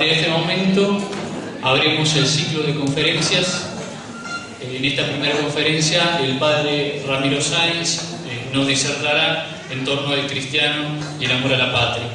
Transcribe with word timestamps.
En 0.00 0.10
este 0.10 0.30
momento 0.30 0.96
abrimos 1.60 2.14
el 2.14 2.24
ciclo 2.24 2.62
de 2.62 2.72
conferencias. 2.76 3.68
En 4.60 4.84
esta 4.84 5.04
primera 5.08 5.36
conferencia 5.38 6.20
el 6.22 6.38
padre 6.38 7.02
Ramiro 7.04 7.40
Sáenz 7.40 8.02
eh, 8.28 8.48
nos 8.52 8.68
disertará 8.68 9.48
en 9.68 9.84
torno 9.84 10.12
al 10.12 10.28
cristiano 10.28 10.84
y 11.18 11.24
el 11.24 11.32
amor 11.32 11.52
a 11.54 11.58
la 11.58 11.72
patria. 11.72 12.06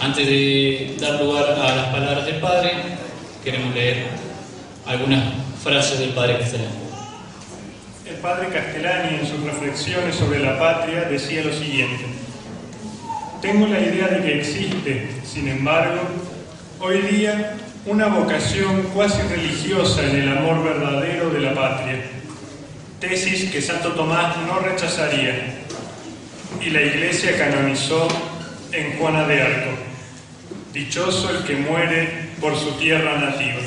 Antes 0.00 0.28
de 0.28 0.94
dar 1.00 1.20
lugar 1.20 1.50
a 1.50 1.74
las 1.74 1.86
palabras 1.86 2.24
del 2.24 2.36
padre, 2.36 2.70
queremos 3.42 3.74
leer 3.74 4.06
algunas 4.86 5.24
frases 5.60 5.98
del 5.98 6.10
padre 6.10 6.38
Castellani. 6.38 6.70
El 8.08 8.14
padre 8.18 8.46
Castellani 8.46 9.18
en 9.18 9.26
sus 9.26 9.40
reflexiones 9.40 10.14
sobre 10.14 10.38
la 10.38 10.56
patria 10.56 11.00
decía 11.10 11.42
lo 11.42 11.52
siguiente. 11.52 12.04
Tengo 13.40 13.66
la 13.66 13.80
idea 13.80 14.06
de 14.06 14.22
que 14.22 14.38
existe, 14.38 15.10
sin 15.24 15.48
embargo, 15.48 15.98
hoy 16.82 17.00
día 17.02 17.54
una 17.86 18.08
vocación 18.08 18.82
cuasi 18.94 19.22
religiosa 19.22 20.02
en 20.02 20.16
el 20.16 20.36
amor 20.36 20.64
verdadero 20.64 21.30
de 21.30 21.38
la 21.38 21.54
patria, 21.54 22.02
tesis 22.98 23.50
que 23.52 23.62
Santo 23.62 23.92
Tomás 23.92 24.36
no 24.48 24.58
rechazaría 24.58 25.62
y 26.60 26.70
la 26.70 26.82
Iglesia 26.82 27.38
canonizó 27.38 28.08
en 28.72 28.98
Juana 28.98 29.28
de 29.28 29.42
Arco. 29.42 29.70
Dichoso 30.72 31.30
el 31.30 31.44
que 31.44 31.54
muere 31.54 32.30
por 32.40 32.58
su 32.58 32.72
tierra 32.72 33.16
nativa. 33.16 33.60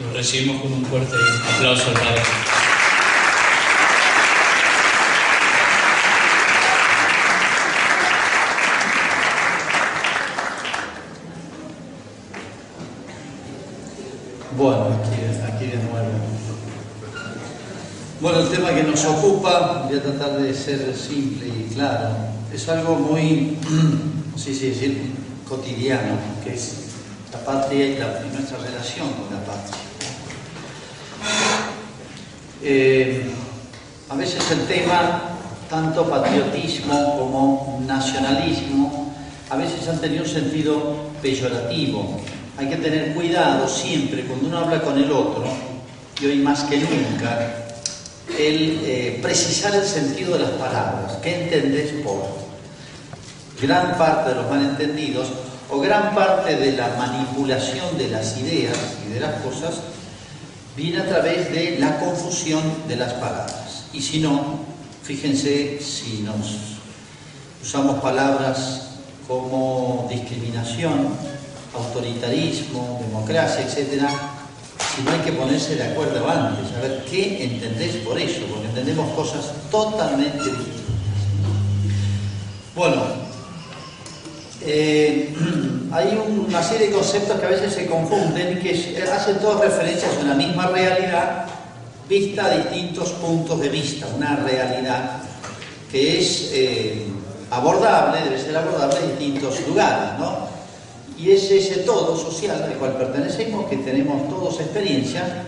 Lo 0.00 0.16
recibimos 0.16 0.62
con 0.62 0.72
un 0.72 0.86
fuerte 0.86 1.16
aplauso 1.56 1.90
al 1.90 2.69
Bueno, 14.60 14.88
aquí, 15.48 15.64
de 15.68 15.76
nuevo. 15.78 16.10
Bueno, 18.20 18.40
el 18.40 18.48
tema 18.50 18.74
que 18.74 18.82
nos 18.82 19.02
ocupa, 19.06 19.86
voy 19.88 19.96
a 19.96 20.02
tratar 20.02 20.38
de 20.38 20.52
ser 20.52 20.94
simple 20.94 21.46
y 21.46 21.72
claro, 21.72 22.10
es 22.52 22.68
algo 22.68 22.96
muy, 22.96 23.56
sí, 24.36 24.54
sí, 24.54 24.68
decir, 24.68 25.12
cotidiano, 25.48 26.12
que 26.44 26.52
es 26.52 26.74
la 27.32 27.38
patria 27.42 27.86
y 27.86 28.34
nuestra 28.34 28.58
relación 28.58 29.08
con 29.14 29.34
la 29.34 29.42
patria. 29.46 29.80
Eh, 32.62 33.30
a 34.10 34.14
veces 34.14 34.42
el 34.50 34.66
tema, 34.66 35.22
tanto 35.70 36.04
patriotismo 36.10 37.16
como 37.18 37.82
nacionalismo, 37.86 39.14
a 39.48 39.56
veces 39.56 39.88
han 39.88 40.02
tenido 40.02 40.24
un 40.24 40.28
sentido 40.28 40.96
peyorativo. 41.22 42.20
Hay 42.58 42.68
que 42.68 42.76
tener 42.76 43.14
cuidado 43.14 43.68
siempre 43.68 44.24
cuando 44.24 44.48
uno 44.48 44.58
habla 44.58 44.82
con 44.82 44.98
el 44.98 45.10
otro, 45.10 45.44
y 46.20 46.26
hoy 46.26 46.36
más 46.36 46.64
que 46.64 46.78
nunca, 46.78 47.60
el 48.38 48.80
eh, 48.84 49.18
precisar 49.22 49.74
el 49.74 49.84
sentido 49.84 50.34
de 50.34 50.40
las 50.40 50.50
palabras. 50.52 51.18
¿Qué 51.22 51.44
entendés 51.44 51.92
por? 52.04 52.40
Gran 53.60 53.96
parte 53.98 54.30
de 54.30 54.36
los 54.36 54.50
malentendidos 54.50 55.28
o 55.70 55.78
gran 55.80 56.14
parte 56.14 56.56
de 56.56 56.72
la 56.72 56.88
manipulación 56.96 57.96
de 57.98 58.08
las 58.08 58.38
ideas 58.38 58.76
y 59.06 59.12
de 59.12 59.20
las 59.20 59.34
cosas 59.42 59.80
viene 60.76 61.00
a 61.00 61.08
través 61.08 61.52
de 61.52 61.78
la 61.78 61.98
confusión 62.00 62.62
de 62.88 62.96
las 62.96 63.12
palabras. 63.14 63.86
Y 63.92 64.00
si 64.00 64.20
no, 64.20 64.60
fíjense 65.02 65.78
si 65.80 66.22
nos 66.22 66.78
usamos 67.62 68.00
palabras 68.00 68.88
como 69.28 70.08
discriminación, 70.10 71.08
autoritarismo, 71.74 73.00
democracia, 73.06 73.62
etc., 73.62 74.02
si 74.96 75.02
no 75.02 75.10
hay 75.12 75.20
que 75.20 75.32
ponerse 75.32 75.76
de 75.76 75.84
acuerdo 75.84 76.28
antes, 76.28 76.74
a 76.76 76.80
ver 76.80 77.04
qué 77.08 77.44
entendés 77.44 77.96
por 77.96 78.18
eso, 78.18 78.40
porque 78.50 78.66
entendemos 78.66 79.12
cosas 79.14 79.52
totalmente 79.70 80.44
distintas. 80.44 80.80
Bueno, 82.74 83.02
eh, 84.62 85.34
hay 85.92 86.20
una 86.48 86.62
serie 86.62 86.88
de 86.88 86.92
conceptos 86.92 87.38
que 87.38 87.46
a 87.46 87.50
veces 87.50 87.72
se 87.72 87.86
confunden 87.86 88.58
y 88.58 88.60
que 88.60 88.72
eh, 88.72 89.04
hacen 89.10 89.38
todas 89.38 89.60
referencias 89.60 90.16
a 90.16 90.20
una 90.20 90.34
misma 90.34 90.66
realidad 90.66 91.46
vista 92.08 92.46
a 92.46 92.56
distintos 92.56 93.10
puntos 93.12 93.60
de 93.60 93.68
vista, 93.68 94.06
una 94.16 94.34
realidad 94.36 95.22
que 95.90 96.18
es 96.18 96.50
eh, 96.52 97.06
abordable, 97.50 98.22
debe 98.22 98.40
ser 98.40 98.56
abordable 98.56 98.98
en 98.98 99.18
distintos 99.18 99.66
lugares, 99.66 100.18
¿no? 100.18 100.49
Y 101.20 101.32
es 101.32 101.50
ese 101.50 101.80
todo 101.80 102.16
social 102.16 102.62
al 102.62 102.72
cual 102.74 102.92
pertenecemos, 102.96 103.66
que 103.68 103.76
tenemos 103.76 104.28
todos 104.28 104.58
experiencia, 104.60 105.44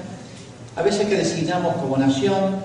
a 0.77 0.83
veces 0.83 1.07
que 1.09 1.17
designamos 1.17 1.77
como 1.77 1.97
nación, 1.97 2.57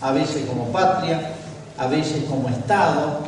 a 0.00 0.10
veces 0.12 0.44
como 0.46 0.66
patria, 0.72 1.32
a 1.78 1.86
veces 1.86 2.24
como 2.28 2.48
Estado, 2.48 3.20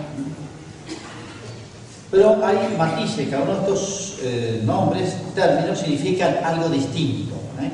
pero 2.10 2.44
hay 2.44 2.74
matices, 2.76 3.28
cada 3.28 3.42
uno 3.42 3.54
de 3.54 3.60
estos 3.60 4.16
eh, 4.22 4.62
nombres, 4.64 5.14
términos, 5.34 5.78
significan 5.78 6.38
algo 6.42 6.68
distinto. 6.70 7.34
¿eh? 7.62 7.70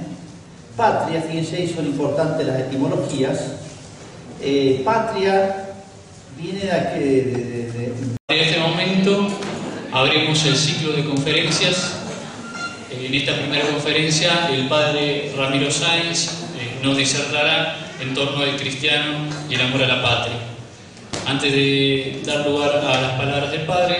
Patria, 0.76 1.22
fíjense, 1.22 1.72
son 1.72 1.86
importantes 1.86 2.44
las 2.46 2.58
etimologías. 2.60 3.38
Eh, 4.42 4.82
patria 4.84 5.70
viene 6.36 6.60
de- 6.60 7.00
de- 7.00 7.72
de- 7.72 8.14
En 8.28 8.40
este 8.40 8.58
momento 8.58 9.28
abrimos 9.94 10.44
el 10.44 10.56
ciclo 10.56 10.92
de 10.92 11.04
conferencias. 11.04 12.00
En 12.90 13.14
esta 13.14 13.36
primera 13.36 13.64
conferencia 13.68 14.48
el 14.50 14.66
padre 14.66 15.32
Ramiro 15.36 15.70
Sáenz 15.70 16.30
eh, 16.58 16.80
nos 16.82 16.96
disertará 16.96 17.76
en 18.00 18.12
torno 18.12 18.42
al 18.42 18.56
cristiano 18.56 19.28
y 19.48 19.54
el 19.54 19.60
amor 19.60 19.84
a 19.84 19.86
la 19.86 20.02
patria. 20.02 20.34
Antes 21.26 21.52
de 21.52 22.22
dar 22.26 22.44
lugar 22.44 22.70
a 22.76 23.00
las 23.00 23.12
palabras 23.12 23.52
del 23.52 23.62
padre, 23.62 23.98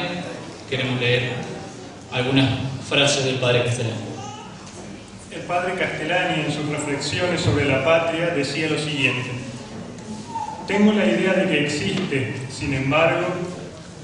queremos 0.68 1.00
leer 1.00 1.30
algunas 2.12 2.50
frases 2.88 3.24
del 3.24 3.36
padre 3.36 3.62
Castellani. 3.64 3.94
El 5.30 5.42
padre 5.42 5.74
Castellani 5.74 6.42
en 6.42 6.52
sus 6.52 6.66
reflexiones 6.70 7.40
sobre 7.40 7.66
la 7.66 7.84
patria 7.84 8.30
decía 8.30 8.68
lo 8.68 8.78
siguiente. 8.78 9.30
Tengo 10.66 10.92
la 10.92 11.06
idea 11.06 11.34
de 11.34 11.48
que 11.48 11.64
existe, 11.64 12.34
sin 12.50 12.74
embargo, 12.74 13.26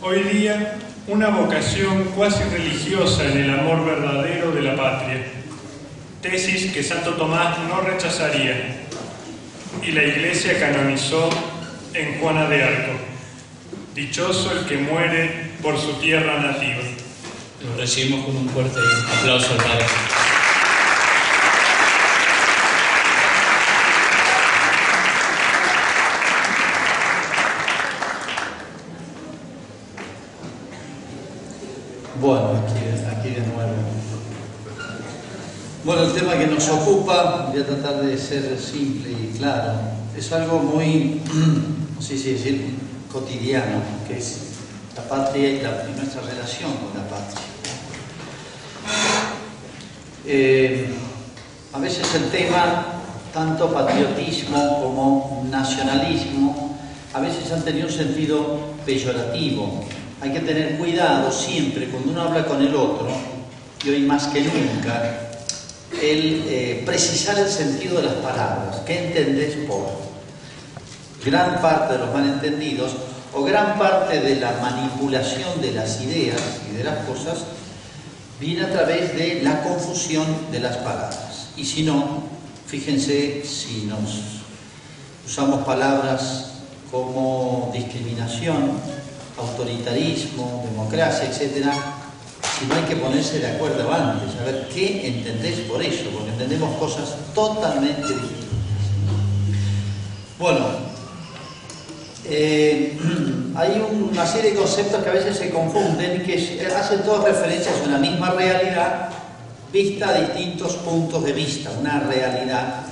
hoy 0.02 0.22
día 0.24 0.78
una 1.06 1.28
vocación 1.28 2.04
cuasi 2.16 2.42
religiosa 2.44 3.24
en 3.24 3.38
el 3.38 3.50
amor 3.50 3.84
verdadero 3.84 4.52
de 4.52 4.62
la 4.62 4.76
patria, 4.76 5.24
tesis 6.22 6.72
que 6.72 6.82
Santo 6.82 7.14
Tomás 7.14 7.58
no 7.68 7.80
rechazaría 7.80 8.86
y 9.82 9.92
la 9.92 10.04
Iglesia 10.04 10.58
canonizó 10.58 11.30
en 11.94 12.20
Juana 12.20 12.48
de 12.48 12.62
Arco. 12.62 12.92
Dichoso 13.94 14.52
el 14.52 14.66
que 14.66 14.78
muere 14.78 15.50
por 15.62 15.78
su 15.78 15.94
tierra 15.94 16.40
nativa. 16.40 16.82
Lo 17.64 17.76
recibimos 17.76 18.26
con 18.26 18.36
un 18.36 18.48
fuerte 18.48 18.78
aplauso 19.20 19.52
al 19.52 20.39
Bueno, 32.20 32.50
aquí, 32.52 33.30
de 33.30 33.40
nuevo. 33.46 33.72
Bueno, 35.84 36.02
el 36.02 36.12
tema 36.12 36.36
que 36.38 36.48
nos 36.48 36.68
ocupa, 36.68 37.48
voy 37.50 37.62
a 37.62 37.66
tratar 37.66 38.02
de 38.02 38.18
ser 38.18 38.58
simple 38.60 39.10
y 39.10 39.38
claro, 39.38 39.72
es 40.14 40.30
algo 40.30 40.58
muy, 40.58 41.22
sí, 41.98 42.18
sí, 42.18 42.32
decir, 42.32 42.76
cotidiano, 43.10 43.78
que 44.06 44.18
es 44.18 44.38
la 44.94 45.02
patria 45.04 45.48
y 45.48 45.62
nuestra 45.96 46.20
relación 46.20 46.72
con 46.74 46.92
la 46.94 47.08
patria. 47.08 47.40
Eh, 50.26 50.90
a 51.72 51.78
veces 51.78 52.14
el 52.16 52.28
tema, 52.30 52.84
tanto 53.32 53.72
patriotismo 53.72 54.82
como 54.82 55.46
nacionalismo, 55.50 56.78
a 57.14 57.20
veces 57.20 57.50
han 57.50 57.64
tenido 57.64 57.86
un 57.86 57.94
sentido 57.94 58.58
peyorativo. 58.84 59.86
Hay 60.20 60.32
que 60.32 60.40
tener 60.40 60.76
cuidado 60.76 61.32
siempre 61.32 61.88
cuando 61.88 62.12
uno 62.12 62.22
habla 62.22 62.44
con 62.44 62.60
el 62.60 62.74
otro, 62.74 63.08
y 63.82 63.88
hoy 63.88 64.00
más 64.02 64.26
que 64.26 64.42
nunca, 64.42 65.30
el 66.02 66.44
eh, 66.46 66.82
precisar 66.84 67.38
el 67.38 67.48
sentido 67.48 67.96
de 67.96 68.06
las 68.06 68.14
palabras. 68.16 68.82
¿Qué 68.86 69.06
entendés 69.06 69.56
por? 69.66 70.10
Gran 71.24 71.60
parte 71.62 71.94
de 71.94 72.00
los 72.00 72.12
malentendidos 72.12 72.92
o 73.32 73.42
gran 73.42 73.78
parte 73.78 74.20
de 74.20 74.36
la 74.36 74.52
manipulación 74.60 75.60
de 75.60 75.72
las 75.72 76.00
ideas 76.02 76.40
y 76.70 76.76
de 76.76 76.84
las 76.84 77.04
cosas 77.06 77.44
viene 78.40 78.62
a 78.62 78.72
través 78.72 79.14
de 79.16 79.40
la 79.42 79.62
confusión 79.62 80.26
de 80.50 80.60
las 80.60 80.78
palabras. 80.78 81.50
Y 81.56 81.64
si 81.64 81.82
no, 81.82 82.24
fíjense 82.66 83.42
si 83.44 83.84
nos 83.86 84.20
usamos 85.26 85.64
palabras 85.64 86.52
como 86.90 87.70
discriminación, 87.72 88.72
autoritarismo, 89.40 90.64
democracia, 90.70 91.28
etc., 91.28 91.66
sino 92.58 92.74
hay 92.74 92.82
que 92.82 92.96
ponerse 92.96 93.38
de 93.38 93.46
acuerdo 93.46 93.90
antes, 93.92 94.38
a 94.38 94.44
ver 94.44 94.68
qué 94.72 95.06
entendés 95.06 95.60
por 95.60 95.82
eso, 95.82 96.10
porque 96.12 96.30
entendemos 96.30 96.76
cosas 96.78 97.14
totalmente 97.34 98.06
distintas. 98.08 98.40
Bueno, 100.38 100.66
eh, 102.26 102.98
hay 103.56 103.82
una 104.12 104.26
serie 104.26 104.50
de 104.50 104.56
conceptos 104.56 105.02
que 105.02 105.10
a 105.10 105.14
veces 105.14 105.36
se 105.36 105.50
confunden 105.50 106.20
y 106.20 106.24
que 106.24 106.66
hacen 106.66 107.02
todas 107.02 107.24
referencias 107.24 107.74
a 107.80 107.88
una 107.88 107.98
misma 107.98 108.30
realidad 108.30 109.10
vista 109.72 110.08
a 110.08 110.20
distintos 110.20 110.74
puntos 110.76 111.24
de 111.24 111.32
vista, 111.32 111.70
una 111.78 112.00
realidad 112.00 112.82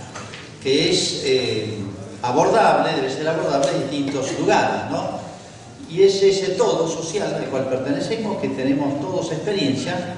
que 0.62 0.90
es 0.90 1.22
eh, 1.24 1.78
abordable, 2.22 2.94
debe 2.94 3.10
ser 3.10 3.28
abordable 3.28 3.70
en 3.72 3.90
distintos 3.90 4.38
lugares, 4.38 4.90
¿no? 4.90 5.17
Y 5.90 6.02
es 6.02 6.22
ese 6.22 6.52
todo 6.52 6.86
social 6.88 7.34
al 7.34 7.46
cual 7.46 7.68
pertenecemos, 7.68 8.38
que 8.38 8.48
tenemos 8.48 9.00
todos 9.00 9.32
experiencia, 9.32 10.16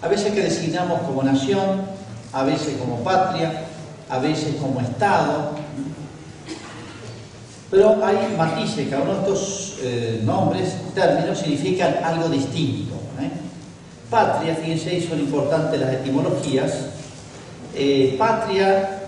a 0.00 0.08
veces 0.08 0.32
que 0.32 0.42
designamos 0.42 1.00
como 1.02 1.22
nación, 1.22 1.82
a 2.32 2.42
veces 2.44 2.76
como 2.78 3.02
patria, 3.02 3.64
a 4.08 4.18
veces 4.18 4.56
como 4.60 4.80
Estado, 4.80 5.52
pero 7.74 8.04
hay 8.04 8.36
matices, 8.38 8.88
cada 8.88 9.02
uno 9.02 9.14
de 9.14 9.18
estos 9.20 9.78
eh, 9.82 10.20
nombres, 10.24 10.76
términos, 10.94 11.38
significan 11.38 11.96
algo 12.04 12.28
distinto. 12.28 12.94
¿eh? 13.20 13.30
Patria, 14.08 14.54
fíjense, 14.54 15.04
son 15.08 15.18
importantes 15.18 15.80
las 15.80 15.94
etimologías. 15.94 16.72
Eh, 17.74 18.14
patria 18.16 19.00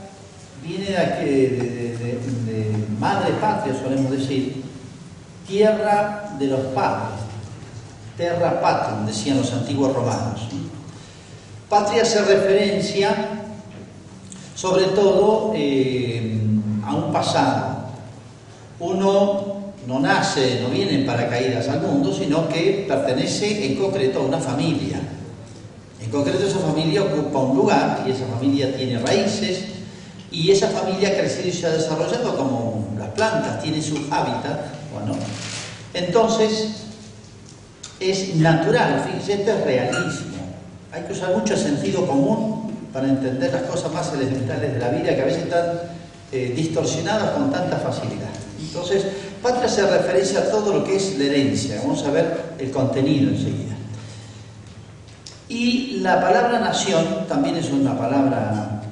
viene 0.64 0.86
de, 0.86 2.18
de, 2.44 2.72
madre 2.98 3.34
patria, 3.40 3.72
solemos 3.80 4.10
decir, 4.10 4.64
tierra 5.46 6.34
de 6.38 6.46
los 6.46 6.60
padres, 6.66 7.20
terra 8.16 8.60
patrum, 8.60 9.06
decían 9.06 9.38
los 9.38 9.52
antiguos 9.52 9.94
romanos. 9.94 10.48
Patria 11.68 12.02
hace 12.02 12.22
referencia 12.22 13.36
sobre 14.54 14.84
todo 14.86 15.52
a 15.52 16.94
un 16.94 17.12
pasado, 17.12 17.76
uno 18.80 19.56
no 19.86 20.00
nace, 20.00 20.60
no 20.62 20.68
viene 20.68 20.94
en 20.94 21.06
paracaídas 21.06 21.68
al 21.68 21.82
mundo, 21.82 22.12
sino 22.12 22.48
que 22.48 22.84
pertenece 22.88 23.66
en 23.66 23.76
concreto 23.76 24.20
a 24.20 24.22
una 24.22 24.38
familia. 24.38 25.00
En 26.02 26.10
concreto 26.10 26.46
esa 26.46 26.58
familia 26.58 27.02
ocupa 27.02 27.38
un 27.38 27.56
lugar 27.56 28.04
y 28.06 28.10
esa 28.10 28.26
familia 28.26 28.76
tiene 28.76 28.98
raíces 28.98 29.64
y 30.30 30.50
esa 30.50 30.68
familia 30.68 31.10
ha 31.10 31.12
crecido 31.12 31.48
y 31.48 31.52
se 31.52 31.66
ha 31.66 31.70
desarrollado 31.70 32.36
como 32.36 32.88
las 32.98 33.08
plantas, 33.10 33.62
tiene 33.62 33.80
su 33.80 33.96
hábitat. 34.10 34.75
Entonces 35.94 36.68
es 38.00 38.36
natural, 38.36 39.02
fíjense, 39.06 39.34
esto 39.34 39.52
es 39.52 39.64
realismo. 39.64 40.36
Hay 40.92 41.02
que 41.02 41.12
usar 41.12 41.36
mucho 41.36 41.56
sentido 41.56 42.06
común 42.06 42.70
para 42.92 43.08
entender 43.08 43.52
las 43.52 43.62
cosas 43.62 43.92
más 43.92 44.12
elementales 44.12 44.74
de 44.74 44.78
la 44.78 44.88
vida 44.90 45.14
que 45.14 45.22
a 45.22 45.24
veces 45.24 45.44
están 45.44 45.80
eh, 46.32 46.52
distorsionadas 46.54 47.30
con 47.30 47.50
tanta 47.50 47.76
facilidad. 47.76 48.28
Entonces, 48.60 49.04
patria 49.42 49.68
se 49.68 49.86
referencia 49.86 50.40
a 50.40 50.50
todo 50.50 50.72
lo 50.72 50.84
que 50.84 50.96
es 50.96 51.18
la 51.18 51.24
herencia. 51.24 51.80
Vamos 51.82 52.04
a 52.04 52.10
ver 52.10 52.54
el 52.58 52.70
contenido 52.70 53.30
enseguida. 53.30 53.74
Y 55.48 55.98
la 56.00 56.20
palabra 56.20 56.58
nación 56.58 57.26
también 57.28 57.56
es 57.56 57.70
una 57.70 57.96
palabra 57.96 58.82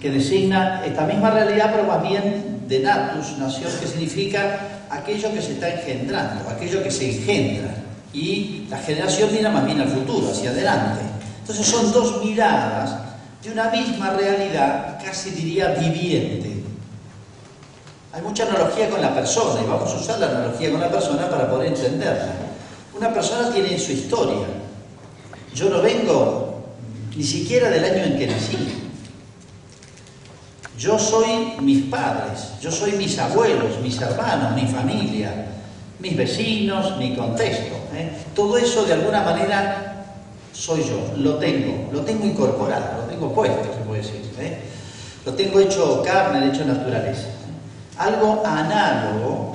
que 0.00 0.10
designa 0.10 0.84
esta 0.84 1.06
misma 1.06 1.30
realidad, 1.30 1.70
pero 1.72 1.86
más 1.86 2.02
bien 2.02 2.51
de 2.68 2.80
natus, 2.80 3.38
nación, 3.38 3.70
que 3.80 3.86
significa 3.86 4.60
aquello 4.90 5.32
que 5.32 5.42
se 5.42 5.52
está 5.52 5.68
engendrando, 5.70 6.48
aquello 6.48 6.82
que 6.82 6.90
se 6.90 7.10
engendra. 7.10 7.74
Y 8.12 8.66
la 8.68 8.78
generación 8.78 9.30
mira 9.32 9.50
más 9.50 9.64
bien 9.64 9.80
al 9.80 9.88
futuro, 9.88 10.30
hacia 10.30 10.50
adelante. 10.50 11.00
Entonces 11.40 11.66
son 11.66 11.92
dos 11.92 12.24
miradas 12.24 12.96
de 13.42 13.50
una 13.50 13.70
misma 13.70 14.10
realidad, 14.10 14.98
casi 15.04 15.30
diría 15.30 15.68
viviente. 15.68 16.62
Hay 18.12 18.20
mucha 18.22 18.44
analogía 18.44 18.90
con 18.90 19.00
la 19.00 19.14
persona 19.14 19.62
y 19.62 19.66
vamos 19.66 19.90
a 19.90 19.96
usar 19.96 20.18
la 20.18 20.28
analogía 20.28 20.70
con 20.70 20.80
la 20.80 20.90
persona 20.90 21.28
para 21.30 21.50
poder 21.50 21.68
entenderla. 21.68 22.32
Una 22.94 23.12
persona 23.12 23.50
tiene 23.50 23.78
su 23.78 23.92
historia. 23.92 24.46
Yo 25.54 25.70
no 25.70 25.80
vengo 25.80 26.62
ni 27.16 27.24
siquiera 27.24 27.70
del 27.70 27.84
año 27.84 28.04
en 28.04 28.18
que 28.18 28.26
nací. 28.26 28.81
Yo 30.78 30.98
soy 30.98 31.54
mis 31.60 31.84
padres, 31.84 32.54
yo 32.60 32.70
soy 32.70 32.92
mis 32.92 33.18
abuelos, 33.18 33.78
mis 33.82 34.00
hermanos, 34.00 34.54
mi 34.54 34.66
familia, 34.66 35.46
mis 35.98 36.16
vecinos, 36.16 36.96
mi 36.96 37.14
contexto. 37.14 37.76
¿eh? 37.94 38.10
Todo 38.34 38.56
eso 38.56 38.84
de 38.84 38.94
alguna 38.94 39.22
manera 39.22 40.04
soy 40.52 40.80
yo, 40.80 41.16
lo 41.16 41.36
tengo, 41.36 41.90
lo 41.92 42.00
tengo 42.00 42.26
incorporado, 42.26 43.02
lo 43.02 43.04
tengo 43.04 43.32
puesto, 43.32 43.64
se 43.64 43.80
puede 43.86 44.02
decir. 44.02 44.30
¿eh? 44.38 44.60
Lo 45.24 45.34
tengo 45.34 45.60
hecho 45.60 46.02
carne, 46.02 46.48
hecho 46.48 46.64
naturaleza. 46.64 47.28
Algo 47.98 48.42
análogo, 48.44 49.54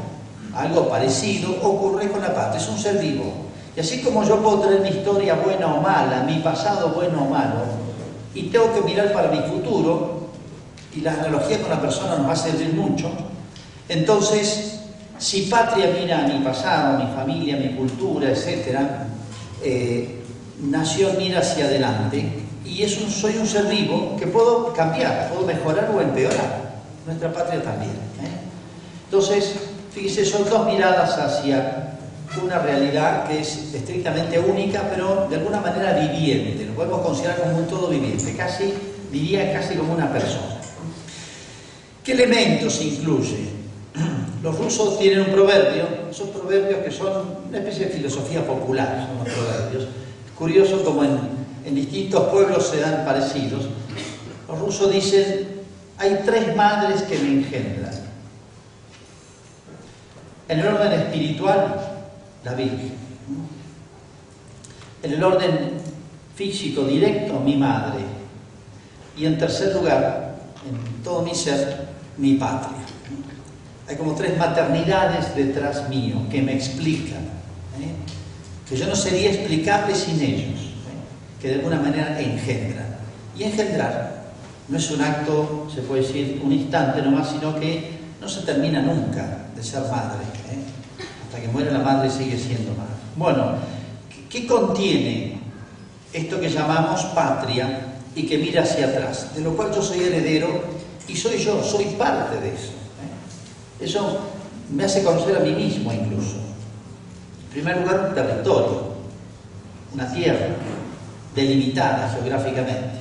algo 0.55 0.87
parecido, 0.87 1.51
ocurre 1.61 2.09
con 2.09 2.21
la 2.21 2.33
patria, 2.33 2.61
es 2.61 2.69
un 2.69 2.77
ser 2.77 2.99
vivo. 2.99 3.33
Y 3.75 3.79
así 3.79 4.01
como 4.01 4.23
yo 4.23 4.41
puedo 4.41 4.59
tener 4.61 4.81
mi 4.81 4.89
historia 4.89 5.35
buena 5.35 5.67
o 5.67 5.81
mala, 5.81 6.23
mi 6.23 6.39
pasado 6.39 6.89
bueno 6.89 7.23
o 7.23 7.29
malo, 7.29 7.61
y 8.33 8.43
tengo 8.43 8.73
que 8.73 8.81
mirar 8.81 9.11
para 9.13 9.29
mi 9.29 9.39
futuro, 9.39 10.16
y 10.97 11.01
la 11.01 11.13
analogía 11.13 11.61
con 11.61 11.69
la 11.69 11.79
persona 11.79 12.17
nos 12.17 12.27
va 12.27 12.33
a 12.33 12.35
servir 12.35 12.73
mucho, 12.73 13.11
entonces, 13.89 14.79
si 15.17 15.43
patria 15.43 15.95
mira 15.99 16.25
a 16.25 16.27
mi 16.27 16.39
pasado, 16.39 16.97
a 16.97 17.03
mi 17.03 17.15
familia, 17.15 17.55
a 17.55 17.59
mi 17.59 17.75
cultura, 17.75 18.29
etc., 18.31 18.79
eh, 19.63 20.23
nación 20.61 21.17
mira 21.17 21.39
hacia 21.39 21.65
adelante, 21.65 22.29
y 22.65 22.81
es 22.81 22.97
un, 22.97 23.09
soy 23.09 23.37
un 23.37 23.47
ser 23.47 23.65
vivo 23.65 24.15
que 24.19 24.27
puedo 24.27 24.73
cambiar, 24.73 25.29
puedo 25.29 25.45
mejorar 25.45 25.89
o 25.95 26.01
empeorar 26.01 26.81
nuestra 27.05 27.31
patria 27.31 27.61
también. 27.61 27.91
¿eh? 27.91 28.37
Entonces, 29.05 29.53
fíjese, 29.93 30.25
son 30.25 30.49
dos 30.49 30.65
miradas 30.65 31.17
hacia 31.17 31.93
una 32.43 32.59
realidad 32.59 33.25
que 33.27 33.39
es 33.39 33.73
estrictamente 33.73 34.37
única, 34.37 34.83
pero 34.89 35.27
de 35.29 35.37
alguna 35.37 35.61
manera 35.61 35.93
viviente, 35.93 36.65
lo 36.65 36.73
podemos 36.73 37.01
considerar 37.01 37.39
como 37.41 37.57
un 37.57 37.67
todo 37.67 37.87
viviente, 37.87 38.35
casi, 38.35 38.73
diría 39.11 39.53
casi 39.53 39.75
como 39.75 39.93
una 39.93 40.11
persona. 40.11 40.56
¿Qué 42.07 42.13
elementos 42.13 42.81
incluye? 42.81 43.49
Los 44.41 44.57
rusos 44.57 44.97
tienen 44.97 45.19
un 45.19 45.25
proverbio, 45.25 45.83
son 46.11 46.29
proverbios 46.29 46.79
que 46.79 46.89
son 46.89 47.35
una 47.49 47.57
especie 47.57 47.87
de 47.87 47.91
filosofía 47.95 48.47
popular, 48.47 49.09
son 49.09 49.25
los 49.25 49.35
proverbios. 49.35 49.83
Es 49.83 50.31
curioso 50.33 50.85
como 50.85 51.03
en, 51.03 51.19
en 51.65 51.75
distintos 51.75 52.29
pueblos 52.29 52.65
se 52.65 52.79
dan 52.79 53.03
parecidos. 53.03 53.65
Los 54.47 54.57
rusos 54.57 54.89
dicen, 54.89 55.49
hay 55.97 56.21
tres 56.25 56.55
madres 56.55 57.01
que 57.01 57.19
me 57.19 57.27
engendran. 57.27 57.93
En 60.47 60.59
el 60.61 60.65
orden 60.67 60.93
espiritual, 60.93 62.07
la 62.45 62.53
Virgen. 62.53 62.93
En 65.03 65.11
el 65.11 65.21
orden 65.21 65.71
físico 66.37 66.85
directo, 66.85 67.37
mi 67.41 67.57
madre. 67.57 67.99
Y 69.17 69.25
en 69.25 69.37
tercer 69.37 69.75
lugar, 69.75 70.37
en 70.65 71.03
todo 71.03 71.21
mi 71.21 71.35
ser, 71.35 71.96
mi 72.17 72.33
patria. 72.35 72.83
Hay 73.87 73.95
como 73.95 74.15
tres 74.15 74.37
maternidades 74.37 75.33
detrás 75.35 75.87
mío 75.89 76.17
que 76.29 76.41
me 76.41 76.53
explican, 76.53 77.23
¿eh? 77.79 77.95
que 78.67 78.75
yo 78.75 78.85
no 78.87 78.95
sería 78.95 79.31
explicable 79.31 79.95
sin 79.95 80.19
ellos, 80.19 80.59
¿eh? 80.59 81.41
que 81.41 81.47
de 81.49 81.55
alguna 81.55 81.79
manera 81.79 82.19
engendran. 82.19 82.97
Y 83.37 83.43
engendrar 83.43 84.17
no 84.67 84.77
es 84.77 84.91
un 84.91 85.01
acto, 85.01 85.67
se 85.73 85.81
puede 85.81 86.01
decir, 86.01 86.41
un 86.43 86.51
instante 86.51 87.01
nomás, 87.01 87.29
sino 87.29 87.57
que 87.57 87.97
no 88.19 88.27
se 88.27 88.41
termina 88.41 88.81
nunca 88.81 89.45
de 89.55 89.63
ser 89.63 89.83
madre. 89.83 90.23
¿eh? 90.51 91.07
Hasta 91.25 91.41
que 91.41 91.47
muere 91.47 91.71
la 91.71 91.79
madre 91.79 92.09
sigue 92.09 92.37
siendo 92.37 92.71
madre. 92.71 92.93
Bueno, 93.15 93.53
¿qué 94.29 94.45
contiene 94.45 95.39
esto 96.11 96.41
que 96.41 96.49
llamamos 96.49 97.05
patria 97.05 97.93
y 98.15 98.23
que 98.23 98.37
mira 98.37 98.63
hacia 98.63 98.87
atrás? 98.87 99.33
De 99.33 99.41
lo 99.41 99.55
cual 99.55 99.73
yo 99.73 99.81
soy 99.81 100.01
heredero 100.01 100.76
y 101.07 101.15
soy 101.15 101.37
yo, 101.37 101.63
soy 101.63 101.85
parte 101.97 102.39
de 102.39 102.53
eso. 102.53 102.71
¿eh? 102.71 103.85
Eso 103.85 104.19
me 104.71 104.83
hace 104.83 105.03
conocer 105.03 105.37
a 105.37 105.39
mí 105.39 105.51
mismo 105.53 105.91
incluso. 105.93 106.35
En 107.45 107.51
primer 107.51 107.77
lugar, 107.81 108.07
un 108.09 108.15
territorio, 108.15 108.83
una 109.93 110.11
tierra 110.13 110.47
delimitada 111.33 112.09
geográficamente 112.09 112.97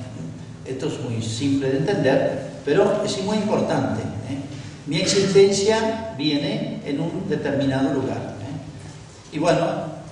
esto 0.67 0.87
es 0.87 0.99
muy 0.99 1.21
simple 1.21 1.69
de 1.69 1.77
entender, 1.77 2.47
pero 2.65 3.01
es 3.03 3.23
muy 3.23 3.37
importante. 3.37 4.01
¿eh? 4.01 4.37
Mi 4.85 4.97
existencia 4.97 6.13
viene 6.17 6.81
en 6.85 6.99
un 6.99 7.29
determinado 7.29 7.93
lugar. 7.93 8.17
¿eh? 8.17 9.35
Y 9.35 9.39
bueno, 9.39 9.65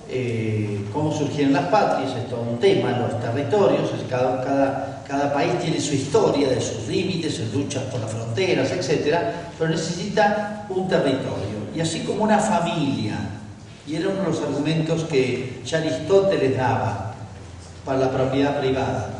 eh, 0.08 0.86
cómo 0.92 1.12
surgieron 1.12 1.52
las 1.52 1.66
patrias, 1.66 2.16
es 2.16 2.28
todo 2.30 2.40
un 2.42 2.58
tema, 2.58 2.90
los 2.98 3.20
territorios, 3.20 3.90
cada, 4.08 4.42
cada, 4.42 4.95
cada, 5.06 5.32
país 5.32 5.58
tiene 5.60 5.80
su 5.80 5.94
historia 5.94 6.48
de 6.48 6.60
sus 6.60 6.88
límites, 6.88 7.34
sus 7.34 7.52
luchas 7.52 7.84
por 7.84 8.00
las 8.00 8.10
fronteras, 8.10 8.70
etc., 8.72 9.16
pero 9.58 9.70
necesita 9.70 10.66
un 10.68 10.88
territorio. 10.88 11.56
Y 11.74 11.80
así 11.80 12.00
como 12.00 12.24
una 12.24 12.38
familia 12.38 13.18
Y 13.86 13.96
era 13.96 14.08
uno 14.08 14.22
de 14.22 14.28
los 14.28 14.40
argumentos 14.40 15.04
que 15.04 15.60
ya 15.64 15.78
Aristóteles 15.78 16.56
daba 16.56 17.14
para 17.84 17.98
la 17.98 18.10
propiedad 18.10 18.58
privada. 18.58 19.10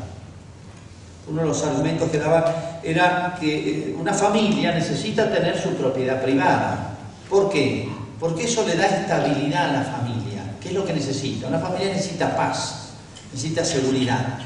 Uno 1.28 1.42
de 1.42 1.48
los 1.48 1.62
argumentos 1.64 2.10
que 2.10 2.18
daba 2.18 2.80
era 2.82 3.36
que 3.38 3.90
eh, 3.90 3.96
una 3.98 4.12
familia 4.12 4.72
necesita 4.72 5.32
tener 5.32 5.56
su 5.60 5.70
propiedad 5.74 6.20
privada. 6.20 6.96
¿Por 7.28 7.48
qué? 7.50 7.88
Porque 8.18 8.44
eso 8.44 8.66
le 8.66 8.76
da 8.76 8.86
estabilidad 8.86 9.70
a 9.70 9.72
la 9.72 9.82
familia. 9.82 10.42
¿Qué 10.60 10.68
es 10.68 10.74
lo 10.74 10.84
que 10.84 10.94
necesita? 10.94 11.46
Una 11.46 11.58
familia 11.58 11.92
necesita 11.92 12.34
paz, 12.36 12.90
necesita 13.32 13.64
seguridad. 13.64 14.38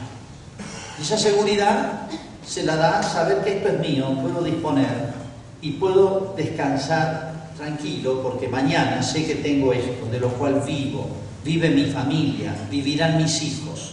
Esa 1.00 1.16
seguridad 1.16 2.08
se 2.46 2.62
la 2.64 2.76
da 2.76 3.02
saber 3.02 3.38
que 3.42 3.56
esto 3.56 3.68
es 3.68 3.80
mío, 3.80 4.06
puedo 4.20 4.42
disponer 4.42 5.14
y 5.62 5.72
puedo 5.72 6.34
descansar 6.36 7.32
tranquilo 7.56 8.22
porque 8.22 8.48
mañana 8.48 9.02
sé 9.02 9.26
que 9.26 9.36
tengo 9.36 9.72
esto, 9.72 10.06
de 10.10 10.20
lo 10.20 10.28
cual 10.30 10.62
vivo, 10.66 11.06
vive 11.42 11.70
mi 11.70 11.86
familia, 11.86 12.54
vivirán 12.70 13.16
mis 13.16 13.42
hijos. 13.42 13.92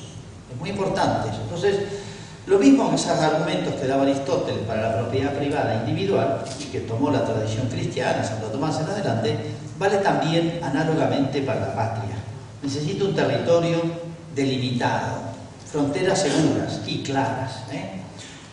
Es 0.52 0.60
muy 0.60 0.72
importante 0.72 1.30
eso. 1.30 1.42
Entonces, 1.44 1.80
lo 2.46 2.60
mismo 2.60 2.90
que 2.90 2.96
esos 2.96 3.20
argumentos 3.20 3.76
que 3.76 3.88
daba 3.88 4.04
Aristóteles 4.04 4.62
para 4.66 4.82
la 4.82 4.98
propiedad 5.00 5.34
privada 5.34 5.84
individual 5.86 6.44
y 6.60 6.64
que 6.66 6.82
tomó 6.82 7.10
la 7.10 7.26
tradición 7.26 7.68
cristiana, 7.68 8.24
Santo 8.24 8.48
Tomás 8.48 8.80
en 8.80 8.88
adelante, 8.88 9.38
vale 9.78 9.98
también 9.98 10.60
análogamente 10.62 11.42
para 11.42 11.60
la 11.60 11.76
patria. 11.76 12.16
Necesita 12.64 13.06
un 13.06 13.16
territorio 13.16 13.82
delimitado, 14.36 15.27
fronteras 15.72 16.22
seguras 16.22 16.82
y 16.86 17.04
claras. 17.04 17.64
¿eh? 17.72 18.02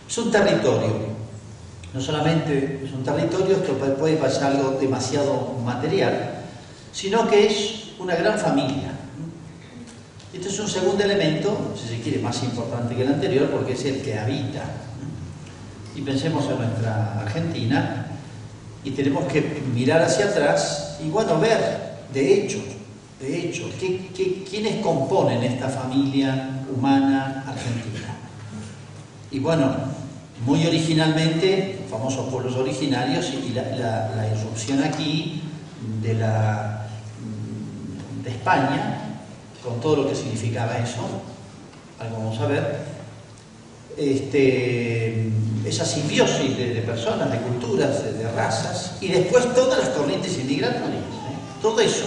Es 0.09 0.19
un 0.19 0.31
territorio 0.31 1.15
no 1.95 2.01
solamente 2.01 2.81
es 2.85 2.93
un 2.93 3.05
territorio, 3.05 3.55
esto 3.55 3.75
puede 3.75 4.17
pasar 4.17 4.51
algo 4.51 4.73
demasiado 4.81 5.55
material, 5.65 6.41
sino 6.93 7.29
que 7.29 7.47
es 7.47 7.93
una 8.01 8.17
gran 8.17 8.37
familia. 8.37 8.91
Este 10.33 10.49
es 10.49 10.59
un 10.59 10.69
segundo 10.69 11.05
elemento, 11.05 11.73
si 11.81 11.95
se 11.95 12.03
quiere, 12.03 12.19
más 12.19 12.43
importante 12.43 12.97
que 12.97 13.03
el 13.03 13.13
anterior, 13.13 13.49
porque 13.49 13.75
es 13.75 13.85
el 13.85 14.03
que 14.03 14.19
habita. 14.19 14.65
Y 15.95 16.01
pensemos 16.01 16.45
en 16.47 16.59
nuestra 16.59 17.21
Argentina, 17.21 18.09
y 18.83 18.91
tenemos 18.91 19.33
que 19.33 19.63
mirar 19.73 20.03
hacia 20.03 20.27
atrás 20.27 20.99
y, 21.01 21.09
bueno, 21.11 21.39
ver, 21.39 21.95
de 22.13 22.35
hecho, 22.35 22.59
de 23.21 23.39
hecho, 23.39 23.71
quiénes 23.79 24.83
componen 24.83 25.43
esta 25.43 25.69
familia 25.69 26.65
humana 26.75 27.45
argentina. 27.47 28.17
Y 29.31 29.39
bueno, 29.39 29.75
muy 30.45 30.67
originalmente, 30.67 31.79
famosos 31.89 32.29
pueblos 32.29 32.57
originarios 32.57 33.33
y 33.33 33.53
la, 33.53 34.29
irrupción 34.33 34.83
aquí 34.83 35.43
de, 36.03 36.15
la, 36.15 36.87
de 38.23 38.31
España, 38.31 39.21
con 39.63 39.81
todo 39.81 39.97
lo 39.97 40.09
que 40.09 40.15
significaba 40.15 40.79
eso, 40.79 41.01
algo 41.99 42.19
vamos 42.19 42.39
a 42.41 42.47
ver, 42.47 42.79
este, 43.97 45.31
esa 45.65 45.85
simbiosis 45.85 46.57
de, 46.59 46.83
personas, 46.87 47.31
de 47.31 47.39
culturas, 47.39 48.05
de, 48.05 48.31
razas, 48.33 48.99
y 49.01 49.09
después 49.09 49.55
todas 49.55 49.79
las 49.79 49.89
corrientes 49.91 50.37
inmigratorias. 50.39 51.03
Todo 51.65 51.81
eso 51.81 52.05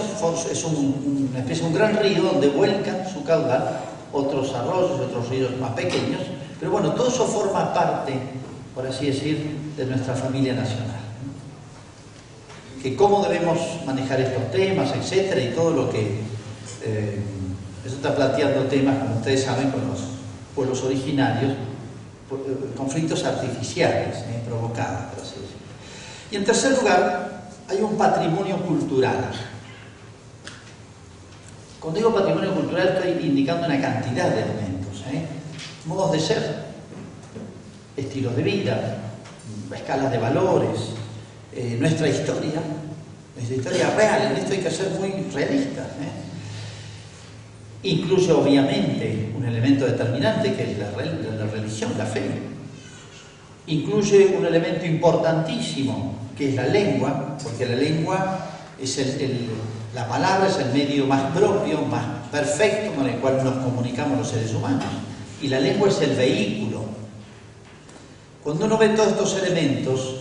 es 0.52 0.64
un, 0.64 1.28
una 1.32 1.40
especie 1.40 1.66
un 1.66 1.74
gran 1.74 1.96
río 1.96 2.22
donde 2.22 2.46
vuelcan 2.46 3.04
su 3.12 3.24
caudal 3.24 3.80
otros 4.12 4.54
arroyos, 4.54 5.00
otros 5.00 5.28
ríos 5.30 5.50
más 5.58 5.72
pequeños, 5.72 6.20
pero 6.60 6.70
bueno, 6.70 6.92
todo 6.92 7.08
eso 7.08 7.26
forma 7.26 7.74
parte, 7.74 8.12
por 8.72 8.86
así 8.86 9.06
decir, 9.06 9.58
de 9.76 9.84
nuestra 9.84 10.14
familia 10.14 10.54
nacional. 10.54 11.00
Que 12.80 12.94
cómo 12.94 13.20
debemos 13.24 13.58
manejar 13.84 14.20
estos 14.20 14.48
temas, 14.52 14.94
etcétera, 14.94 15.40
y 15.40 15.48
todo 15.48 15.72
lo 15.72 15.90
que 15.90 16.20
eh, 16.84 17.20
eso 17.84 17.96
está 17.96 18.14
planteando 18.14 18.62
temas, 18.66 18.96
como 18.98 19.16
ustedes 19.16 19.42
saben, 19.42 19.72
con 19.72 19.88
los 19.88 19.98
pueblos 20.54 20.84
originarios, 20.84 21.50
eh, 21.50 21.56
conflictos 22.76 23.24
artificiales 23.24 24.18
eh, 24.18 24.40
provocados, 24.46 25.14
por 25.14 25.24
así 25.24 25.34
decirlo. 25.34 25.58
Y 26.30 26.36
en 26.36 26.44
tercer 26.44 26.78
lugar, 26.78 27.27
hay 27.68 27.80
un 27.80 27.96
patrimonio 27.96 28.56
cultural. 28.58 29.30
Cuando 31.80 31.98
digo 31.98 32.14
patrimonio 32.14 32.54
cultural 32.54 32.88
estoy 32.88 33.26
indicando 33.26 33.66
una 33.66 33.80
cantidad 33.80 34.30
de 34.30 34.42
elementos. 34.42 35.04
¿eh? 35.12 35.26
modos 35.88 36.12
de 36.12 36.20
ser, 36.20 36.64
estilos 37.96 38.36
de 38.36 38.42
vida, 38.42 38.98
escalas 39.74 40.12
de 40.12 40.18
valores, 40.18 40.78
eh, 41.54 41.76
nuestra 41.80 42.08
historia, 42.08 42.60
nuestra 43.34 43.56
historia 43.56 43.90
real, 43.96 44.32
en 44.32 44.36
esto 44.36 44.52
hay 44.52 44.60
que 44.60 44.70
ser 44.70 44.90
muy 44.90 45.10
realistas. 45.32 45.86
¿eh? 45.86 46.28
Incluye 47.84 48.32
obviamente 48.32 49.32
un 49.36 49.44
elemento 49.44 49.86
determinante 49.86 50.52
que 50.54 50.72
es 50.72 50.78
la, 50.78 50.90
religión, 50.90 51.92
la 51.96 52.06
fe. 52.06 52.22
Incluye 53.68 54.34
un 54.36 54.44
elemento 54.44 54.84
importantísimo 54.84 56.27
que 56.38 56.50
es 56.50 56.54
la 56.54 56.66
lengua, 56.66 57.36
porque 57.42 57.66
la 57.66 57.74
lengua 57.74 58.46
es 58.80 58.96
la 59.92 60.06
palabra, 60.06 60.48
es 60.48 60.56
el 60.58 60.72
medio 60.72 61.04
más 61.06 61.36
propio, 61.36 61.82
más 61.82 62.04
perfecto 62.30 62.94
con 62.94 63.08
el 63.08 63.16
cual 63.16 63.42
nos 63.42 63.54
comunicamos 63.56 64.18
los 64.18 64.28
seres 64.28 64.54
humanos 64.54 64.84
y 65.42 65.48
la 65.48 65.58
lengua 65.58 65.88
es 65.88 66.00
el 66.00 66.14
vehículo. 66.14 66.84
Cuando 68.44 68.66
uno 68.66 68.78
ve 68.78 68.90
todos 68.90 69.08
estos 69.08 69.42
elementos, 69.42 70.16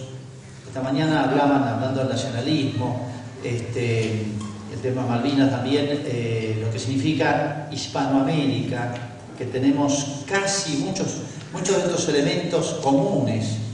esta 0.65 0.81
mañana 0.81 1.24
hablaban, 1.24 1.63
hablando 1.63 2.00
del 2.00 2.09
nacionalismo, 2.09 3.07
este, 3.43 4.25
el 4.74 4.79
tema 4.81 5.05
Malvinas 5.05 5.51
también, 5.51 5.86
eh, 6.05 6.59
lo 6.62 6.71
que 6.71 6.79
significa 6.79 7.69
Hispanoamérica, 7.71 8.93
que 9.38 9.45
tenemos 9.45 10.24
casi 10.27 10.77
muchos, 10.77 11.17
muchos 11.53 11.77
de 11.77 11.83
estos 11.83 12.09
elementos 12.09 12.79
comunes. 12.81 13.66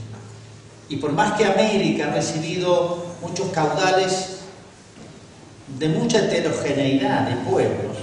Y 0.88 0.96
por 0.96 1.12
más 1.12 1.32
que 1.34 1.46
América 1.46 2.08
ha 2.08 2.14
recibido 2.14 3.04
muchos 3.22 3.48
caudales 3.50 4.40
de 5.78 5.88
mucha 5.88 6.18
heterogeneidad 6.18 7.28
de 7.28 7.36
pueblos, 7.50 7.96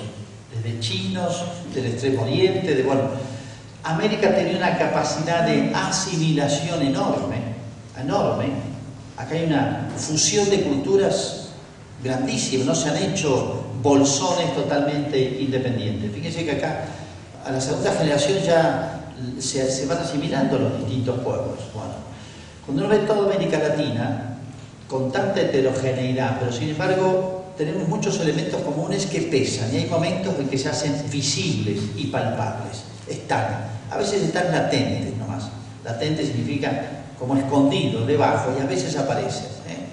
desde 0.54 0.80
chinos, 0.80 1.44
del 1.74 1.86
extremo 1.88 2.24
oriente, 2.24 2.76
de 2.76 2.84
bueno, 2.84 3.04
América 3.84 4.36
tenía 4.36 4.58
una 4.58 4.78
capacidad 4.78 5.46
de 5.46 5.72
asimilación 5.74 6.82
enorme, 6.82 7.38
enorme. 8.00 8.46
Acá 9.18 9.36
hay 9.36 9.46
una 9.46 9.90
fusión 9.98 10.50
de 10.50 10.62
culturas 10.62 11.50
grandísima, 12.04 12.66
no 12.66 12.76
se 12.76 12.90
han 12.90 12.98
hecho 12.98 13.66
bolsones 13.82 14.54
totalmente 14.56 15.40
independientes. 15.40 16.12
Fíjense 16.12 16.46
que 16.46 16.52
acá 16.52 16.86
a 17.46 17.52
la 17.52 17.62
segunda 17.62 17.92
generación 17.94 18.40
ya 18.44 19.02
se, 19.40 19.86
van 19.86 20.00
asimilando 20.00 20.58
los 20.58 20.80
distintos 20.80 21.20
pueblos. 21.20 21.60
Cuando 22.72 22.88
uno 22.88 22.96
ve 22.96 23.06
toda 23.06 23.26
América 23.26 23.60
Latina, 23.60 24.38
con 24.88 25.12
tanta 25.12 25.42
heterogeneidad, 25.42 26.40
pero 26.40 26.54
sin 26.54 26.70
embargo 26.70 27.52
tenemos 27.58 27.86
muchos 27.90 28.18
elementos 28.22 28.62
comunes 28.62 29.08
que 29.08 29.24
pesan 29.24 29.74
y 29.74 29.80
hay 29.80 29.88
momentos 29.88 30.34
en 30.40 30.48
que 30.48 30.58
se 30.58 30.70
hacen 30.70 31.04
visibles 31.12 31.82
y 31.98 32.08
palpables 32.08 32.84
están. 33.10 33.66
A 33.92 33.98
veces 33.98 34.24
están 34.24 34.54
latentes 34.54 35.18
nomás. 35.18 35.50
Latente 35.84 36.26
significa 36.26 37.04
como 37.20 37.36
escondido, 37.36 38.06
debajo, 38.06 38.54
y 38.58 38.62
a 38.62 38.66
veces 38.66 38.96
aparecen. 38.96 39.48
¿eh? 39.68 39.88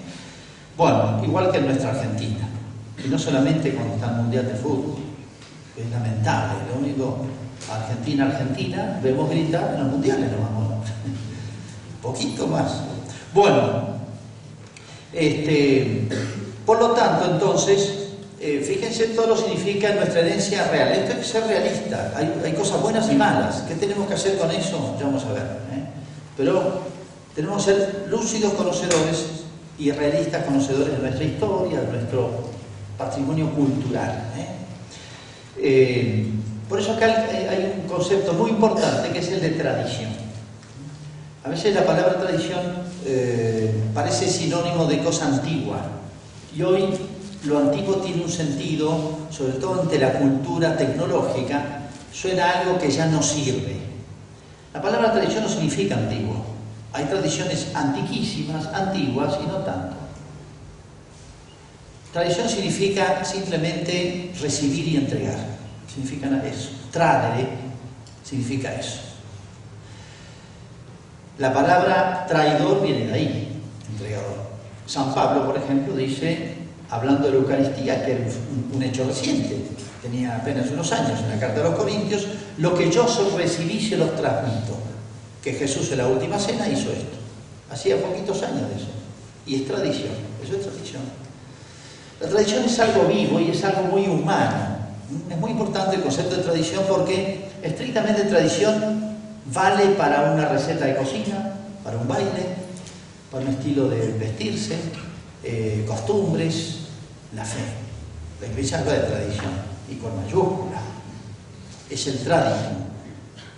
Bueno, 0.77 1.21
igual 1.21 1.51
que 1.51 1.57
en 1.57 1.65
nuestra 1.65 1.89
Argentina. 1.89 2.47
Y 3.05 3.09
no 3.09 3.19
solamente 3.19 3.73
cuando 3.73 3.95
está 3.95 4.07
el 4.11 4.15
Mundial 4.21 4.47
de 4.47 4.53
Fútbol, 4.53 5.03
que 5.75 5.81
es 5.81 5.89
lamentable. 5.89 6.59
Lo 6.71 6.79
único, 6.79 7.25
Argentina, 7.69 8.27
Argentina, 8.27 9.01
vemos 9.03 9.29
gritar 9.29 9.73
en 9.73 9.83
los 9.83 9.91
mundiales, 9.91 10.31
no 10.31 10.37
vamos. 10.37 10.59
Poquito 12.09 12.47
más. 12.47 12.71
Bueno, 13.35 13.83
este, 15.13 16.07
por 16.65 16.79
lo 16.79 16.89
tanto, 16.91 17.29
entonces, 17.31 18.09
eh, 18.39 18.63
fíjense 18.65 19.09
todo 19.09 19.27
lo 19.27 19.35
que 19.35 19.41
significa 19.41 19.93
nuestra 19.93 20.21
herencia 20.21 20.67
real. 20.71 20.91
Esto 20.91 21.13
hay 21.13 21.19
que 21.19 21.23
ser 21.23 21.43
realista. 21.45 22.13
Hay, 22.15 22.53
cosas 22.53 22.81
buenas 22.81 23.11
y 23.11 23.15
malas. 23.15 23.63
¿Qué 23.67 23.75
tenemos 23.75 24.07
que 24.07 24.15
hacer 24.15 24.39
con 24.39 24.49
eso? 24.49 24.95
Ya 24.99 25.05
vamos 25.05 25.23
a 25.25 25.33
ver. 25.33 25.43
¿eh? 25.43 25.83
Pero 26.35 26.79
tenemos 27.35 27.63
que 27.63 27.73
ser 27.73 28.05
lúcidos 28.09 28.53
conocedores 28.53 29.25
y 29.77 29.91
realistas 29.91 30.45
conocedores 30.45 30.93
de 30.93 30.97
nuestra 30.97 31.23
historia, 31.23 31.81
de 31.81 31.91
nuestro 31.91 32.31
patrimonio 32.97 33.51
cultural. 33.51 34.31
¿eh? 34.35 36.27
por 36.67 36.79
eso 36.79 36.93
acá 36.93 37.27
hay 37.29 37.81
un 37.81 37.87
concepto 37.87 38.33
muy 38.33 38.51
importante 38.51 39.11
que 39.11 39.19
es 39.19 39.29
el 39.29 39.41
de 39.41 39.49
tradición. 39.51 40.28
A 41.49 41.51
veces 41.51 41.73
la 41.73 41.83
palabra 41.83 42.15
tradición 42.19 42.59
parece 43.91 44.29
sinónimo 44.29 44.85
de 44.85 44.99
cosa 44.99 45.25
antigua. 45.25 45.81
Y 46.55 46.61
hoy 46.61 46.93
lo 47.43 47.57
antiguo 47.57 47.95
tiene 47.95 48.23
un 48.23 48.29
sentido, 48.29 49.17
sobre 49.31 49.53
todo 49.53 49.81
ante 49.81 49.97
la 49.97 50.13
cultura 50.13 50.77
tecnológica, 50.77 51.89
suena 52.13 52.59
algo 52.59 52.77
que 52.77 52.91
ya 52.91 53.07
no 53.07 53.23
sirve. 53.23 53.77
La 54.75 54.79
palabra 54.79 55.11
tradición 55.11 55.41
no 55.41 55.49
significa 55.49 55.95
antiguo. 55.95 56.35
Hay 56.93 57.05
tradiciones 57.05 57.69
antiquísimas, 57.73 58.67
antiguas 58.67 59.39
y 59.43 59.47
no 59.47 59.55
tanto. 59.55 59.95
Tradición 62.13 62.47
significa 62.47 63.25
simplemente 63.25 64.31
recibir 64.39 64.87
y 64.87 64.97
entregar. 64.97 65.39
Significa 65.91 66.27
eso. 66.47 66.69
Tradere 66.91 67.47
significa 68.23 68.71
eso. 68.75 69.08
La 71.39 71.53
palabra 71.53 72.25
traidor 72.27 72.81
viene 72.81 73.05
de 73.05 73.13
ahí, 73.13 73.61
entregador. 73.89 74.39
San 74.85 75.15
Pablo, 75.15 75.45
por 75.45 75.55
ejemplo, 75.55 75.95
dice, 75.95 76.55
hablando 76.89 77.27
de 77.27 77.31
la 77.31 77.37
Eucaristía, 77.37 78.05
que 78.05 78.11
era 78.11 78.25
un, 78.73 78.83
hecho 78.83 79.05
reciente, 79.05 79.55
tenía 80.01 80.35
apenas 80.35 80.69
unos 80.69 80.91
años 80.91 81.17
en 81.21 81.29
la 81.29 81.39
carta 81.39 81.59
de 81.59 81.69
los 81.69 81.79
Corintios, 81.79 82.27
lo 82.57 82.75
que 82.75 82.91
yo 82.91 83.07
recibí 83.37 83.79
se 83.79 83.95
los 83.95 84.17
transmito. 84.17 84.75
Que 85.41 85.53
Jesús 85.53 85.89
en 85.93 85.99
la 85.99 86.07
última 86.07 86.37
cena 86.37 86.67
hizo 86.67 86.91
esto. 86.91 87.15
Hacía 87.71 87.95
poquitos 88.01 88.43
años 88.43 88.67
de 88.69 88.75
eso. 88.75 88.89
Y 89.45 89.55
es 89.55 89.67
tradición, 89.67 90.11
eso 90.43 90.57
es 90.57 90.61
tradición. 90.63 91.03
La 92.19 92.27
tradición 92.27 92.65
es 92.65 92.77
algo 92.79 93.03
vivo 93.05 93.39
y 93.39 93.51
es 93.51 93.63
algo 93.63 93.83
muy 93.83 94.07
humano. 94.07 94.77
Es 95.31 95.37
muy 95.37 95.51
importante 95.51 95.95
el 95.95 96.01
concepto 96.01 96.35
de 96.35 96.43
tradición 96.43 96.83
porque 96.89 97.45
estrictamente 97.63 98.23
tradición 98.23 99.08
Vale 99.53 99.95
para 99.97 100.31
una 100.31 100.47
receta 100.47 100.85
de 100.85 100.95
cocina, 100.95 101.55
para 101.83 101.97
un 101.97 102.07
baile, 102.07 102.55
para 103.31 103.45
un 103.45 103.51
estilo 103.51 103.89
de 103.89 104.11
vestirse, 104.13 104.75
eh, 105.43 105.83
costumbres, 105.87 106.81
la 107.33 107.43
fe. 107.43 107.61
La 108.41 108.47
iglesia 108.47 108.79
habla 108.79 108.93
de 108.93 108.99
tradición 108.99 109.51
y 109.89 109.95
con 109.95 110.15
mayúscula. 110.17 110.79
Es 111.89 112.05
el 112.07 112.19
tradición, 112.19 112.89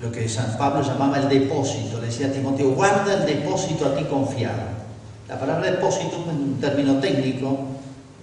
lo 0.02 0.12
que 0.12 0.30
San 0.30 0.58
Pablo 0.58 0.82
llamaba 0.82 1.20
el 1.20 1.28
depósito. 1.28 2.00
Le 2.00 2.08
decía 2.08 2.28
a 2.28 2.32
Timoteo, 2.32 2.72
guarda 2.72 3.14
el 3.14 3.26
depósito 3.26 3.88
a 3.88 3.96
ti 3.96 4.06
confiado. 4.06 4.82
La 5.28 5.40
palabra 5.40 5.72
depósito 5.72 6.22
es 6.22 6.28
un 6.28 6.58
término 6.62 7.00
técnico 7.00 7.58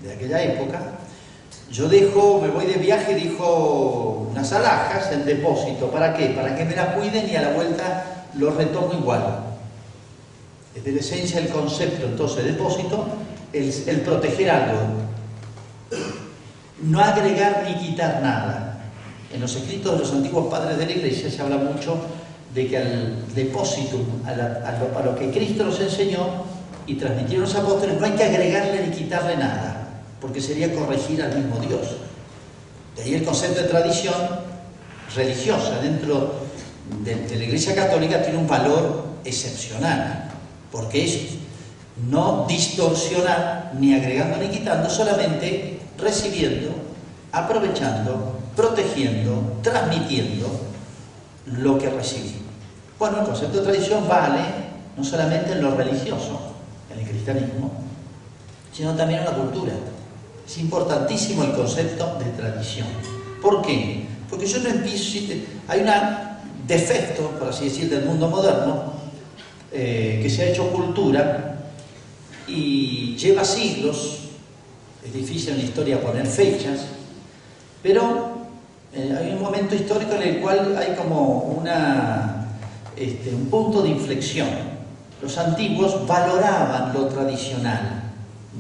de 0.02 0.14
aquella 0.14 0.42
época. 0.42 0.80
Yo 1.70 1.86
dejo, 1.86 2.40
me 2.40 2.48
voy 2.48 2.64
de 2.64 2.78
viaje, 2.78 3.14
dijo 3.14 4.27
unas 4.38 4.52
alhajas 4.52 5.12
en 5.12 5.24
depósito. 5.24 5.90
¿Para 5.90 6.14
qué? 6.14 6.26
Para 6.28 6.54
que 6.54 6.64
me 6.64 6.76
la 6.76 6.94
cuiden 6.94 7.28
y 7.28 7.36
a 7.36 7.42
la 7.42 7.50
vuelta 7.50 8.26
lo 8.34 8.50
retomo 8.50 8.92
igual. 8.94 9.40
Es 10.74 10.84
de 10.84 10.92
la 10.92 11.00
esencia 11.00 11.40
el 11.40 11.48
concepto, 11.48 12.06
entonces, 12.06 12.44
depósito, 12.44 13.06
el, 13.52 13.72
el 13.86 14.00
proteger 14.02 14.50
algo. 14.50 14.78
No 16.82 17.00
agregar 17.00 17.64
ni 17.66 17.74
quitar 17.74 18.22
nada. 18.22 18.78
En 19.32 19.40
los 19.40 19.54
escritos 19.56 19.92
de 19.92 19.98
los 19.98 20.12
antiguos 20.12 20.46
padres 20.46 20.78
de 20.78 20.86
la 20.86 20.92
iglesia 20.92 21.30
se 21.30 21.42
habla 21.42 21.56
mucho 21.56 21.98
de 22.54 22.66
que 22.68 22.78
al 22.78 23.34
depósito, 23.34 23.98
a 24.24 25.02
lo, 25.02 25.16
que 25.16 25.30
Cristo 25.30 25.64
nos 25.64 25.80
enseñó 25.80 26.26
y 26.86 26.94
transmitieron 26.94 27.42
los 27.42 27.54
apóstoles, 27.54 27.98
no 27.98 28.06
hay 28.06 28.12
que 28.12 28.24
agregarle 28.24 28.86
ni 28.86 28.96
quitarle 28.96 29.36
nada, 29.36 29.88
porque 30.20 30.40
sería 30.40 30.72
corregir 30.72 31.22
al 31.22 31.36
mismo 31.36 31.58
Dios. 31.58 31.96
De 32.98 33.04
ahí 33.04 33.14
el 33.14 33.24
concepto 33.24 33.62
de 33.62 33.68
tradición 33.68 34.16
religiosa 35.14 35.78
dentro 35.80 36.32
de, 37.04 37.36
la 37.36 37.44
Iglesia 37.44 37.72
Católica 37.72 38.20
tiene 38.22 38.38
un 38.38 38.48
valor 38.48 39.04
excepcional, 39.24 40.32
porque 40.72 41.04
es 41.04 41.18
no 42.10 42.44
distorsionar 42.48 43.72
ni 43.78 43.94
agregando 43.94 44.38
ni 44.38 44.48
quitando, 44.48 44.90
solamente 44.90 45.78
recibiendo, 45.96 46.70
aprovechando, 47.30 48.36
protegiendo, 48.56 49.58
transmitiendo 49.62 50.48
lo 51.46 51.78
que 51.78 51.90
recibí. 51.90 52.34
Bueno, 52.98 53.20
el 53.20 53.26
concepto 53.26 53.58
de 53.58 53.64
tradición 53.64 54.08
vale 54.08 54.40
no 54.96 55.04
solamente 55.04 55.52
en 55.52 55.62
lo 55.62 55.76
religioso, 55.76 56.40
en 56.92 56.98
el 56.98 57.08
cristianismo, 57.08 57.70
sino 58.72 58.96
también 58.96 59.20
en 59.20 59.26
la 59.26 59.34
cultura. 59.34 59.72
Es 60.48 60.56
importantísimo 60.56 61.44
el 61.44 61.52
concepto 61.52 62.16
de 62.18 62.30
tradición. 62.30 62.88
¿Por 63.42 63.60
qué? 63.60 64.06
Porque 64.30 64.46
yo 64.46 64.60
no 64.60 64.70
empiezo, 64.70 65.18
hay 65.68 65.80
un 65.80 66.66
defecto, 66.66 67.32
por 67.38 67.48
así 67.48 67.66
decir, 67.66 67.90
del 67.90 68.06
mundo 68.06 68.30
moderno, 68.30 68.94
eh, 69.70 70.20
que 70.22 70.30
se 70.30 70.44
ha 70.44 70.46
hecho 70.46 70.70
cultura 70.70 71.66
y 72.46 73.14
lleva 73.16 73.44
siglos, 73.44 74.20
es 75.04 75.12
difícil 75.12 75.50
en 75.50 75.58
la 75.58 75.64
historia 75.64 76.00
poner 76.00 76.26
fechas, 76.26 76.80
pero 77.82 78.38
eh, 78.94 79.14
hay 79.20 79.32
un 79.32 79.42
momento 79.42 79.74
histórico 79.74 80.14
en 80.14 80.22
el 80.22 80.40
cual 80.40 80.74
hay 80.78 80.94
como 80.96 81.62
este, 82.96 83.34
un 83.34 83.50
punto 83.50 83.82
de 83.82 83.90
inflexión. 83.90 84.48
Los 85.20 85.36
antiguos 85.36 86.06
valoraban 86.06 86.94
lo 86.94 87.04
tradicional, 87.06 87.97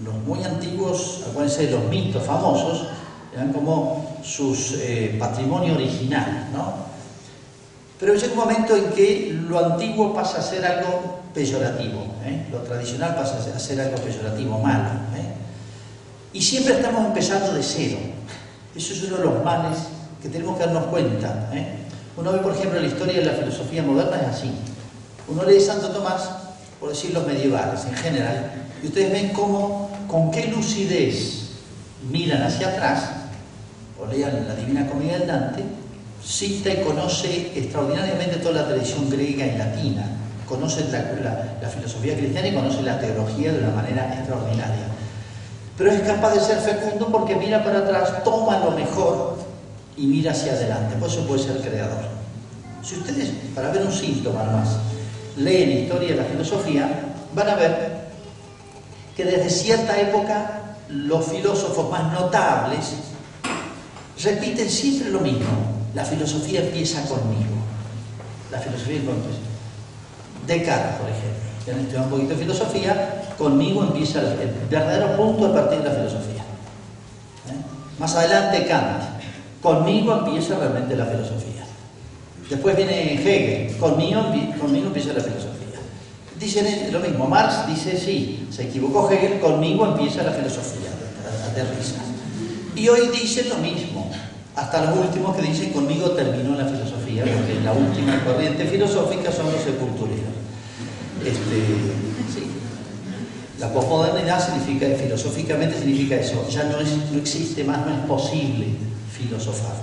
los 0.04 0.14
muy 0.14 0.42
antiguos, 0.44 1.24
acuérdense 1.28 1.66
de 1.66 1.72
los 1.72 1.84
mitos 1.84 2.22
famosos, 2.22 2.88
eran 3.34 3.52
como 3.52 4.18
su 4.22 4.56
eh, 4.80 5.16
patrimonio 5.18 5.74
original, 5.74 6.48
¿no? 6.52 6.88
Pero 7.98 8.14
llega 8.14 8.32
un 8.32 8.38
momento 8.38 8.76
en 8.76 8.90
que 8.90 9.36
lo 9.48 9.58
antiguo 9.58 10.14
pasa 10.14 10.38
a 10.38 10.42
ser 10.42 10.64
algo 10.64 11.20
peyorativo, 11.34 12.06
¿eh? 12.24 12.46
lo 12.50 12.58
tradicional 12.58 13.14
pasa 13.14 13.38
a 13.54 13.58
ser 13.58 13.80
algo 13.80 13.96
peyorativo, 13.96 14.58
malo. 14.58 14.90
¿eh? 15.16 15.34
Y 16.32 16.42
siempre 16.42 16.74
estamos 16.74 17.06
empezando 17.06 17.52
de 17.54 17.62
cero. 17.62 17.98
Eso 18.74 18.92
es 18.92 19.02
uno 19.04 19.16
de 19.16 19.24
los 19.24 19.44
males 19.44 19.78
que 20.22 20.28
tenemos 20.28 20.56
que 20.56 20.64
darnos 20.64 20.84
cuenta. 20.84 21.50
Uno 22.16 22.32
ve, 22.32 22.38
por 22.38 22.52
ejemplo, 22.52 22.80
la 22.80 22.86
historia 22.86 23.14
de 23.14 23.24
la 23.24 23.32
filosofía 23.32 23.82
moderna 23.82 24.16
es 24.20 24.28
así. 24.38 24.52
Uno 25.26 25.44
lee 25.44 25.60
Santo 25.60 25.88
Tomás, 25.88 26.30
por 26.78 26.90
decir 26.90 27.12
los 27.12 27.26
medievales 27.26 27.84
en 27.84 27.94
general, 27.94 28.52
y 28.82 28.86
ustedes 28.86 29.12
ven 29.12 29.28
cómo, 29.30 29.90
con 30.06 30.30
qué 30.30 30.48
lucidez 30.48 31.50
miran 32.10 32.42
hacia 32.42 32.68
atrás, 32.68 33.10
o 34.00 34.06
lean 34.06 34.46
la 34.46 34.54
Divina 34.54 34.86
Comedia 34.86 35.18
del 35.18 35.26
Dante, 35.26 35.64
cita 36.24 36.70
y 36.70 36.82
conoce 36.82 37.52
extraordinariamente 37.54 38.36
toda 38.36 38.62
la 38.62 38.68
tradición 38.68 39.08
griega 39.10 39.46
y 39.46 39.58
latina, 39.58 40.04
conoce 40.48 40.84
la, 40.90 41.68
filosofía 41.68 42.16
cristiana 42.16 42.48
y 42.48 42.54
conoce 42.54 42.82
la 42.82 42.98
teología 42.98 43.52
de 43.52 43.58
una 43.58 43.70
manera 43.70 44.14
extraordinaria. 44.14 44.86
Pero 45.76 45.92
es 45.92 46.00
capaz 46.00 46.34
de 46.34 46.40
ser 46.40 46.58
fecundo 46.58 47.08
porque 47.08 47.36
mira 47.36 47.62
para 47.62 47.80
atrás, 47.80 48.24
toma 48.24 48.58
lo 48.58 48.72
mejor 48.72 49.36
y 49.96 50.06
mira 50.06 50.32
hacia 50.32 50.52
adelante. 50.52 50.96
Por 50.96 51.08
eso 51.08 51.26
puede 51.26 51.42
ser 51.42 51.60
creador. 51.60 52.18
Si 52.82 52.96
ustedes, 52.96 53.30
para 53.54 53.70
ver 53.70 53.82
un 53.82 53.92
síntoma 53.92 54.44
más, 54.44 54.76
leen 55.36 55.82
historia 55.82 56.10
de 56.10 56.16
la 56.16 56.24
filosofía, 56.24 56.88
van 57.34 57.48
a 57.48 57.54
ver 57.54 57.97
que 59.18 59.24
desde 59.24 59.50
cierta 59.50 60.00
época 60.00 60.76
los 60.90 61.26
filósofos 61.26 61.90
más 61.90 62.12
notables 62.12 62.94
repiten 64.22 64.70
siempre 64.70 65.10
lo 65.10 65.18
mismo. 65.18 65.48
La 65.92 66.04
filosofía 66.04 66.60
empieza 66.60 67.02
conmigo. 67.02 67.58
La 68.52 68.60
filosofía 68.60 68.98
conmigo. 68.98 69.26
Descartes, 70.46 71.00
por 71.00 71.10
ejemplo, 71.10 71.42
que 71.64 71.72
han 71.72 71.80
estudiado 71.80 72.04
un 72.04 72.10
poquito 72.10 72.34
de 72.34 72.36
filosofía, 72.36 73.24
conmigo 73.36 73.82
empieza 73.82 74.20
el 74.20 74.54
verdadero 74.70 75.16
punto 75.16 75.46
a 75.46 75.52
partir 75.52 75.78
de 75.80 75.88
la 75.88 75.94
filosofía. 75.96 76.42
¿Eh? 77.48 77.98
Más 77.98 78.14
adelante 78.14 78.66
Kant, 78.68 79.02
conmigo 79.60 80.12
empieza 80.12 80.56
realmente 80.60 80.94
la 80.94 81.06
filosofía. 81.06 81.64
Después 82.48 82.76
viene 82.76 83.14
Hegel, 83.14 83.76
conmigo, 83.78 84.22
conmigo 84.60 84.86
empieza 84.86 85.12
la 85.12 85.24
filosofía. 85.24 85.57
Dicen 86.38 86.92
lo 86.92 87.00
mismo, 87.00 87.26
Marx 87.26 87.66
dice, 87.66 87.98
sí, 87.98 88.46
se 88.50 88.68
equivocó 88.68 89.10
Hegel, 89.10 89.40
conmigo 89.40 89.86
empieza 89.86 90.22
la 90.22 90.32
filosofía, 90.32 90.90
aterriza. 91.50 91.96
Y 92.76 92.88
hoy 92.88 93.08
dicen 93.08 93.48
lo 93.48 93.56
mismo, 93.56 94.08
hasta 94.54 94.84
los 94.84 94.98
últimos 94.98 95.34
que 95.36 95.42
dicen, 95.42 95.72
conmigo 95.72 96.10
terminó 96.12 96.56
la 96.56 96.64
filosofía, 96.64 97.24
porque 97.24 97.60
la 97.64 97.72
última 97.72 98.24
corriente 98.24 98.66
filosófica 98.66 99.32
son 99.32 99.46
los 99.46 99.62
sepultureros. 99.62 100.38
Este, 101.24 101.56
sí. 102.32 102.46
La 103.58 103.72
posmodernidad 103.72 104.44
significa, 104.44 104.86
filosóficamente 104.96 105.76
significa 105.76 106.14
eso, 106.14 106.46
ya 106.48 106.64
no, 106.64 106.78
no 106.78 107.18
existe 107.18 107.64
más, 107.64 107.84
no 107.84 107.94
es 107.94 108.00
posible 108.06 108.66
filosofar. 109.10 109.74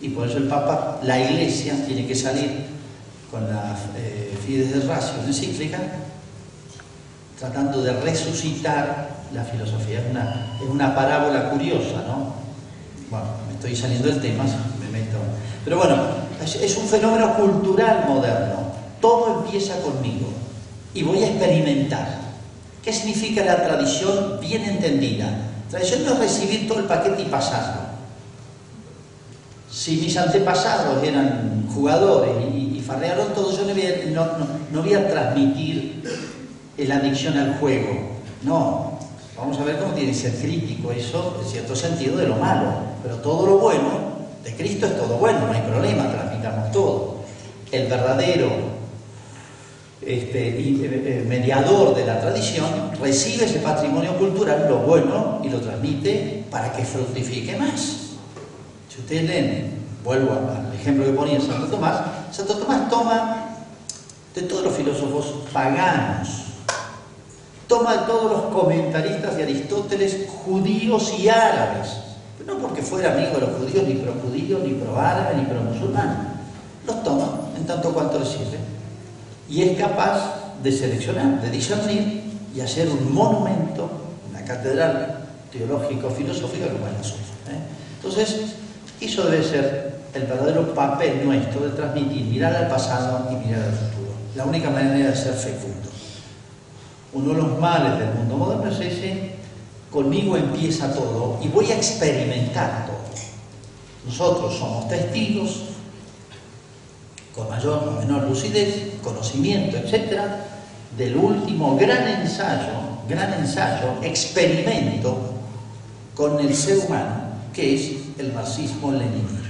Y 0.00 0.08
por 0.08 0.26
eso 0.26 0.38
el 0.38 0.44
Papa, 0.44 1.00
la 1.02 1.20
Iglesia, 1.20 1.84
tiene 1.86 2.06
que 2.06 2.14
salir 2.14 2.69
con 3.30 3.48
la 3.48 3.76
eh, 3.96 4.36
Fides 4.44 4.74
de 4.74 4.88
Ratio 4.88 5.22
encíclica, 5.26 5.78
tratando 7.38 7.82
de 7.82 7.92
resucitar 8.00 9.10
la 9.32 9.44
filosofía. 9.44 10.00
Es 10.00 10.10
una, 10.10 10.56
es 10.60 10.68
una 10.68 10.94
parábola 10.94 11.50
curiosa, 11.50 12.04
¿no? 12.08 12.34
Bueno, 13.10 13.26
me 13.46 13.54
estoy 13.54 13.76
saliendo 13.76 14.08
del 14.08 14.20
tema, 14.20 14.44
me 14.44 14.98
meto. 14.98 15.18
Pero 15.64 15.78
bueno, 15.78 15.96
es, 16.42 16.56
es 16.56 16.76
un 16.76 16.86
fenómeno 16.86 17.34
cultural 17.34 18.04
moderno. 18.08 18.72
Todo 19.00 19.44
empieza 19.44 19.80
conmigo 19.80 20.28
y 20.92 21.02
voy 21.02 21.22
a 21.22 21.28
experimentar. 21.28 22.20
¿Qué 22.82 22.92
significa 22.92 23.44
la 23.44 23.62
tradición 23.62 24.38
bien 24.40 24.64
entendida? 24.64 25.28
Tradición 25.70 26.04
no 26.04 26.14
es 26.14 26.18
recibir 26.18 26.66
todo 26.66 26.80
el 26.80 26.86
paquete 26.86 27.22
y 27.22 27.26
pasarlo. 27.26 27.82
Si 29.70 29.98
mis 29.98 30.16
antepasados 30.16 31.02
eran 31.04 31.68
jugadores 31.72 32.32
y 32.52 32.69
farrearon 32.90 33.32
todo, 33.34 33.52
yo 33.52 33.62
no 33.62 34.82
voy, 34.82 34.94
a, 34.94 35.08
transmitir 35.08 36.02
la 36.76 36.96
adicción 36.96 37.38
al 37.38 37.54
juego, 37.54 38.18
no. 38.42 38.98
vamos 39.36 39.58
a 39.58 39.64
ver 39.64 39.78
cómo 39.78 39.92
tiene 39.92 40.10
que 40.10 40.18
ser 40.18 40.34
crítico 40.34 40.90
eso, 40.90 41.38
en 41.40 41.48
cierto 41.48 41.76
sentido, 41.76 42.16
de 42.16 42.26
lo 42.26 42.36
malo. 42.36 42.90
Pero 43.02 43.16
todo 43.16 43.46
lo 43.46 43.58
bueno 43.58 44.10
de 44.42 44.54
Cristo 44.54 44.86
es 44.86 44.96
todo 44.96 45.18
bueno, 45.18 45.46
no 45.46 45.52
hay 45.52 45.62
problema, 45.62 46.10
transmitamos 46.10 46.72
todo. 46.72 47.16
El 47.70 47.86
verdadero 47.86 48.50
este, 50.02 50.48
eh, 50.48 50.56
eh, 50.58 51.24
mediador 51.28 51.94
de 51.94 52.06
la 52.06 52.20
tradición 52.20 52.90
recibe 53.00 53.44
ese 53.44 53.60
patrimonio 53.60 54.18
cultural, 54.18 54.66
lo 54.68 54.78
bueno, 54.78 55.40
y 55.44 55.48
lo 55.48 55.60
transmite 55.60 56.44
para 56.50 56.72
que 56.72 56.84
fructifique 56.84 57.56
más. 57.56 58.16
Si 58.88 59.00
ustedes 59.00 59.24
leen, 59.24 59.79
vuelvo 60.04 60.32
al 60.32 60.74
ejemplo 60.74 61.04
que 61.04 61.12
ponía 61.12 61.40
Santo 61.40 61.66
Tomás, 61.66 62.00
Santo 62.32 62.54
Tomás 62.56 62.88
toma 62.88 63.36
de 64.34 64.42
todos 64.42 64.64
los 64.64 64.74
filósofos 64.74 65.34
paganos, 65.52 66.28
toma 67.66 67.92
de 67.92 68.06
todos 68.06 68.30
los 68.30 68.42
comentaristas 68.54 69.36
de 69.36 69.42
Aristóteles 69.42 70.28
judíos 70.44 71.12
y 71.18 71.28
árabes, 71.28 71.88
no 72.46 72.58
porque 72.58 72.82
fuera 72.82 73.12
amigo 73.12 73.34
de 73.34 73.40
los 73.40 73.50
judíos, 73.58 73.84
ni 73.86 73.94
pro 73.94 74.14
judío, 74.14 74.58
ni 74.60 74.72
pro 74.74 74.98
árabe, 74.98 75.36
ni 75.36 75.44
pro 75.44 75.60
musulmán, 75.60 76.40
los 76.86 77.02
toma 77.02 77.40
en 77.56 77.66
tanto 77.66 77.92
cuanto 77.92 78.18
les 78.18 78.28
sirve 78.28 78.58
y 79.50 79.62
es 79.62 79.78
capaz 79.78 80.60
de 80.62 80.72
seleccionar, 80.72 81.42
de 81.42 81.50
discernir 81.50 82.22
y 82.54 82.60
hacer 82.60 82.88
un 82.88 83.12
monumento, 83.12 83.90
una 84.30 84.44
catedral 84.44 85.24
teológico-filosófica 85.52 86.68
como 86.68 86.86
es 86.86 86.92
la 86.92 87.02
suya. 87.02 87.22
¿eh? 87.50 87.60
Entonces, 87.96 88.54
eso 89.00 89.24
debe 89.24 89.42
ser 89.42 89.89
el 90.14 90.22
verdadero 90.24 90.74
papel 90.74 91.24
nuestro 91.24 91.60
de 91.60 91.70
transmitir, 91.70 92.24
mirar 92.24 92.54
al 92.54 92.68
pasado 92.68 93.28
y 93.30 93.46
mirar 93.46 93.62
al 93.62 93.72
futuro 93.72 94.00
la 94.34 94.44
única 94.44 94.70
manera 94.70 95.10
de 95.10 95.16
ser 95.16 95.34
fecundo. 95.34 95.88
Uno 97.12 97.34
de 97.34 97.42
los 97.42 97.58
males 97.58 97.98
del 97.98 98.14
mundo 98.14 98.36
moderno 98.36 98.70
es 98.70 98.80
ese, 98.80 99.34
conmigo 99.90 100.36
empieza 100.36 100.92
todo 100.94 101.38
y 101.42 101.48
voy 101.48 101.70
a 101.70 101.76
experimentar 101.76 102.86
todo. 102.86 102.96
Nosotros 104.06 104.56
somos 104.56 104.88
testigos, 104.88 105.62
con 107.34 107.48
mayor 107.48 107.88
o 107.88 108.00
menor 108.00 108.24
lucidez, 108.24 108.94
conocimiento, 109.02 109.76
etc., 109.76 110.20
del 110.96 111.16
último 111.16 111.76
gran 111.76 112.06
ensayo, 112.20 112.72
gran 113.08 113.32
ensayo, 113.34 113.94
experimento 114.02 115.16
con 116.14 116.38
el 116.40 116.54
ser 116.54 116.78
humano, 116.78 117.22
que 117.52 117.74
es 117.74 117.92
el 118.18 118.32
marxismo-leninismo. 118.32 119.49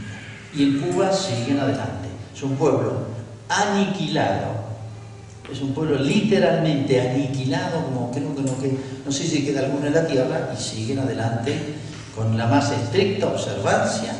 Y 0.54 0.62
en 0.64 0.80
Cuba 0.80 1.12
siguen 1.12 1.60
adelante. 1.60 2.08
Es 2.34 2.42
un 2.42 2.56
pueblo 2.56 2.92
aniquilado 3.48 4.60
es 5.52 5.60
un 5.60 5.72
pueblo 5.72 5.96
literalmente 5.98 7.00
aniquilado, 7.00 7.84
como 7.84 8.10
que 8.12 8.20
no, 8.20 8.34
que 8.34 8.76
no 9.04 9.12
sé 9.12 9.24
si 9.24 9.44
queda 9.44 9.60
alguno 9.60 9.86
en 9.86 9.94
la 9.94 10.06
tierra, 10.06 10.50
y 10.56 10.60
siguen 10.60 11.00
adelante 11.00 11.56
con 12.14 12.36
la 12.38 12.46
más 12.46 12.70
estricta 12.70 13.26
observancia 13.26 14.12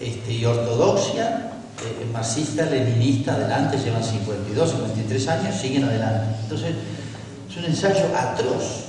este, 0.00 0.32
y 0.32 0.44
ortodoxia 0.44 1.50
eh, 1.82 2.06
marxista, 2.12 2.64
leninista, 2.66 3.34
adelante, 3.34 3.76
llevan 3.78 4.02
52, 4.02 4.70
53 4.70 5.28
años, 5.28 5.60
siguen 5.60 5.84
adelante. 5.84 6.36
Entonces, 6.42 6.74
es 7.50 7.56
un 7.56 7.64
ensayo 7.64 8.04
atroz. 8.16 8.84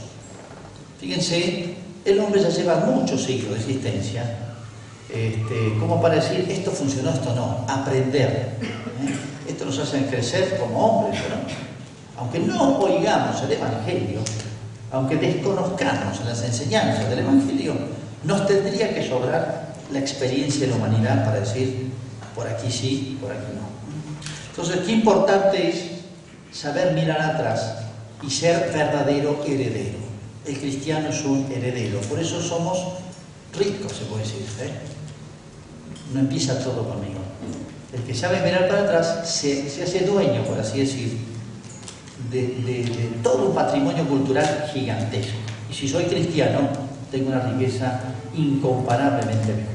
Fíjense, 1.00 1.76
el 2.06 2.20
hombre 2.20 2.42
ya 2.42 2.50
lleva 2.50 2.78
muchos 2.78 3.24
siglos 3.24 3.54
de 3.54 3.60
existencia, 3.60 4.43
este, 5.14 5.78
como 5.80 6.02
para 6.02 6.16
decir, 6.16 6.48
esto 6.50 6.72
funcionó, 6.72 7.12
esto 7.12 7.36
no, 7.36 7.66
aprender. 7.68 8.58
¿eh? 8.60 9.48
Esto 9.48 9.66
nos 9.66 9.78
hace 9.78 10.06
crecer 10.08 10.58
como 10.60 10.80
hombres, 10.84 11.22
¿no? 11.30 11.64
aunque 12.18 12.40
no 12.40 12.80
oigamos 12.80 13.42
el 13.44 13.52
Evangelio, 13.52 14.22
aunque 14.92 15.16
desconozcamos 15.18 16.24
las 16.26 16.44
enseñanzas 16.44 17.10
del 17.10 17.20
Evangelio, 17.20 17.74
nos 18.24 18.48
tendría 18.48 18.94
que 18.94 19.08
sobrar 19.08 19.74
la 19.92 20.00
experiencia 20.00 20.62
de 20.62 20.68
la 20.68 20.78
humanidad 20.78 21.26
para 21.26 21.42
decir, 21.42 21.92
por 22.34 22.48
aquí 22.48 22.72
sí, 22.72 23.18
por 23.22 23.32
aquí 23.32 23.52
no. 23.56 23.68
Entonces, 24.50 24.86
qué 24.86 24.94
importante 24.94 25.70
es 25.70 26.58
saber 26.58 26.94
mirar 26.94 27.22
atrás 27.22 27.76
y 28.22 28.30
ser 28.30 28.72
verdadero 28.74 29.44
heredero. 29.46 30.00
El 30.46 30.58
cristiano 30.58 31.10
es 31.10 31.24
un 31.24 31.52
heredero, 31.52 32.00
por 32.02 32.20
eso 32.20 32.42
somos 32.42 32.80
ricos, 33.58 33.94
se 33.94 34.06
puede 34.06 34.24
decir. 34.24 34.46
¿eh? 34.62 34.72
No 36.14 36.20
empieza 36.20 36.60
todo 36.60 36.88
conmigo. 36.88 37.20
El 37.92 38.02
que 38.04 38.14
sabe 38.14 38.42
mirar 38.42 38.68
para 38.68 38.84
atrás 38.84 39.30
se, 39.30 39.70
se 39.70 39.84
hace 39.84 40.06
dueño, 40.06 40.44
por 40.44 40.60
así 40.60 40.80
decir, 40.80 41.18
de, 42.32 43.12
todo 43.22 43.50
un 43.50 43.56
patrimonio 43.56 44.08
cultural 44.08 44.70
gigantesco. 44.74 45.38
Y 45.70 45.74
si 45.74 45.88
soy 45.88 46.06
cristiano, 46.06 46.70
tengo 47.12 47.30
una 47.30 47.42
riqueza 47.42 48.02
incomparablemente 48.36 49.54
mejor. 49.54 49.74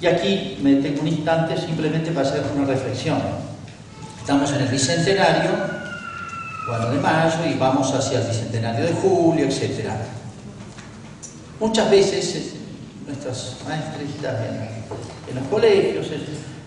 Y 0.00 0.06
aquí 0.06 0.58
me 0.62 0.76
tengo 0.76 1.02
un 1.02 1.08
instante 1.08 1.58
simplemente 1.58 2.10
para 2.10 2.28
hacer 2.28 2.42
una 2.54 2.66
reflexión. 2.66 3.18
Estamos 4.20 4.50
en 4.52 4.62
el 4.62 4.68
bicentenario, 4.68 5.50
4 6.68 6.90
de 6.90 7.00
mayo, 7.00 7.46
y 7.50 7.54
vamos 7.54 7.92
hacia 7.94 8.20
el 8.20 8.26
bicentenario 8.26 8.86
de 8.86 8.92
julio, 8.92 9.46
etc. 9.46 9.90
Muchas 11.60 11.90
veces 11.90 12.55
nuestras 13.06 13.56
maestras 13.66 14.02
en, 15.28 15.34
los 15.34 15.46
colegios, 15.48 16.06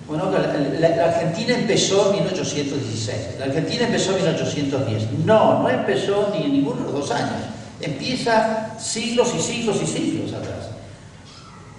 bueno, 0.08 0.32
la, 0.32 1.06
Argentina 1.06 1.56
empezó 1.56 2.10
en 2.10 2.23
1816, 2.23 3.17
la 3.38 3.45
Argentina 3.45 3.86
empezó 3.86 4.12
en 4.12 4.23
1810. 4.23 5.12
No, 5.25 5.62
no 5.62 5.69
empezó 5.69 6.32
ni 6.34 6.45
en 6.45 6.54
ninguno 6.54 6.78
de 6.78 6.84
los 6.84 6.93
dos 6.93 7.12
años. 7.12 7.43
Empieza 7.80 8.78
siglos 8.80 9.32
y 9.38 9.39
siglos 9.39 9.78
y 9.84 9.88
siglos 9.88 10.34
atrás. 10.34 10.69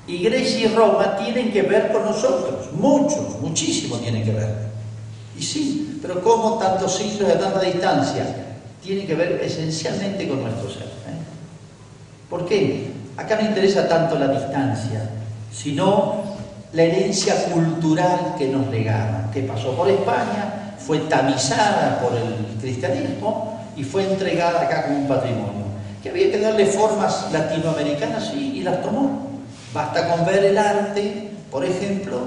Y 0.07 0.18
Grecia 0.18 0.66
y 0.66 0.75
Roma 0.75 1.16
tienen 1.16 1.53
que 1.53 1.62
ver 1.62 1.92
con 1.92 2.05
nosotros, 2.05 2.73
muchos, 2.73 3.40
muchísimo 3.40 3.96
tienen 3.96 4.25
que 4.25 4.33
ver. 4.33 4.55
Y 5.38 5.42
sí, 5.42 5.99
pero 6.01 6.20
¿cómo 6.23 6.59
tantos 6.59 6.96
siglos 6.96 7.29
de 7.29 7.35
tanta 7.35 7.61
distancia? 7.61 8.25
Tiene 8.83 9.07
que 9.07 9.14
ver 9.14 9.40
esencialmente 9.42 10.29
con 10.29 10.42
nuestro 10.42 10.70
ser. 10.70 10.85
¿eh? 10.85 11.20
¿Por 12.29 12.46
qué? 12.46 13.00
Acá 13.21 13.37
no 13.37 13.47
interesa 13.47 13.87
tanto 13.87 14.19
la 14.19 14.29
distancia, 14.29 15.03
sino 15.53 16.23
la 16.73 16.83
herencia 16.83 17.35
cultural 17.53 18.35
que 18.39 18.49
nos 18.49 18.69
legaron, 18.69 19.31
que 19.31 19.43
pasó 19.43 19.77
por 19.77 19.91
España, 19.91 20.75
fue 20.79 21.01
tamizada 21.01 22.01
por 22.01 22.17
el 22.17 22.59
cristianismo 22.59 23.61
y 23.77 23.85
fue 23.85 24.05
entregada 24.11 24.63
acá 24.63 24.87
como 24.87 25.01
un 25.01 25.07
patrimonio. 25.07 25.67
Que 26.03 26.09
había 26.09 26.31
que 26.31 26.41
darle 26.41 26.65
formas 26.65 27.31
latinoamericanas 27.31 28.33
y, 28.33 28.63
las 28.63 28.83
tomó. 28.83 29.29
Basta 29.75 30.09
con 30.09 30.25
ver 30.25 30.43
el 30.43 30.57
arte, 30.57 31.31
por 31.51 31.63
ejemplo, 31.63 32.21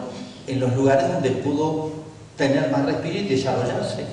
en 0.46 0.60
los 0.60 0.76
lugares 0.76 1.12
donde 1.12 1.32
pudo 1.32 1.92
tener 2.38 2.70
más 2.70 2.86
respiro 2.86 3.18
y 3.18 3.24
desarrollarse. 3.24 4.06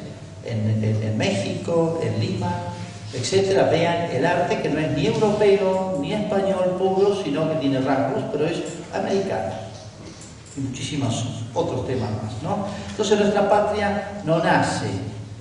En, 0.47 1.19
México, 1.19 2.01
en 2.03 2.19
Lima, 2.19 2.51
etcétera, 3.12 3.64
vean 3.64 4.11
el 4.11 4.25
arte 4.25 4.61
que 4.61 4.68
no 4.68 4.79
es 4.79 4.90
ni 4.92 5.07
europeo 5.07 5.99
ni 6.01 6.12
español 6.12 6.77
puro, 6.79 7.20
sino 7.23 7.49
que 7.49 7.57
tiene 7.57 7.81
rasgos, 7.81 8.25
pero 8.33 8.46
es 8.46 8.62
americano 8.94 9.70
y 10.57 10.61
muchísimos 10.61 11.25
otros 11.55 11.87
temas 11.87 12.11
más. 12.11 12.42
¿no? 12.42 12.66
Entonces 12.90 13.18
nuestra 13.18 13.49
patria 13.49 14.23
no 14.25 14.38
nace 14.38 14.88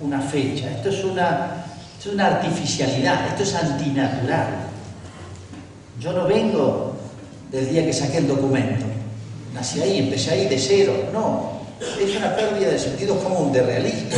una 0.01 0.21
fecha, 0.21 0.69
esto 0.71 0.89
es 0.89 1.03
una, 1.03 1.65
es 1.99 2.05
una 2.07 2.27
artificialidad, 2.27 3.27
esto 3.27 3.43
es 3.43 3.55
antinatural. 3.55 4.47
Yo 5.99 6.13
no 6.13 6.25
vengo 6.25 6.95
del 7.51 7.69
día 7.69 7.85
que 7.85 7.93
saqué 7.93 8.19
el 8.19 8.27
documento, 8.27 8.85
nací 9.53 9.81
ahí, 9.81 9.99
empecé 9.99 10.31
ahí 10.31 10.47
de 10.47 10.57
cero, 10.57 10.93
no, 11.11 11.59
es 11.99 12.15
una 12.15 12.35
pérdida 12.35 12.69
de 12.69 12.79
sentido 12.79 13.19
común, 13.19 13.51
de 13.51 13.63
realismo, 13.63 14.09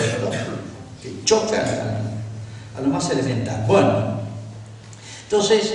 que 1.01 1.23
choca 1.23 2.00
a, 2.77 2.81
lo 2.81 2.87
más 2.87 3.09
elemental. 3.09 3.63
Bueno, 3.67 4.21
entonces, 5.23 5.73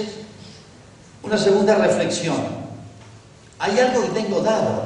una 1.23 1.39
segunda 1.39 1.77
reflexión. 1.77 2.37
Hay 3.59 3.79
algo 3.79 4.03
que 4.03 4.21
tengo 4.21 4.41
dado, 4.41 4.85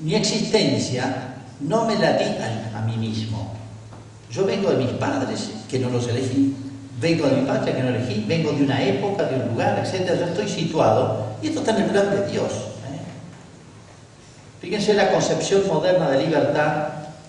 mi 0.00 0.14
existencia 0.16 1.36
no 1.60 1.84
me 1.84 1.96
la 1.96 2.14
di 2.14 2.24
a, 2.24 2.80
mí 2.80 2.96
mismo. 2.96 3.52
Yo 4.30 4.44
vengo 4.44 4.70
de 4.70 4.76
mis 4.76 4.90
padres, 4.92 5.50
que 5.70 5.78
no 5.78 5.88
los 5.88 6.08
elegí, 6.08 6.54
vengo 7.00 7.26
de 7.28 7.36
mi 7.36 7.46
patria, 7.46 7.76
que 7.76 7.82
no 7.82 7.90
elegí, 7.90 8.24
vengo 8.26 8.52
de 8.52 8.64
una 8.64 8.82
época, 8.82 9.24
de 9.24 9.36
un 9.36 9.48
lugar, 9.50 9.78
etc. 9.78 10.18
Yo 10.18 10.26
estoy 10.26 10.48
situado 10.48 11.36
y 11.40 11.48
esto 11.48 11.60
está 11.60 11.76
en 11.76 11.84
el 11.84 11.90
plan 11.90 12.10
de 12.10 12.30
Dios. 12.30 12.52
¿eh? 12.52 13.00
Fíjense 14.60 14.94
la 14.94 15.12
concepción 15.12 15.66
moderna 15.68 16.10
de 16.10 16.24
libertad, 16.24 16.88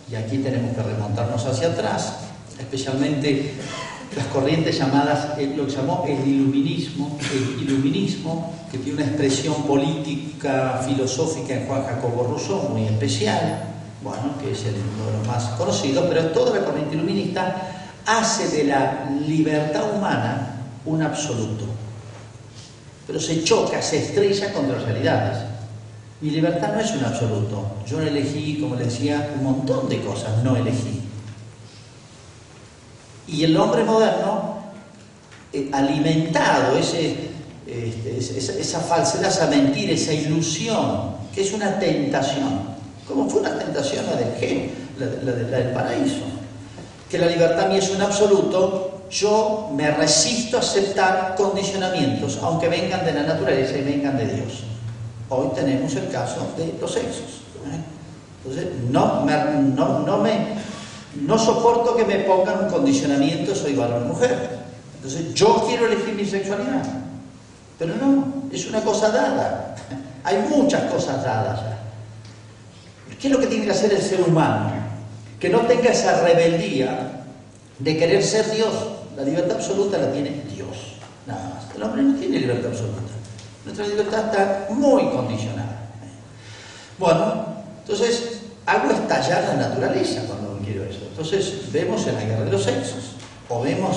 y 0.09 0.15
aquí 0.15 0.39
tenemos 0.39 0.75
que 0.75 0.83
remontarnos 0.83 1.45
hacia 1.45 1.69
atrás, 1.69 2.13
especialmente 2.59 3.53
las 4.15 4.27
corrientes 4.27 4.77
llamadas, 4.77 5.37
eh, 5.37 5.53
lo 5.55 5.65
que 5.67 5.73
llamó 5.73 6.05
el 6.07 6.27
iluminismo, 6.27 7.17
el 7.33 7.61
iluminismo, 7.63 8.53
que 8.71 8.77
tiene 8.77 9.01
una 9.01 9.07
expresión 9.07 9.63
política, 9.63 10.81
filosófica 10.85 11.53
en 11.53 11.67
Juan 11.67 11.83
Jacobo 11.83 12.23
Rousseau 12.23 12.69
muy 12.69 12.85
especial, 12.85 13.63
bueno, 14.01 14.37
que 14.41 14.51
es 14.51 14.65
el, 14.65 14.75
uno 14.75 15.11
de 15.11 15.17
los 15.17 15.27
más 15.27 15.43
conocidos, 15.57 16.05
pero 16.07 16.27
toda 16.27 16.59
la 16.59 16.65
corriente 16.65 16.95
iluminista 16.95 17.89
hace 18.05 18.55
de 18.55 18.65
la 18.65 19.09
libertad 19.27 19.95
humana 19.95 20.61
un 20.85 21.01
absoluto. 21.01 21.65
Pero 23.07 23.19
se 23.19 23.43
choca, 23.43 23.81
se 23.81 23.97
estrella 23.97 24.53
contra 24.53 24.79
realidades. 24.79 25.39
Mi 26.21 26.29
libertad 26.29 26.73
no 26.73 26.79
es 26.79 26.91
un 26.91 27.03
absoluto. 27.03 27.65
Yo 27.85 28.01
elegí, 28.01 28.59
como 28.59 28.75
le 28.75 28.85
decía, 28.85 29.33
un 29.37 29.43
montón 29.43 29.89
de 29.89 30.01
cosas, 30.01 30.43
no 30.43 30.55
elegí. 30.55 30.94
Y 33.27 33.43
el 33.43 33.57
hombre 33.57 33.83
moderno, 33.83 34.57
eh, 35.51 35.69
alimentado 35.71 36.77
ese, 36.77 37.29
este, 37.67 38.37
esa, 38.37 38.79
falsedad, 38.79 39.29
esa 39.29 39.47
mentira, 39.47 39.93
esa 39.93 40.13
ilusión, 40.13 41.15
que 41.33 41.41
es 41.41 41.51
una 41.53 41.79
tentación, 41.79 42.75
como 43.07 43.29
fue 43.29 43.41
una 43.41 43.57
tentación 43.57 44.05
la 44.05 44.15
del 44.15 44.35
gen, 44.35 44.71
la, 44.99 45.31
del 45.31 45.73
paraíso, 45.73 46.21
que 47.09 47.17
la 47.17 47.27
libertad 47.27 47.67
mía 47.67 47.79
es 47.79 47.89
un 47.89 48.01
absoluto, 48.01 49.05
yo 49.09 49.71
me 49.73 49.89
resisto 49.91 50.57
a 50.57 50.59
aceptar 50.59 51.35
condicionamientos, 51.35 52.39
aunque 52.41 52.67
vengan 52.67 53.05
de 53.05 53.13
la 53.13 53.23
naturaleza 53.23 53.77
y 53.77 53.81
vengan 53.81 54.17
de 54.17 54.25
Dios. 54.25 54.63
Hoy 55.29 55.47
tenemos 55.55 55.95
el 55.95 56.09
caso 56.09 56.53
de 56.57 56.75
los 56.79 56.91
sexos. 56.91 57.41
¿eh? 57.71 57.79
Entonces, 58.43 58.67
no, 58.89 59.21
me, 60.17 60.37
no 61.21 61.37
soporto 61.37 61.95
que 61.95 62.05
me 62.05 62.19
pongan 62.19 62.65
un 62.65 62.69
condicionamiento, 62.69 63.55
soy 63.55 63.73
varón 63.73 64.07
mujer. 64.07 64.59
Entonces, 64.95 65.33
yo 65.33 65.63
quiero 65.67 65.85
elegir 65.85 66.13
mi 66.13 66.25
sexualidad. 66.25 66.83
Pero 67.79 67.95
no, 67.95 68.49
es 68.51 68.67
una 68.67 68.81
cosa 68.81 69.09
dada. 69.09 69.75
Hay 70.23 70.37
muchas 70.49 70.91
cosas 70.91 71.23
dadas 71.23 71.61
ya. 71.61 71.79
¿Qué 73.19 73.27
es 73.27 73.33
lo 73.33 73.39
que 73.39 73.47
tiene 73.47 73.65
que 73.65 73.71
hacer 73.71 73.93
el 73.93 74.01
ser 74.01 74.21
humano? 74.21 74.71
Que 75.39 75.49
no 75.49 75.61
tenga 75.61 75.89
esa 75.89 76.21
rebeldía 76.21 77.23
de 77.79 77.97
querer 77.97 78.23
ser 78.23 78.51
Dios. 78.51 78.73
La 79.15 79.23
libertad 79.23 79.57
absoluta 79.57 79.97
la 79.97 80.11
tiene 80.11 80.43
Dios, 80.53 80.97
nada 81.25 81.55
más. 81.55 81.75
El 81.75 81.83
hombre 81.83 82.03
no 82.03 82.19
tiene 82.19 82.39
libertad 82.39 82.71
absoluta. 82.71 83.01
Nuestra 83.63 83.87
libertad 83.87 84.25
está 84.25 84.67
muy 84.69 85.09
condicionada. 85.09 85.87
Bueno, 86.97 87.45
entonces 87.81 88.41
hago 88.65 88.91
estallar 88.91 89.43
la 89.43 89.69
naturaleza. 89.69 90.21
Entonces 91.17 91.71
vemos 91.71 92.05
en 92.07 92.15
la 92.15 92.25
guerra 92.25 92.43
de 92.43 92.51
los 92.51 92.63
sexos, 92.63 93.15
o 93.47 93.61
vemos, 93.61 93.95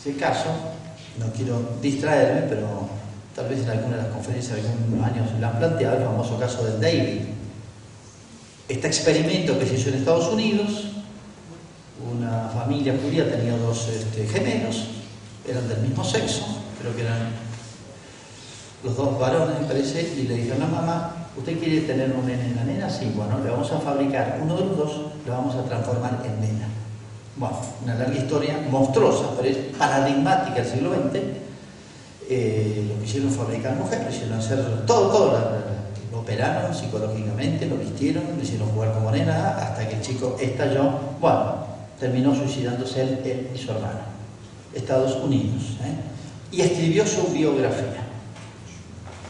ese 0.00 0.16
caso, 0.16 0.48
no 1.16 1.26
quiero 1.32 1.62
distraerme, 1.80 2.48
pero 2.48 2.88
tal 3.36 3.48
vez 3.48 3.60
en 3.60 3.70
alguna 3.70 3.98
de 3.98 4.02
las 4.02 4.12
conferencias 4.12 4.60
de 4.60 4.68
algunos 4.68 5.06
años 5.06 5.28
lo 5.38 5.46
han 5.46 5.58
planteado, 5.58 5.98
el 5.98 6.02
famoso 6.02 6.36
caso 6.36 6.64
del 6.64 6.80
David. 6.80 7.20
Este 8.68 8.88
experimento 8.88 9.56
que 9.56 9.64
se 9.64 9.74
hizo 9.74 9.90
en 9.90 9.94
Estados 9.94 10.32
Unidos, 10.32 10.86
una 12.12 12.48
familia 12.48 12.96
judía 13.00 13.30
tenía 13.30 13.56
dos 13.56 13.86
este, 13.86 14.26
gemelos, 14.26 14.88
eran 15.46 15.68
del 15.68 15.82
mismo 15.82 16.02
sexo, 16.02 16.44
creo 16.80 16.96
que 16.96 17.02
eran 17.02 17.28
los 18.82 18.96
dos 18.96 19.20
varones, 19.20 19.60
me 19.60 19.68
parece, 19.68 20.02
y 20.18 20.26
le 20.26 20.34
dijeron 20.34 20.62
a 20.62 20.66
la 20.66 20.70
mamá, 20.72 21.23
¿usted 21.36 21.58
quiere 21.58 21.80
tener 21.82 22.12
un 22.12 22.26
nene 22.26 22.46
en 22.46 22.56
la 22.56 22.64
nena? 22.64 22.90
Sí, 22.90 23.12
bueno, 23.16 23.38
le 23.42 23.50
vamos 23.50 23.70
a 23.72 23.78
fabricar 23.78 24.40
uno 24.42 24.56
de 24.56 24.64
los 24.66 24.76
dos, 24.76 25.00
lo 25.26 25.32
vamos 25.32 25.54
a 25.54 25.64
transformar 25.64 26.22
en 26.24 26.40
nena. 26.40 26.68
Bueno, 27.36 27.58
una 27.82 27.94
larga 27.94 28.16
historia 28.16 28.58
monstruosa, 28.70 29.30
pero 29.36 29.48
es 29.48 29.56
paradigmática 29.76 30.62
del 30.62 30.66
siglo 30.66 30.92
XX. 30.92 31.20
Eh, 32.30 32.86
lo 32.88 33.02
quisieron 33.02 33.30
fabricar 33.30 33.74
mujeres, 33.76 34.04
lo 34.04 34.10
hicieron 34.10 34.38
hacer 34.38 34.86
todo, 34.86 35.10
todo, 35.10 35.26
lo, 35.32 36.12
lo 36.12 36.20
operaron 36.20 36.74
psicológicamente, 36.74 37.66
lo 37.66 37.76
vistieron, 37.76 38.24
lo 38.36 38.42
hicieron 38.42 38.68
jugar 38.68 38.92
como 38.92 39.10
nena, 39.10 39.58
hasta 39.58 39.88
que 39.88 39.96
el 39.96 40.00
chico 40.00 40.36
estalló. 40.40 40.90
Bueno, 41.20 41.56
terminó 41.98 42.34
suicidándose 42.34 43.02
él, 43.02 43.20
él 43.24 43.48
y 43.54 43.58
su 43.58 43.70
hermano, 43.70 44.00
Estados 44.72 45.16
Unidos, 45.16 45.76
¿eh? 45.82 45.94
y 46.52 46.60
escribió 46.60 47.06
su 47.06 47.26
biografía. 47.32 48.03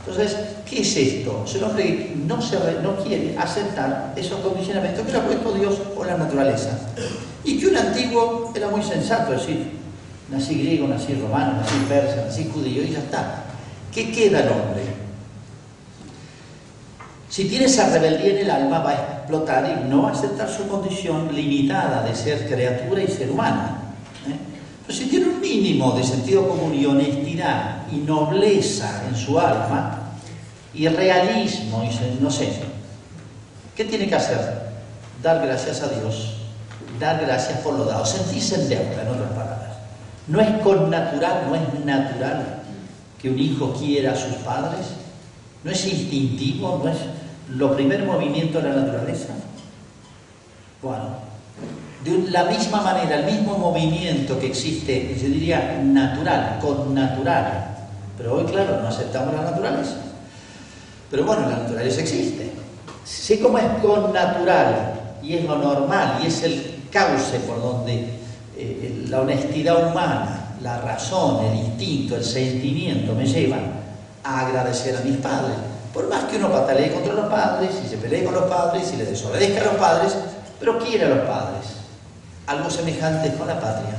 Entonces, 0.06 0.36
¿qué 0.68 0.82
es 0.82 0.96
esto? 0.96 1.44
Es 1.46 1.54
un 1.54 1.64
hombre 1.64 1.84
que 1.84 2.14
no, 2.26 2.40
se, 2.40 2.56
no 2.82 2.96
quiere 2.96 3.36
aceptar 3.38 4.12
esos 4.16 4.40
condicionamientos 4.40 5.06
que 5.06 5.12
le 5.12 5.18
ha 5.18 5.24
puesto 5.24 5.52
Dios 5.52 5.78
o 5.96 6.04
la 6.04 6.18
naturaleza. 6.18 6.78
Y 7.42 7.58
que 7.58 7.68
un 7.68 7.76
antiguo 7.76 8.52
era 8.54 8.68
muy 8.68 8.82
sensato, 8.82 9.32
es 9.32 9.40
decir, 9.40 9.70
nací 10.30 10.58
griego, 10.58 10.86
nací 10.88 11.14
romano, 11.14 11.54
nací 11.54 11.76
persa, 11.88 12.26
nací 12.26 12.50
judío 12.52 12.82
y 12.82 12.90
ya 12.90 12.98
está. 12.98 13.44
¿Qué 13.92 14.12
queda 14.12 14.40
el 14.40 14.48
hombre? 14.48 14.82
Si 17.30 17.46
tiene 17.46 17.64
esa 17.64 17.88
rebeldía 17.90 18.32
en 18.32 18.38
el 18.38 18.50
alma, 18.50 18.80
va 18.80 18.90
a 18.90 18.94
explotar 18.94 19.64
y 19.68 19.88
no 19.88 20.06
aceptar 20.06 20.48
su 20.50 20.68
condición 20.68 21.34
limitada 21.34 22.02
de 22.02 22.14
ser 22.14 22.46
criatura 22.46 23.02
y 23.02 23.08
ser 23.08 23.30
humana. 23.30 23.83
Pero 24.86 24.98
si 24.98 25.06
tiene 25.06 25.26
un 25.26 25.40
mínimo 25.40 25.92
de 25.92 26.04
sentido 26.04 26.48
común 26.48 26.74
y 26.74 26.84
honestidad 26.84 27.86
y 27.90 27.96
nobleza 27.96 29.04
en 29.08 29.16
su 29.16 29.38
alma, 29.38 30.04
y 30.74 30.88
realismo, 30.88 31.84
y 31.84 32.22
no 32.22 32.30
sé, 32.30 32.52
¿qué 33.76 33.84
tiene 33.84 34.08
que 34.08 34.14
hacer? 34.16 34.64
Dar 35.22 35.46
gracias 35.46 35.82
a 35.82 35.88
Dios, 35.88 36.34
dar 36.98 37.20
gracias 37.20 37.60
por 37.60 37.74
lo 37.74 37.84
dado, 37.84 38.04
sentirse 38.04 38.56
en 38.56 38.68
deuda, 38.68 39.02
en 39.02 39.08
otras 39.08 39.30
palabras. 39.30 39.70
No 40.26 40.40
es 40.40 40.50
con 40.62 40.90
natural, 40.90 41.44
no 41.48 41.54
es 41.54 41.84
natural 41.84 42.62
que 43.20 43.30
un 43.30 43.38
hijo 43.38 43.72
quiera 43.72 44.12
a 44.12 44.16
sus 44.16 44.34
padres, 44.36 44.86
no 45.62 45.70
es 45.70 45.86
instintivo, 45.86 46.80
no 46.84 46.90
es 46.90 46.98
lo 47.50 47.74
primer 47.74 48.04
movimiento 48.04 48.60
de 48.60 48.68
la 48.68 48.76
naturaleza. 48.76 49.34
Bueno, 50.82 51.04
de 52.04 52.30
la 52.30 52.44
misma 52.44 52.82
manera, 52.82 53.16
el 53.16 53.24
mismo 53.24 53.56
movimiento 53.56 54.38
que 54.38 54.48
existe, 54.48 55.16
yo 55.18 55.26
diría 55.28 55.80
natural, 55.82 56.58
con 56.60 56.94
natural, 56.94 57.74
pero 58.18 58.34
hoy, 58.34 58.44
claro, 58.44 58.80
no 58.82 58.88
aceptamos 58.88 59.34
la 59.34 59.42
naturaleza. 59.42 59.96
Pero 61.10 61.24
bueno, 61.24 61.48
la 61.48 61.56
naturaleza 61.56 62.02
existe. 62.02 62.52
Sé 63.04 63.40
cómo 63.40 63.58
es 63.58 63.64
con 63.82 64.12
natural 64.12 65.00
y 65.22 65.34
es 65.34 65.44
lo 65.44 65.56
normal 65.56 66.20
y 66.22 66.26
es 66.26 66.42
el 66.42 66.82
cauce 66.92 67.38
por 67.40 67.60
donde 67.62 68.08
eh, 68.56 69.04
la 69.08 69.20
honestidad 69.20 69.88
humana, 69.88 70.56
la 70.62 70.80
razón, 70.80 71.44
el 71.46 71.56
instinto, 71.56 72.16
el 72.16 72.24
sentimiento 72.24 73.14
me 73.14 73.26
llevan 73.26 73.72
a 74.22 74.46
agradecer 74.46 74.96
a 74.96 75.00
mis 75.00 75.16
padres. 75.16 75.56
Por 75.92 76.08
más 76.08 76.24
que 76.24 76.36
uno 76.36 76.50
patalee 76.50 76.92
contra 76.92 77.14
los 77.14 77.26
padres, 77.26 77.70
y 77.84 77.88
se 77.88 77.96
pelee 77.96 78.24
con 78.24 78.34
los 78.34 78.44
padres, 78.44 78.92
y 78.92 78.96
le 78.96 79.06
desobedezca 79.06 79.60
a 79.62 79.64
los 79.64 79.74
padres, 79.74 80.16
pero 80.60 80.78
quiere 80.78 81.04
a 81.04 81.08
los 81.08 81.26
padres. 81.26 81.73
Algo 82.46 82.70
semejante 82.70 83.34
con 83.34 83.46
la 83.46 83.60
patria. 83.60 83.96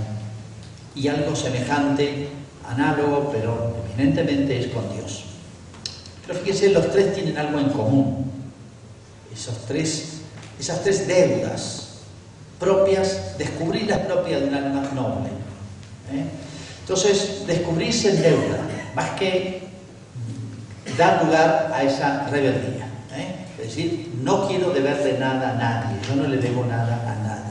Y 0.95 1.07
algo 1.07 1.35
semejante, 1.35 2.29
análogo, 2.67 3.31
pero 3.31 3.75
eminentemente 3.93 4.59
es 4.59 4.67
con 4.67 4.91
Dios. 4.93 5.25
Pero 6.25 6.39
fíjense, 6.39 6.69
los 6.69 6.91
tres 6.91 7.13
tienen 7.13 7.37
algo 7.37 7.59
en 7.59 7.69
común. 7.69 8.31
Esos 9.33 9.65
tres, 9.65 10.21
esas 10.59 10.83
tres 10.83 11.07
deudas 11.07 11.85
propias, 12.59 13.37
descubrirlas 13.37 13.99
propias 13.99 14.41
de 14.41 14.47
un 14.47 14.55
alma 14.55 14.89
noble. 14.93 15.29
¿eh? 16.11 16.25
Entonces, 16.81 17.43
descubrirse 17.45 18.09
en 18.09 18.21
deuda, 18.21 18.57
más 18.95 19.11
que 19.11 19.67
dar 20.97 21.25
lugar 21.25 21.71
a 21.73 21.83
esa 21.83 22.27
rebeldía. 22.27 22.85
¿eh? 23.13 23.35
Es 23.59 23.67
decir, 23.67 24.13
no 24.21 24.47
quiero 24.47 24.69
deberle 24.71 25.17
nada 25.17 25.51
a 25.51 25.53
nadie, 25.53 25.97
yo 26.07 26.15
no 26.15 26.27
le 26.27 26.37
debo 26.37 26.65
nada 26.65 27.01
a 27.05 27.23
nadie, 27.23 27.44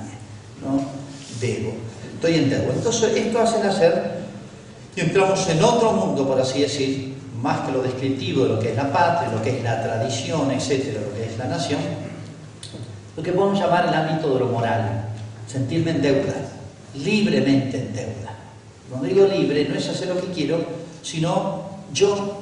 debo, 1.46 1.72
estoy 2.14 2.35
en 2.37 2.50
deuda. 2.50 2.72
Entonces, 2.74 3.16
esto 3.16 3.40
hace 3.40 3.62
nacer 3.62 4.24
y 4.96 5.00
entramos 5.00 5.48
en 5.48 5.62
otro 5.62 5.92
mundo, 5.92 6.26
por 6.26 6.40
así 6.40 6.62
decir, 6.62 7.14
más 7.40 7.61
que 7.61 7.72
lo 7.72 7.83
descriptivo 7.83 8.44
de 8.44 8.48
lo 8.50 8.61
que 8.61 8.70
es 8.70 8.76
la 8.76 8.92
patria, 8.92 9.30
lo 9.30 9.42
que 9.42 9.59
es 9.59 9.62
la 9.62 9.83
tradición, 9.83 10.50
etcétera, 10.50 11.00
lo 11.00 11.14
que 11.14 11.26
es 11.26 11.37
la 11.37 11.46
nación, 11.46 11.80
lo 13.16 13.22
que 13.22 13.33
podemos 13.33 13.59
llamar 13.59 13.88
el 13.88 13.94
ámbito 13.94 14.33
de 14.33 14.40
lo 14.40 14.46
moral, 14.46 15.09
sentirme 15.46 15.90
en 15.92 16.02
deuda, 16.02 16.35
libremente 16.94 17.78
en 17.78 17.92
deuda. 17.92 18.35
Cuando 18.88 19.09
digo 19.09 19.26
libre, 19.26 19.66
no 19.68 19.74
es 19.74 19.88
hacer 19.88 20.09
lo 20.09 20.20
que 20.20 20.28
quiero, 20.28 20.59
sino 21.02 21.64
yo 21.92 22.38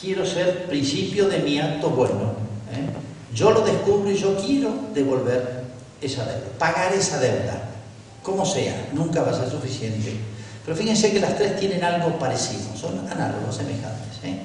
quiero 0.00 0.24
ser 0.24 0.66
principio 0.66 1.28
de 1.28 1.38
mi 1.38 1.58
acto 1.58 1.90
bueno. 1.90 2.32
¿eh? 2.72 3.34
Yo 3.34 3.50
lo 3.50 3.60
descubro 3.62 4.10
y 4.10 4.16
yo 4.16 4.36
quiero 4.36 4.70
devolver 4.94 5.64
esa 6.00 6.24
deuda, 6.24 6.46
pagar 6.58 6.92
esa 6.92 7.18
deuda, 7.18 7.71
como 8.22 8.46
sea, 8.46 8.90
nunca 8.92 9.22
va 9.22 9.32
a 9.32 9.34
ser 9.34 9.50
suficiente. 9.50 10.16
Pero 10.64 10.76
fíjense 10.76 11.12
que 11.12 11.20
las 11.20 11.36
tres 11.36 11.58
tienen 11.58 11.82
algo 11.82 12.18
parecido, 12.18 12.74
son 12.76 12.98
análogos, 13.10 13.56
semejantes. 13.56 14.18
¿eh? 14.22 14.42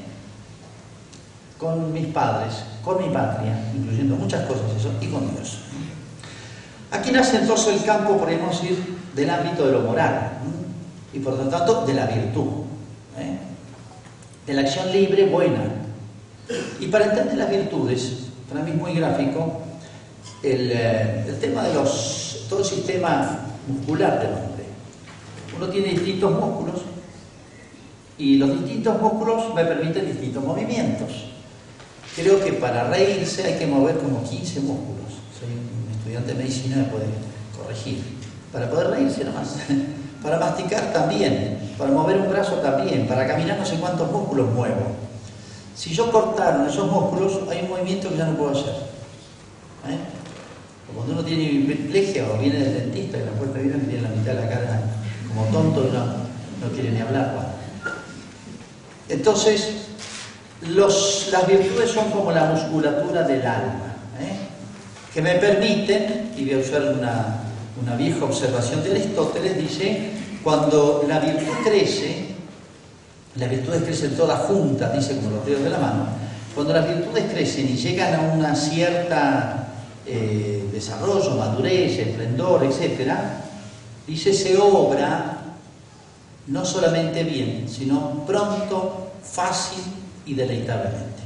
Con 1.60 1.94
mis 1.94 2.08
padres, 2.08 2.54
con 2.84 2.98
mi 3.02 3.13
patria, 3.13 3.56
incluyendo 3.76 4.16
muchas 4.16 4.46
cosas 4.48 4.63
eso, 4.78 4.92
y 5.00 5.08
con 5.08 5.32
Dios. 5.34 5.60
Aquí 6.92 7.12
nace 7.12 7.38
entonces 7.38 7.76
el 7.76 7.84
campo, 7.86 8.18
podemos 8.18 8.60
decir, 8.60 8.98
del 9.16 9.30
ámbito 9.30 9.66
de 9.66 9.74
lo 9.74 9.82
moral 9.82 10.32
y 11.13 11.20
por 11.20 11.34
lo 11.34 11.48
tanto 11.48 11.86
de 11.86 11.94
la 11.94 12.06
virtud, 12.06 12.48
¿eh? 13.18 13.38
de 14.46 14.54
la 14.54 14.62
acción 14.62 14.92
libre 14.92 15.26
buena. 15.26 15.63
Y 16.80 16.88
para 16.88 17.06
entender 17.06 17.38
las 17.38 17.50
virtudes, 17.50 18.13
para 18.50 18.63
mí 18.63 18.72
es 18.72 18.78
muy 18.78 18.94
gráfico, 18.94 19.62
el, 20.42 20.72
el 20.72 21.40
tema 21.40 21.63
de 21.63 21.74
los, 21.74 22.46
todo 22.50 22.60
el 22.60 22.66
sistema 22.66 23.47
muscular 23.68 24.20
del 24.20 24.34
hombre. 24.34 24.66
Uno 25.56 25.68
tiene 25.68 25.90
distintos 25.90 26.32
músculos 26.32 26.82
y 28.18 28.38
los 28.38 28.50
distintos 28.60 29.02
músculos 29.02 29.54
me 29.54 29.66
permiten 29.66 30.08
distintos 30.08 30.44
movimientos. 30.44 31.10
Creo 32.16 32.44
que 32.44 32.54
para 32.54 32.90
reírse 32.90 33.44
hay 33.44 33.60
que 33.60 33.68
mover 33.68 33.98
como 33.98 34.24
15 34.24 34.62
músculos. 34.62 35.14
Soy 35.38 35.50
un 35.50 35.96
estudiante 35.96 36.34
de 36.34 36.40
medicina, 36.40 36.78
me 36.78 36.84
puede 36.86 37.06
corregir. 37.56 38.02
Para 38.52 38.70
poder 38.70 38.88
reírse 38.92 39.24
nomás. 39.24 39.58
Para 40.24 40.40
masticar 40.40 40.92
también. 40.92 41.74
Para 41.78 41.92
mover 41.92 42.18
un 42.18 42.30
brazo 42.30 42.56
también. 42.56 43.08
Para 43.08 43.28
caminar 43.28 43.60
no 43.60 43.66
sé 43.66 43.76
cuántos 43.76 44.12
músculos 44.12 44.52
muevo. 44.52 44.96
Si 45.76 45.94
yo 45.94 46.12
cortaron 46.12 46.68
esos 46.68 46.92
músculos, 46.92 47.40
hay 47.52 47.62
un 47.62 47.70
movimiento 47.70 48.10
que 48.10 48.18
ya 48.18 48.26
no 48.26 48.36
puedo 48.36 48.52
hacer. 48.52 48.74
¿Eh? 49.88 50.17
Cuando 50.93 51.13
uno 51.13 51.23
tiene 51.23 51.50
hemiplegia 51.50 52.26
o 52.30 52.38
viene 52.38 52.60
del 52.60 52.73
dentista 52.73 53.17
y 53.17 53.26
la 53.26 53.32
puerta 53.32 53.60
viene 53.60 53.78
tiene 53.80 54.02
la 54.02 54.10
mitad 54.10 54.34
de 54.34 54.41
la 54.41 54.50
cara 54.50 54.82
como 55.28 55.45
tonto 55.45 55.88
y 55.88 55.91
no, 55.91 56.06
no 56.06 56.73
quiere 56.73 56.91
ni 56.91 57.02
hablar. 57.02 57.56
Entonces, 59.10 59.88
las 60.62 61.47
virtudes 61.47 61.91
son 61.91 62.10
como 62.12 62.32
la 62.32 62.45
musculatura 62.45 63.23
del 63.23 63.45
alma, 63.45 63.95
¿eh? 64.19 64.38
que 65.13 65.21
me 65.21 65.36
permiten, 65.36 66.32
y 66.36 66.45
voy 66.45 66.56
a 66.56 66.58
usar 66.58 66.82
una, 66.97 67.38
una 67.82 67.95
vieja 67.95 68.26
observación 68.26 68.84
de 68.84 68.91
Aristóteles, 68.91 69.58
dice, 69.58 70.12
cuando 70.43 71.06
la 71.08 71.19
virtud 71.19 71.54
crece, 71.63 72.28
las 73.36 73.50
virtudes 73.50 73.84
crecen 73.84 74.15
todas 74.15 74.41
juntas, 74.41 74.93
dice 74.93 75.17
como 75.17 75.32
los 75.32 75.45
dedos 75.45 75.63
de 75.63 75.69
la 75.69 75.78
mano, 75.78 76.08
cuando 76.56 76.73
las 76.73 76.88
virtudes 76.88 77.26
crecen 77.32 77.69
y 77.69 77.78
llegan 77.78 78.15
a 78.15 78.34
una 78.34 78.56
cierta 78.56 79.67
eh, 80.06 80.63
desarrollo, 80.78 81.32
madurez, 81.32 81.98
esplendor, 82.00 82.63
etc., 82.63 83.12
dice, 84.06 84.34
se 84.34 84.58
obra 84.58 85.38
no 86.48 86.63
solamente 86.63 87.24
bien, 87.24 87.68
sino 87.68 88.24
pronto, 88.26 89.12
fácil 89.24 89.84
y 90.26 90.34
deleitablemente. 90.34 91.24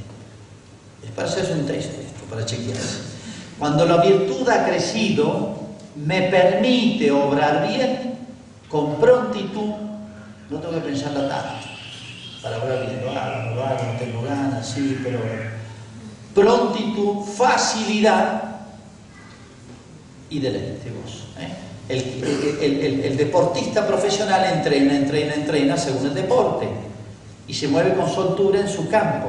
Es 1.04 1.10
para 1.10 1.28
hacerse 1.28 1.52
un 1.52 1.66
test 1.66 1.90
esto, 1.90 2.24
para 2.28 2.44
chequearse. 2.44 3.12
Cuando 3.58 3.84
la 3.84 3.98
virtud 3.98 4.48
ha 4.48 4.66
crecido, 4.66 5.54
me 5.96 6.22
permite 6.22 7.10
obrar 7.10 7.68
bien, 7.68 8.18
con 8.68 8.96
prontitud, 8.96 9.74
no 10.50 10.58
tengo 10.58 10.74
que 10.74 10.80
pensarla 10.80 11.28
tanto, 11.28 11.66
para 12.42 12.56
obrar 12.56 12.86
bien, 12.86 13.02
lo 13.04 13.10
hago, 13.10 13.54
no 13.54 13.92
no 13.92 13.98
tengo 13.98 14.22
ganas, 14.22 14.66
sí, 14.66 14.98
pero 15.04 15.20
prontitud, 16.34 17.24
facilidad 17.36 18.51
y 20.32 20.40
deleite 20.40 20.90
vos. 20.90 21.24
¿eh? 21.38 21.52
El, 21.88 23.16
deportista 23.16 23.86
profesional 23.86 24.44
entrena, 24.54 24.96
entrena, 24.96 25.34
entrena 25.34 25.76
según 25.76 26.06
el 26.06 26.14
deporte 26.14 26.66
y 27.46 27.52
se 27.52 27.68
mueve 27.68 27.94
con 27.94 28.08
soltura 28.08 28.60
en 28.60 28.68
su 28.68 28.88
campo. 28.88 29.28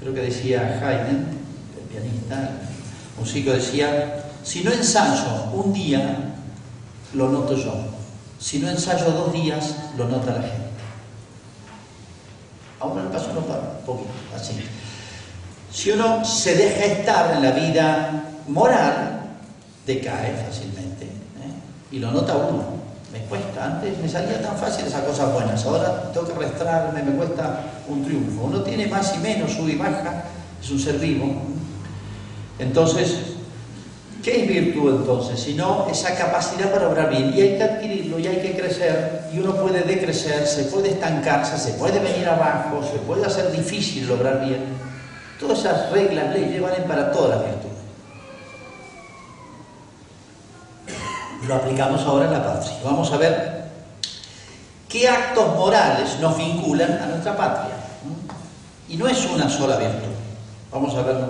Creo 0.00 0.12
que 0.12 0.22
decía 0.22 0.80
Haydn, 0.82 1.28
el 1.78 1.88
pianista, 1.88 2.50
un 3.16 3.22
músico 3.22 3.52
decía, 3.52 4.24
si 4.42 4.64
no 4.64 4.72
ensayo 4.72 5.52
un 5.52 5.72
día, 5.72 6.34
lo 7.14 7.28
noto 7.28 7.56
yo. 7.56 7.74
Si 8.40 8.58
no 8.58 8.68
ensayo 8.68 9.04
dos 9.12 9.32
días, 9.32 9.76
lo 9.96 10.08
nota 10.08 10.32
la 10.32 10.42
gente. 10.42 10.72
Aún 12.80 12.98
el 12.98 13.06
paso 13.06 13.32
no 13.32 13.42
para, 13.42 13.60
un 13.78 13.86
poquito, 13.86 14.10
así. 14.34 14.54
Si 15.72 15.92
uno 15.92 16.24
se 16.24 16.56
deja 16.56 16.84
estar 16.86 17.36
en 17.36 17.42
la 17.42 17.52
vida 17.52 18.31
moral, 18.48 19.22
decae 19.86 20.34
fácilmente. 20.46 21.04
¿eh? 21.04 21.90
Y 21.92 21.98
lo 21.98 22.10
nota 22.10 22.36
uno. 22.36 22.82
Me 23.12 23.20
cuesta. 23.24 23.64
Antes 23.64 23.98
me 23.98 24.08
salía 24.08 24.40
tan 24.40 24.56
fácil 24.56 24.86
esas 24.86 25.02
cosas 25.02 25.32
buenas. 25.32 25.64
Ahora 25.66 26.10
tengo 26.12 26.26
que 26.26 26.32
arrastrarme, 26.32 27.02
me 27.02 27.12
cuesta 27.12 27.60
un 27.88 28.04
triunfo. 28.04 28.44
Uno 28.44 28.62
tiene 28.62 28.86
más 28.86 29.14
y 29.14 29.18
menos, 29.18 29.52
sube 29.52 29.72
y 29.72 29.76
baja. 29.76 30.24
Es 30.62 30.70
un 30.70 30.78
ser 30.78 30.98
vivo. 30.98 31.26
Entonces, 32.58 33.18
¿qué 34.22 34.42
es 34.42 34.48
virtud 34.48 35.00
entonces? 35.00 35.40
Sino 35.40 35.86
esa 35.90 36.14
capacidad 36.14 36.72
para 36.72 36.88
obrar 36.88 37.10
bien. 37.10 37.34
Y 37.36 37.40
hay 37.42 37.56
que 37.58 37.64
adquirirlo 37.64 38.18
y 38.18 38.26
hay 38.26 38.38
que 38.38 38.56
crecer. 38.56 39.28
Y 39.34 39.40
uno 39.40 39.56
puede 39.56 39.82
decrecer, 39.82 40.46
se 40.46 40.64
puede 40.64 40.90
estancarse, 40.90 41.58
se 41.58 41.74
puede 41.74 41.98
venir 41.98 42.26
abajo, 42.28 42.80
se 42.82 42.98
puede 43.00 43.26
hacer 43.26 43.52
difícil 43.52 44.10
obrar 44.10 44.42
bien. 44.42 44.60
Todas 45.38 45.58
esas 45.58 45.90
reglas, 45.90 46.32
leyes 46.34 46.62
valen 46.62 46.84
para 46.84 47.12
todas 47.12 47.36
las 47.36 47.50
virtudes. 47.50 47.71
Lo 51.46 51.54
aplicamos 51.54 52.00
ahora 52.02 52.26
en 52.26 52.32
la 52.32 52.44
patria. 52.44 52.72
Vamos 52.84 53.12
a 53.12 53.16
ver 53.16 53.64
qué 54.88 55.08
actos 55.08 55.56
morales 55.56 56.18
nos 56.20 56.36
vinculan 56.36 57.00
a 57.02 57.06
nuestra 57.06 57.36
patria. 57.36 57.76
Y 58.88 58.96
no 58.96 59.08
es 59.08 59.24
una 59.26 59.48
sola 59.48 59.76
virtud. 59.76 60.12
Vamos 60.70 60.94
a 60.94 61.02
verlo. 61.02 61.28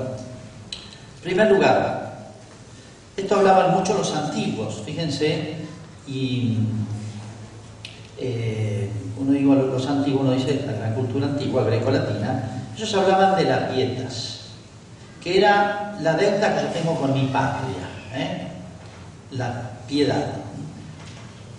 En 1.16 1.22
primer 1.22 1.50
lugar, 1.50 2.02
esto 3.16 3.36
hablaban 3.36 3.72
mucho 3.72 3.94
los 3.94 4.14
antiguos, 4.14 4.82
fíjense, 4.84 5.56
y 6.08 6.58
eh, 8.18 8.90
uno 9.18 9.32
digo 9.32 9.54
los 9.54 9.86
antiguos, 9.86 10.22
uno 10.22 10.32
dice 10.32 10.64
la 10.66 10.94
cultura 10.94 11.26
antigua, 11.26 11.64
greco-latina, 11.64 12.64
ellos 12.74 12.94
hablaban 12.94 13.36
de 13.36 13.44
las 13.44 13.72
dietas, 13.72 14.40
que 15.22 15.38
era 15.38 15.96
la 16.00 16.14
deuda 16.14 16.56
que 16.56 16.62
yo 16.62 16.68
tengo 16.68 16.96
con 16.96 17.12
mi 17.14 17.26
patria. 17.26 17.88
¿eh? 18.14 18.48
Piedad. 19.88 20.26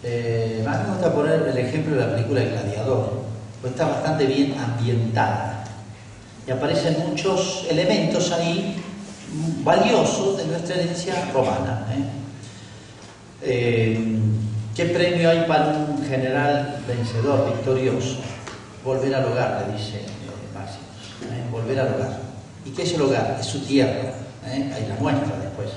Eh, 0.03 0.65
me 0.65 0.91
gusta 0.91 1.13
poner 1.13 1.47
el 1.47 1.57
ejemplo 1.57 1.95
de 1.95 2.01
la 2.01 2.15
película 2.15 2.41
El 2.41 2.49
Gladiador, 2.49 3.23
pues 3.61 3.71
está 3.71 3.87
bastante 3.87 4.25
bien 4.25 4.53
ambientada 4.57 5.63
y 6.45 6.51
aparecen 6.51 6.97
muchos 7.07 7.65
elementos 7.69 8.31
ahí 8.31 8.75
valiosos 9.63 10.37
de 10.37 10.45
nuestra 10.45 10.75
herencia 10.75 11.29
romana. 11.33 11.87
¿eh? 11.91 12.03
Eh, 13.43 14.19
qué 14.75 14.85
premio 14.85 15.29
hay 15.29 15.45
para 15.47 15.69
un 15.69 16.05
general 16.05 16.83
vencedor, 16.87 17.53
victorioso? 17.53 18.17
Volver 18.83 19.15
al 19.15 19.25
hogar, 19.25 19.65
le 19.65 19.77
dice 19.77 20.01
Máximo. 20.53 20.83
Volver 21.51 21.79
al 21.79 21.93
hogar. 21.95 22.19
¿Y 22.65 22.71
qué 22.71 22.83
es 22.83 22.93
el 22.93 23.01
hogar? 23.01 23.37
Es 23.39 23.45
su 23.45 23.59
tierra. 23.61 24.13
Ahí 24.45 24.85
la 24.89 24.95
muestra 24.99 25.37
después. 25.41 25.69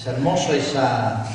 Es 0.00 0.06
hermoso 0.06 0.54
esa, 0.54 1.26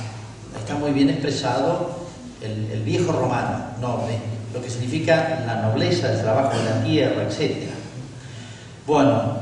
está 0.57 0.73
muy 0.73 0.89
bien 0.89 1.11
expresado 1.11 1.99
el, 2.41 2.81
viejo 2.81 3.11
romano, 3.11 3.63
noble, 3.79 4.17
lo 4.55 4.59
que 4.59 4.71
significa 4.71 5.43
la 5.45 5.61
nobleza, 5.61 6.11
el 6.11 6.21
trabajo 6.21 6.57
de 6.57 6.63
la 6.63 6.83
tierra, 6.83 7.27
etc. 7.29 7.69
Bueno, 8.87 9.37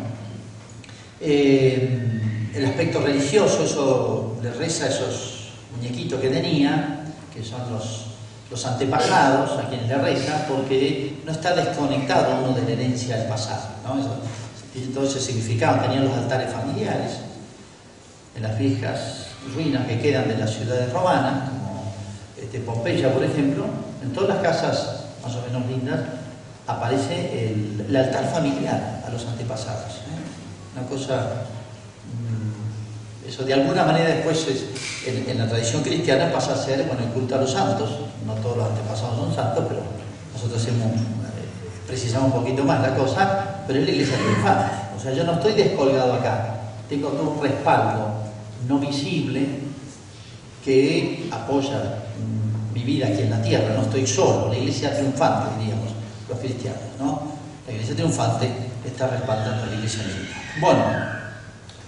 eh, 1.22 2.52
el 2.54 2.66
aspecto 2.66 3.00
religioso, 3.00 3.64
eso 3.64 4.38
le 4.44 4.52
reza 4.52 4.88
a 4.88 4.90
esos 4.90 5.54
muñequitos 5.74 6.20
que 6.20 6.28
tenía, 6.28 7.06
que 7.34 7.42
son 7.46 7.62
los, 7.72 8.66
antepasados 8.66 9.58
a 9.58 9.70
quienes 9.70 9.88
le 9.88 10.00
reza, 10.00 10.46
porque 10.50 11.22
no 11.26 11.32
está 11.32 11.56
desconectado 11.56 12.44
uno 12.44 12.54
de 12.54 12.64
la 12.64 12.72
herencia 12.72 13.16
del 13.20 13.30
pasado. 13.30 13.70
¿no? 13.86 14.04
tiene 14.74 14.94
todo 14.94 15.06
ese 15.06 15.22
significado. 15.22 15.80
Tenían 15.80 16.04
los 16.04 16.18
altares 16.18 16.52
familiares 16.52 17.33
en 18.36 18.44
las 18.44 18.58
viejas 18.58 19.28
ruinas 19.54 19.86
que 19.88 20.00
quedan 20.00 20.28
de 20.28 20.38
las 20.38 20.52
ciudades 20.52 20.92
romanas, 20.92 21.50
como 21.50 21.94
este, 22.42 22.60
Pompeya, 22.60 23.14
por 23.14 23.24
ejemplo, 23.24 23.66
en 24.02 24.12
todas 24.14 24.30
las 24.30 24.40
casas 24.40 25.06
más 25.24 25.36
o 25.36 25.42
menos 25.48 25.66
lindas 25.68 26.00
aparece 26.68 27.52
el, 27.88 27.96
altar 27.96 28.26
familiar 28.32 29.04
a 29.06 29.10
los 29.10 29.26
antepasados. 29.26 29.92
¿eh? 29.92 30.78
Una 30.78 30.88
cosa, 30.88 31.44
mm, 32.08 33.28
eso 33.28 33.44
de 33.44 33.54
alguna 33.54 33.86
manera 33.86 34.10
después 34.10 34.48
en, 35.06 35.38
la 35.38 35.48
tradición 35.48 35.84
cristiana 35.84 36.32
pasa 36.32 36.54
a 36.54 36.58
ser 36.58 36.84
bueno, 36.84 37.04
el 37.04 37.10
culto 37.10 37.36
a 37.36 37.40
los 37.40 37.52
santos. 37.52 37.90
No 38.26 38.34
todos 38.36 38.58
los 38.58 38.70
antepasados 38.70 39.18
son 39.18 39.36
santos, 39.36 39.66
pero 39.68 39.82
nosotros 40.34 40.62
hacemos, 40.62 40.88
eh, 40.96 41.48
precisamos 41.86 42.34
un 42.34 42.42
poquito 42.42 42.64
más 42.64 42.82
la 42.82 42.96
cosa, 42.96 43.64
pero 43.68 43.80
es 43.80 43.86
la 43.86 43.92
iglesia 43.92 44.18
triunfante. 44.18 44.72
O 44.98 45.00
sea, 45.00 45.14
yo 45.14 45.24
no 45.26 45.34
estoy 45.34 45.54
descolgado 45.54 46.14
acá, 46.14 46.56
tengo 46.88 47.10
un 47.10 47.42
respaldo 47.42 48.23
no 48.68 48.80
visible 48.80 49.46
que 50.64 51.30
apoya 51.32 52.00
mi 52.74 52.84
vida 52.84 53.08
aquí 53.08 53.22
en 53.22 53.30
la 53.30 53.42
tierra, 53.42 53.76
no 53.76 53.84
estoy 53.84 54.08
solo, 54.08 54.50
la 54.50 54.58
iglesia 54.58 54.96
triunfante, 54.96 55.60
diríamos, 55.60 55.92
los 56.30 56.40
cristianos, 56.40 56.82
¿no? 57.00 57.34
La 57.68 57.74
iglesia 57.74 57.96
triunfante 57.96 58.50
está 58.86 59.08
respaldando 59.08 59.64
a 59.64 59.66
la 59.68 59.74
iglesia 59.76 60.04
militar. 60.04 60.42
Bueno, 60.60 60.84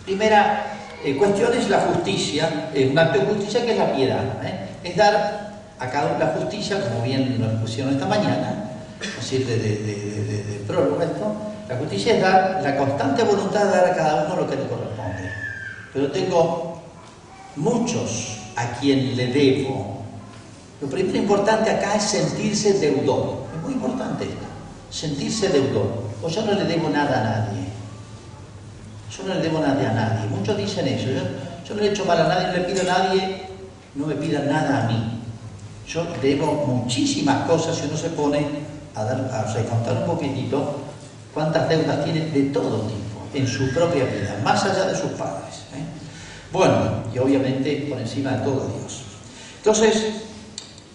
primera 0.05 0.65
eh, 1.03 1.15
cuestión 1.17 1.53
es 1.53 1.69
la 1.69 1.79
justicia, 1.79 2.69
eh, 2.73 2.89
un 2.91 2.99
acto 2.99 3.19
de 3.19 3.25
justicia 3.25 3.65
que 3.65 3.71
es 3.71 3.77
la 3.77 3.93
piedad, 3.93 4.23
¿eh? 4.43 4.69
es 4.83 4.95
dar 4.95 5.55
a 5.79 5.89
cada 5.89 6.11
uno 6.11 6.19
la 6.19 6.33
justicia, 6.39 6.79
como 6.89 7.03
bien 7.03 7.37
lo 7.39 7.61
pusieron 7.61 7.93
esta 7.93 8.05
mañana, 8.05 8.71
es 9.01 9.15
decir, 9.15 9.45
de, 9.45 9.57
de 9.57 10.63
prólogo 10.67 11.01
esto, 11.01 11.35
la 11.67 11.77
justicia 11.77 12.15
es 12.15 12.21
dar 12.21 12.59
la 12.61 12.77
constante 12.77 13.23
voluntad 13.23 13.65
de 13.65 13.71
dar 13.71 13.85
a 13.85 13.95
cada 13.95 14.25
uno 14.25 14.41
lo 14.41 14.49
que 14.49 14.55
le 14.55 14.67
corresponde. 14.67 14.94
Pero 15.95 16.11
tengo 16.11 16.81
muchos 17.55 18.35
a 18.57 18.77
quien 18.79 19.15
le 19.15 19.27
debo 19.27 20.03
Lo 20.81 20.89
primero 20.89 21.17
importante 21.17 21.71
acá 21.71 21.95
es 21.95 22.03
sentirse 22.03 22.73
deudor. 22.73 23.45
Es 23.55 23.63
muy 23.63 23.73
importante 23.73 24.25
esto, 24.25 24.45
sentirse 24.91 25.47
deudor. 25.47 26.03
O 26.21 26.27
yo 26.27 26.43
no 26.43 26.51
le 26.51 26.65
debo 26.65 26.89
nada 26.89 27.15
a 27.15 27.23
nadie. 27.23 27.63
Yo 29.09 29.23
no 29.23 29.35
le 29.35 29.41
debo 29.41 29.59
nada 29.59 29.89
a 29.89 29.93
nadie. 29.93 30.27
Muchos 30.29 30.57
dicen 30.57 30.85
eso. 30.85 31.07
Yo, 31.65 31.75
no 31.75 31.81
le 31.81 31.87
he 31.87 31.91
hecho 31.91 32.03
mal 32.03 32.19
a 32.19 32.27
nadie, 32.27 32.47
no 32.47 32.53
le 32.53 32.63
pido 32.65 32.81
a 32.81 32.99
nadie, 32.99 33.45
no 33.95 34.07
me 34.07 34.15
pidan 34.15 34.49
nada 34.49 34.83
a 34.83 34.87
mí. 34.87 35.21
Yo 35.87 36.05
debo 36.21 36.65
muchísimas 36.67 37.47
cosas 37.47 37.77
si 37.77 37.87
uno 37.87 37.95
se 37.95 38.09
pone 38.09 38.45
a, 38.95 39.03
dar, 39.05 39.31
a 39.31 39.69
contar 39.69 39.99
un 39.99 40.05
poquitito 40.05 40.75
cuántas 41.33 41.69
deudas 41.69 42.03
tiene 42.03 42.25
de 42.31 42.43
todo 42.49 42.81
tipo 42.81 43.21
en 43.33 43.47
su 43.47 43.73
propia 43.73 44.03
vida, 44.03 44.41
más 44.43 44.63
allá 44.65 44.87
de 44.87 44.95
sus 44.97 45.11
padres. 45.11 45.54
Bueno, 46.55 47.03
y 47.13 47.19
obviamente 47.19 47.85
por 47.89 47.99
encima 47.99 48.31
de 48.31 48.45
todo 48.45 48.65
Dios. 48.79 49.03
Entonces, 49.57 50.21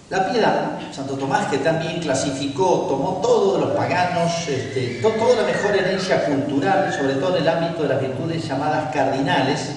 la 0.09 0.33
piedad, 0.33 0.79
Santo 0.91 1.17
Tomás 1.17 1.49
que 1.49 1.59
también 1.59 2.01
clasificó, 2.01 2.87
tomó 2.89 3.21
todos 3.21 3.61
los 3.61 3.73
paganos, 3.77 4.49
este, 4.49 5.03
toda 5.03 5.37
la 5.37 5.47
mejor 5.47 5.77
herencia 5.77 6.25
cultural, 6.25 6.91
sobre 6.91 7.17
todo 7.17 7.37
en 7.37 7.43
el 7.43 7.49
ámbito 7.51 7.83
de 7.83 7.91
las 7.91 8.01
virtudes 8.01 8.49
llamadas 8.49 8.91
cardinales, 8.91 9.73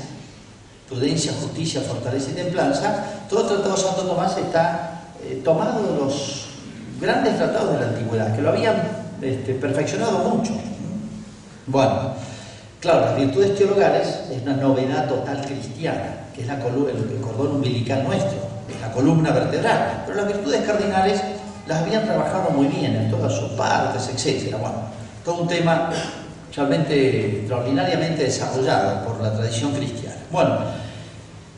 prudencia, 0.88 1.34
justicia, 1.34 1.82
fortaleza 1.82 2.32
y 2.32 2.36
templanza, 2.36 3.04
todo 3.30 3.42
el 3.42 3.48
tratado 3.48 3.76
de 3.76 3.82
Santo 3.82 4.02
Tomás 4.04 4.38
está 4.38 5.02
eh, 5.22 5.42
tomado 5.44 5.84
de 5.84 6.00
los 6.00 6.46
grandes 7.02 7.36
tratados 7.36 7.74
de 7.74 7.80
la 7.82 7.88
antigüedad, 7.88 8.34
que 8.34 8.42
lo 8.42 8.52
habían 8.52 8.82
este, 9.22 9.54
perfeccionado 9.56 10.20
mucho. 10.20 10.54
Bueno, 11.68 12.14
claro, 12.84 13.02
las 13.08 13.18
virtudes 13.18 13.58
teologales 13.58 14.08
es 14.32 14.42
una 14.44 14.58
novedad 14.58 15.08
total 15.08 15.44
cristiana, 15.44 16.28
que 16.36 16.44
es 16.44 16.50
el 16.50 17.22
cordón 17.22 17.56
umbilical 17.56 18.04
nuestro 18.04 18.54
la 18.84 18.92
columna 18.92 19.32
vertebral, 19.32 20.04
pero 20.06 20.18
las 20.18 20.28
virtudes 20.28 20.62
cardinales 20.66 21.22
las 21.68 21.82
habían 21.82 22.04
trabajado 22.04 22.50
muy 22.50 22.68
bien 22.68 22.96
en 22.96 23.10
todas 23.10 23.32
sus 23.34 23.50
partes, 23.52 24.10
etc. 24.10 24.52
Bueno, 24.60 24.76
todo 25.24 25.44
un 25.44 25.48
tema 25.48 25.90
realmente 26.54 27.40
extraordinariamente 27.40 28.24
desarrollado 28.24 29.06
por 29.06 29.22
la 29.22 29.34
tradición 29.34 29.72
cristiana. 29.74 30.18
Bueno, 30.30 30.58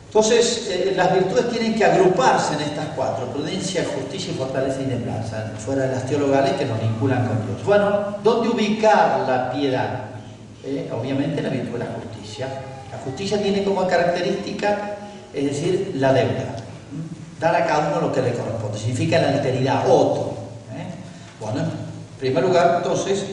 entonces 0.08 0.70
eh, 0.70 0.94
las 0.96 1.14
virtudes 1.14 1.50
tienen 1.50 1.76
que 1.76 1.84
agruparse 1.84 2.54
en 2.54 2.62
estas 2.62 2.86
cuatro, 2.96 3.26
prudencia, 3.28 3.84
justicia 3.94 4.34
fortaleza 4.38 4.82
y 4.82 4.86
templanza, 4.86 5.52
fuera 5.58 5.84
de 5.88 5.96
las 5.96 6.06
teologales 6.06 6.54
que 6.54 6.66
nos 6.66 6.80
vinculan 6.80 7.28
con 7.28 7.46
Dios. 7.48 7.66
Bueno, 7.66 8.18
¿dónde 8.24 8.50
ubicar 8.50 9.28
la 9.28 9.52
piedad? 9.52 10.05
Eh, 10.66 10.90
obviamente 10.92 11.42
la 11.42 11.50
virtud 11.50 11.74
de 11.74 11.80
la 11.80 11.92
justicia. 11.92 12.48
La 12.92 12.98
justicia 13.00 13.42
tiene 13.42 13.64
como 13.64 13.88
característica, 13.88 14.98
es 15.34 15.46
decir, 15.46 15.92
la 15.96 16.14
deuda 16.14 16.56
dar 17.40 17.56
a 17.56 17.66
cada 17.66 17.90
uno 17.90 18.08
lo 18.08 18.14
que 18.14 18.22
le 18.22 18.34
corresponde. 18.34 18.78
Significa 18.78 19.20
la 19.20 19.30
alteridad, 19.30 19.90
otro. 19.90 20.34
¿eh? 20.74 20.86
Bueno, 21.40 21.62
en 21.62 22.20
primer 22.20 22.44
lugar, 22.44 22.76
entonces, 22.78 23.26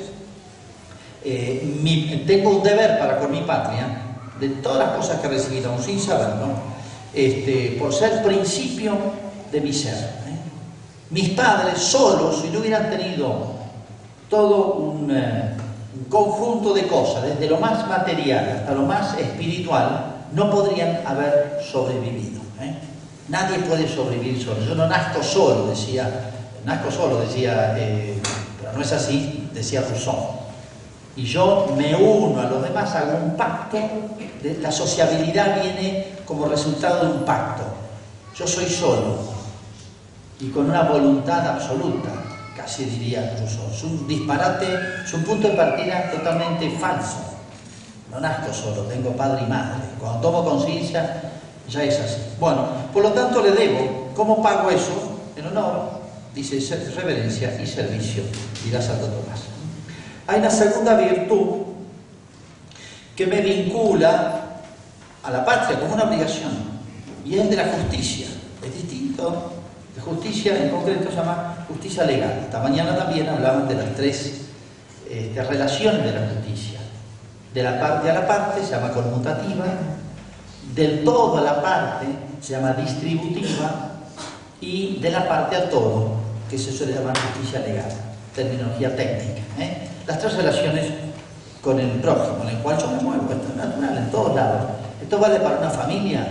eh, 1.25 2.23
tengo 2.27 2.51
un 2.51 2.63
deber 2.63 2.99
para 2.99 3.19
con 3.19 3.31
mi 3.31 3.43
patria, 3.43 3.87
de 4.41 4.49
todas 4.49 4.79
las 4.79 4.97
cosas 4.97 5.21
que 5.21 5.29
he 5.29 5.31
recibido, 5.31 5.71
aún 5.71 5.83
sin 5.83 6.01
saberlo, 6.01 6.49
este, 7.15 7.77
por 7.79 7.95
ser 7.95 8.23
principio 8.23 8.97
de 9.53 9.61
mi 9.61 9.73
ser. 9.73 10.23
Mis 11.11 11.31
padres 11.31 11.79
solos, 11.79 12.41
si 12.41 12.49
no 12.49 12.61
hubieran 12.61 12.91
tenido 12.91 13.53
todo 14.29 14.75
un, 14.75 15.11
un 15.95 16.05
conjunto 16.05 16.73
de 16.73 16.87
cosas, 16.87 17.25
desde 17.25 17.49
lo 17.49 17.59
más 17.59 17.87
material 17.87 18.59
hasta 18.59 18.73
lo 18.73 18.83
más 18.83 19.19
espiritual, 19.19 20.07
no 20.33 20.51
podrían 20.51 21.01
haber 21.07 21.61
sobrevivido. 21.71 22.41
Nadie 23.29 23.61
puede 23.61 23.89
sobrevivir 23.89 24.43
solo. 24.43 24.61
Yo 24.67 24.75
no 24.75 24.87
nazco 24.87 25.23
solo, 25.23 25.69
decía, 25.69 26.11
solo, 26.91 27.21
decía, 27.21 27.75
eh, 27.79 28.21
pero 28.61 28.73
no 28.73 28.83
es 28.83 28.93
así, 28.93 29.49
decía 29.55 29.83
Rousseau. 29.83 30.43
Y 31.15 31.25
yo 31.25 31.69
me 31.77 31.95
uno 31.95 32.41
a 32.41 32.45
los 32.45 32.63
demás, 32.63 32.95
hago 32.95 33.19
un 33.23 33.37
pacto. 33.37 33.79
La 34.61 34.73
sociabilidad 34.73 35.63
viene 35.63 36.09
como 36.27 36.47
resultado 36.47 37.07
de 37.07 37.13
un 37.13 37.25
pacto. 37.25 37.63
Yo 38.35 38.47
soy 38.47 38.67
solo 38.67 39.19
y 40.41 40.49
con 40.49 40.69
una 40.69 40.83
voluntad 40.83 41.47
absoluta, 41.47 42.09
casi 42.57 42.85
diría 42.85 43.37
Rousseau. 43.39 43.71
Es 43.71 43.83
un 43.83 44.07
disparate, 44.07 44.67
es 45.05 45.13
un 45.15 45.25
punto 45.25 45.49
de 45.49 45.55
partida 45.55 46.11
totalmente 46.11 46.71
falso. 46.79 47.19
No 48.11 48.21
nazco 48.21 48.53
solo, 48.53 48.83
tengo 48.83 49.17
padre 49.17 49.45
y 49.45 49.49
madre. 49.49 49.83
Cuando 49.99 50.21
tomo 50.21 50.45
conciencia, 50.45 51.23
ya 51.69 51.83
es 51.83 51.99
así. 51.99 52.21
Bueno, 52.39 52.67
por 52.93 53.03
lo 53.03 53.13
tanto 53.13 53.43
le 53.43 53.53
debo, 53.53 54.11
¿cómo 54.15 54.43
pago 54.43 54.71
eso? 54.71 55.19
En 55.37 55.47
honor, 55.47 56.03
dice 56.35 56.59
reverencia 56.95 57.61
y 57.61 57.67
servicio, 57.67 58.23
dirá 58.65 58.83
Santo 58.83 59.07
Tomás. 59.07 59.41
Hay 60.27 60.41
una 60.41 60.51
segunda 60.51 60.95
virtud 60.95 61.63
que 63.17 63.27
me 63.27 63.41
vincula 63.41 64.41
a 65.23 65.31
la 65.31 65.45
patria 65.45 65.81
como 65.81 65.95
una 65.95 66.05
obligación, 66.05 66.53
y 67.25 67.39
es 67.39 67.49
de 67.49 67.57
la 67.57 67.67
justicia. 67.67 68.27
Es 68.63 68.75
distinto. 68.75 69.53
La 69.97 70.03
justicia 70.03 70.57
en 70.57 70.71
concreto 70.71 71.11
se 71.11 71.17
llama 71.17 71.62
justicia 71.73 72.05
legal. 72.05 72.41
Esta 72.45 72.61
mañana 72.61 72.97
también 72.97 73.29
hablaban 73.29 73.69
de 73.69 73.75
las 73.75 73.95
tres 73.95 74.43
este, 75.09 75.43
relaciones 75.43 76.05
de 76.05 76.13
la 76.13 76.29
justicia. 76.29 76.81
De 77.53 77.63
la 77.63 77.79
parte 77.79 78.11
a 78.11 78.15
la 78.15 78.27
parte 78.27 78.65
se 78.65 78.71
llama 78.71 78.93
conmutativa, 78.93 79.67
del 80.75 81.05
todo 81.05 81.39
a 81.39 81.43
la 81.43 81.61
parte 81.61 82.07
se 82.41 82.53
llama 82.53 82.73
distributiva 82.73 83.91
y 84.61 84.99
de 85.01 85.11
la 85.11 85.29
parte 85.29 85.57
a 85.57 85.69
todo, 85.69 86.13
que 86.49 86.59
se 86.59 86.73
suele 86.73 86.95
llamar 86.95 87.17
justicia 87.19 87.61
legal, 87.61 87.91
terminología 88.35 88.97
técnica. 88.97 89.43
¿eh? 89.59 89.89
Las 90.07 90.19
tres 90.19 90.35
relaciones 90.35 90.87
con 91.61 91.79
el 91.79 91.91
prójimo, 92.01 92.39
en 92.43 92.57
el 92.57 92.63
cual 92.63 92.79
yo 92.79 92.89
me 92.89 93.03
muevo, 93.03 93.23
esto 93.31 93.49
es 93.51 93.57
natural 93.57 93.99
en 93.99 94.11
todos 94.11 94.35
lados. 94.35 94.63
Esto 95.01 95.19
vale 95.19 95.41
para 95.41 95.59
una 95.59 95.71
familia, 95.71 96.27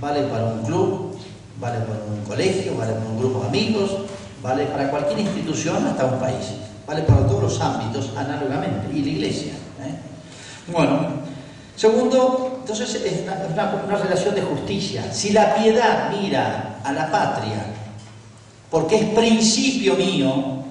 vale 0.00 0.22
para 0.22 0.44
un 0.44 0.62
club, 0.62 1.18
vale 1.60 1.78
para 1.80 2.00
un 2.04 2.24
colegio, 2.24 2.76
vale 2.76 2.92
para 2.92 3.06
un 3.06 3.18
grupo 3.18 3.40
de 3.40 3.48
amigos, 3.48 3.90
vale 4.46 4.66
para 4.66 4.88
cualquier 4.88 5.18
institución 5.18 5.84
hasta 5.88 6.04
un 6.04 6.20
país, 6.20 6.54
vale 6.86 7.02
para 7.02 7.26
todos 7.26 7.42
los 7.42 7.60
ámbitos 7.60 8.12
análogamente, 8.16 8.96
y 8.96 9.02
la 9.02 9.08
iglesia. 9.08 9.52
¿eh? 9.82 10.72
Bueno, 10.72 11.00
segundo, 11.74 12.58
entonces 12.60 12.94
es 12.94 13.22
una, 13.52 13.96
relación 13.96 14.34
de 14.36 14.42
justicia. 14.42 15.12
Si 15.12 15.30
la 15.32 15.56
piedad 15.56 16.10
mira 16.10 16.76
a 16.84 16.92
la 16.92 17.10
patria, 17.10 17.66
porque 18.70 18.96
es 18.96 19.04
principio 19.10 19.96
mío, 19.96 20.62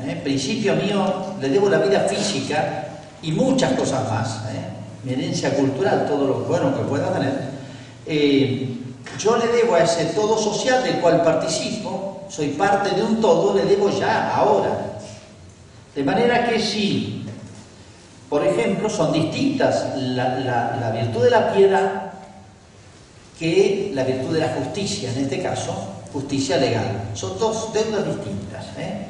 ¿eh? 0.00 0.20
principio 0.22 0.76
mío, 0.76 1.34
le 1.40 1.48
debo 1.48 1.68
la 1.68 1.78
vida 1.78 2.00
física 2.08 2.84
y 3.20 3.32
muchas 3.32 3.72
cosas 3.72 4.08
más, 4.08 4.42
¿eh? 4.52 4.62
mi 5.02 5.12
herencia 5.12 5.56
cultural, 5.56 6.06
todo 6.06 6.24
lo 6.24 6.34
bueno 6.44 6.72
que 6.76 6.84
pueda 6.84 7.12
tener, 7.12 7.56
yo 9.18 9.36
le 9.36 9.48
debo 9.48 9.74
a 9.74 9.82
ese 9.82 10.04
todo 10.06 10.38
social 10.38 10.84
del 10.84 11.00
cual 11.00 11.22
participo, 11.22 12.05
soy 12.28 12.48
parte 12.48 12.94
de 12.94 13.02
un 13.02 13.20
todo, 13.20 13.54
le 13.54 13.64
debo 13.64 13.90
ya, 13.90 14.34
ahora. 14.34 14.98
De 15.94 16.02
manera 16.02 16.48
que 16.48 16.58
si 16.60 17.26
por 18.28 18.44
ejemplo, 18.44 18.90
son 18.90 19.12
distintas 19.12 19.96
la, 19.96 20.90
virtud 20.92 21.22
de 21.22 21.30
la 21.30 21.52
piedad 21.52 22.12
que 23.38 23.92
la 23.94 24.02
virtud 24.02 24.34
de 24.34 24.40
la 24.40 24.48
justicia, 24.48 25.12
en 25.12 25.24
este 25.24 25.42
caso, 25.42 25.74
justicia 26.12 26.56
legal. 26.56 27.10
Son 27.14 27.38
dos 27.38 27.72
deudas 27.72 28.04
distintas. 28.06 28.66
¿eh? 28.78 29.06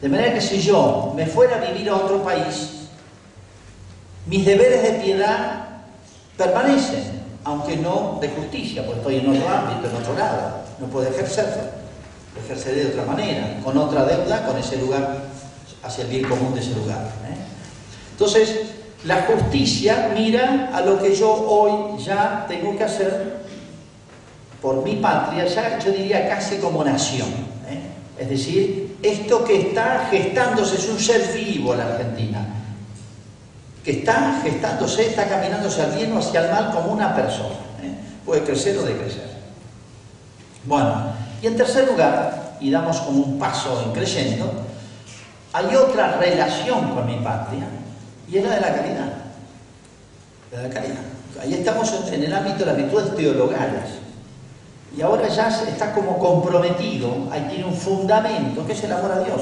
De 0.00 0.08
manera 0.08 0.34
que 0.34 0.40
si 0.40 0.60
yo 0.60 1.12
me 1.14 1.26
fuera 1.26 1.56
a 1.56 1.70
vivir 1.70 1.88
a 1.90 1.96
otro 1.96 2.24
país, 2.24 2.88
mis 4.26 4.44
deberes 4.44 4.82
de 4.82 4.92
piedad 5.04 5.68
permanecen, 6.36 7.22
aunque 7.44 7.76
no 7.76 8.18
de 8.20 8.28
justicia, 8.28 8.84
porque 8.84 9.00
estoy 9.00 9.16
en 9.16 9.36
otro 9.36 9.48
ámbito, 9.48 9.88
en 9.88 9.96
otro 9.96 10.14
lado, 10.14 10.56
no 10.80 10.86
puedo 10.86 11.06
ejercerlo. 11.08 11.81
Ejerceré 12.36 12.84
de 12.84 12.90
otra 12.92 13.04
manera, 13.04 13.60
con 13.62 13.76
otra 13.76 14.04
deuda, 14.04 14.46
con 14.46 14.56
ese 14.56 14.76
lugar, 14.76 15.24
hacia 15.82 16.04
el 16.04 16.10
bien 16.10 16.24
común 16.24 16.54
de 16.54 16.60
ese 16.60 16.74
lugar. 16.74 17.02
¿eh? 17.28 17.36
Entonces, 18.12 18.60
la 19.04 19.22
justicia 19.22 20.12
mira 20.14 20.70
a 20.72 20.80
lo 20.80 21.02
que 21.02 21.14
yo 21.14 21.32
hoy 21.32 22.02
ya 22.02 22.46
tengo 22.48 22.76
que 22.76 22.84
hacer 22.84 23.42
por 24.60 24.84
mi 24.84 24.96
patria, 24.96 25.44
ya 25.44 25.78
yo 25.80 25.90
diría 25.90 26.28
casi 26.28 26.56
como 26.58 26.84
nación. 26.84 27.28
¿eh? 27.68 27.80
Es 28.16 28.28
decir, 28.28 28.96
esto 29.02 29.44
que 29.44 29.60
está 29.60 30.06
gestándose 30.08 30.76
es 30.76 30.88
un 30.88 31.00
ser 31.00 31.32
vivo 31.34 31.74
la 31.74 31.86
Argentina, 31.86 32.46
que 33.84 33.90
está 33.90 34.40
gestándose, 34.44 35.08
está 35.08 35.28
caminándose 35.28 35.82
al 35.82 35.90
bien 35.90 36.12
o 36.12 36.20
hacia 36.20 36.44
el 36.44 36.52
mal 36.52 36.70
como 36.72 36.92
una 36.92 37.14
persona. 37.16 37.56
¿eh? 37.82 37.92
Puede 38.24 38.42
crecer 38.42 38.78
o 38.78 38.84
decrecer. 38.84 39.32
Bueno, 40.64 41.12
y 41.42 41.46
en 41.48 41.56
tercer 41.56 41.88
lugar, 41.88 42.56
y 42.60 42.70
damos 42.70 43.00
como 43.00 43.24
un 43.24 43.38
paso 43.38 43.82
en 43.84 43.92
creciendo, 43.92 44.50
hay 45.52 45.74
otra 45.74 46.16
relación 46.16 46.94
con 46.94 47.04
mi 47.04 47.16
patria, 47.16 47.66
y 48.28 48.38
es 48.38 48.44
la 48.44 48.54
de 48.54 48.60
la 48.60 48.74
caridad. 48.74 49.12
La 50.52 50.58
de 50.60 50.68
la 50.68 50.74
caridad. 50.74 51.02
Ahí 51.42 51.54
estamos 51.54 51.92
en 52.12 52.22
el 52.22 52.32
ámbito 52.32 52.60
de 52.60 52.66
las 52.66 52.76
virtudes 52.76 53.16
teologales. 53.16 53.98
y 54.96 55.00
ahora 55.00 55.26
ya 55.26 55.48
está 55.48 55.94
como 55.94 56.18
comprometido, 56.18 57.28
ahí 57.32 57.46
tiene 57.48 57.64
un 57.64 57.74
fundamento, 57.74 58.64
que 58.66 58.72
es 58.74 58.84
el 58.84 58.92
amor 58.92 59.10
a 59.12 59.20
Dios. 59.20 59.40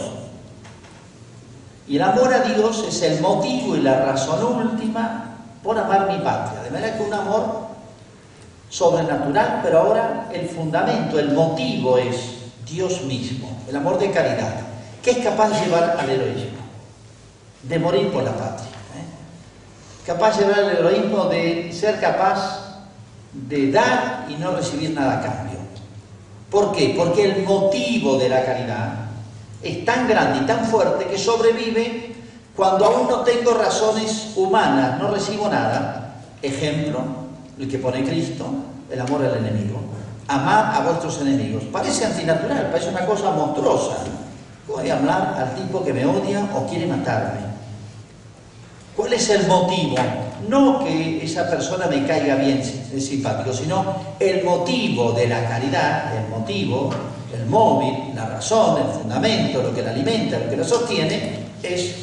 Y 1.89 1.97
el 1.97 2.03
amor 2.03 2.33
a 2.33 2.41
Dios 2.41 2.85
es 2.89 3.03
el 3.03 3.21
motivo 3.21 3.77
y 3.77 3.81
la 3.81 4.05
razón 4.05 4.69
última 4.69 5.39
por 5.61 5.77
amar 5.77 6.09
mi 6.09 6.19
patria. 6.19 6.63
De 6.63 6.71
manera 6.71 6.97
que 6.97 7.03
un 7.03 7.13
amor 7.13 7.70
sobrenatural, 8.71 9.61
pero 9.63 9.81
ahora 9.81 10.29
el 10.33 10.49
fundamento, 10.49 11.19
el 11.19 11.33
motivo 11.33 11.99
es 11.99 12.17
Dios 12.65 13.03
mismo, 13.03 13.51
el 13.69 13.77
amor 13.77 13.99
de 13.99 14.11
caridad, 14.11 14.61
que 15.03 15.11
es 15.11 15.19
capaz 15.19 15.51
de 15.51 15.67
llevar 15.67 15.97
al 15.99 16.09
heroísmo, 16.09 16.61
de 17.65 17.79
morir 17.79 18.11
por 18.11 18.23
la 18.23 18.31
patria. 18.31 18.69
¿eh? 18.69 20.07
Capaz 20.07 20.39
de 20.39 20.47
llevar 20.47 20.61
al 20.61 20.77
heroísmo 20.77 21.25
de 21.25 21.73
ser 21.73 22.01
capaz 22.01 22.81
de 23.33 23.73
dar 23.73 24.27
y 24.29 24.35
no 24.35 24.53
recibir 24.53 24.91
nada 24.91 25.19
a 25.19 25.21
cambio. 25.21 25.59
¿Por 26.49 26.73
qué? 26.73 26.95
Porque 26.97 27.25
el 27.25 27.43
motivo 27.45 28.19
de 28.19 28.29
la 28.29 28.45
caridad 28.45 28.93
es 29.63 29.85
tan 29.85 30.09
grande 30.09 30.41
y 30.41 30.47
tan 30.47 30.65
fuerte 30.65 31.07
que 31.07 31.19
sobrevive 31.19 32.15
cuando 32.57 32.85
aún 32.85 33.09
no 33.09 33.21
tengo 33.21 33.55
razones 33.55 34.33
humanas, 34.37 34.99
no 35.01 35.11
recibo 35.11 35.49
nada. 35.49 36.15
Ejemplo, 36.43 37.20
el 37.61 37.69
que 37.69 37.79
pone 37.79 38.03
Cristo, 38.03 38.47
el 38.91 39.01
amor 39.01 39.23
al 39.23 39.37
enemigo. 39.37 39.79
Amad 40.29 40.75
a 40.77 40.81
vuestros 40.81 41.21
enemigos. 41.21 41.65
Parece 41.65 42.07
antinatural, 42.07 42.71
parece 42.71 42.89
una 42.89 43.05
cosa 43.05 43.33
monstruosa. 43.33 43.97
Voy 44.67 44.89
a 44.89 44.97
hablar 44.97 45.35
al 45.37 45.55
tipo 45.55 45.85
que 45.85 45.93
me 45.93 46.07
odia 46.07 46.49
o 46.55 46.67
quiere 46.67 46.87
matarme. 46.87 47.51
¿Cuál 48.97 49.13
es 49.13 49.29
el 49.31 49.47
motivo? 49.47 49.97
No 50.49 50.83
que 50.83 51.23
esa 51.23 51.51
persona 51.51 51.87
me 51.87 52.07
caiga 52.07 52.37
bien, 52.37 52.59
es 52.61 53.07
simpático, 53.07 53.53
sino 53.53 53.85
el 54.19 54.43
motivo 54.43 55.13
de 55.13 55.29
la 55.29 55.47
caridad, 55.47 56.17
el 56.17 56.29
motivo, 56.29 56.91
el 57.35 57.47
móvil, 57.47 58.15
la 58.15 58.27
razón, 58.27 58.81
el 58.81 58.93
fundamento, 58.93 59.63
lo 59.63 59.75
que 59.75 59.83
la 59.83 59.91
alimenta, 59.91 60.39
lo 60.39 60.49
que 60.49 60.57
la 60.57 60.65
sostiene, 60.65 61.51
es 61.63 61.95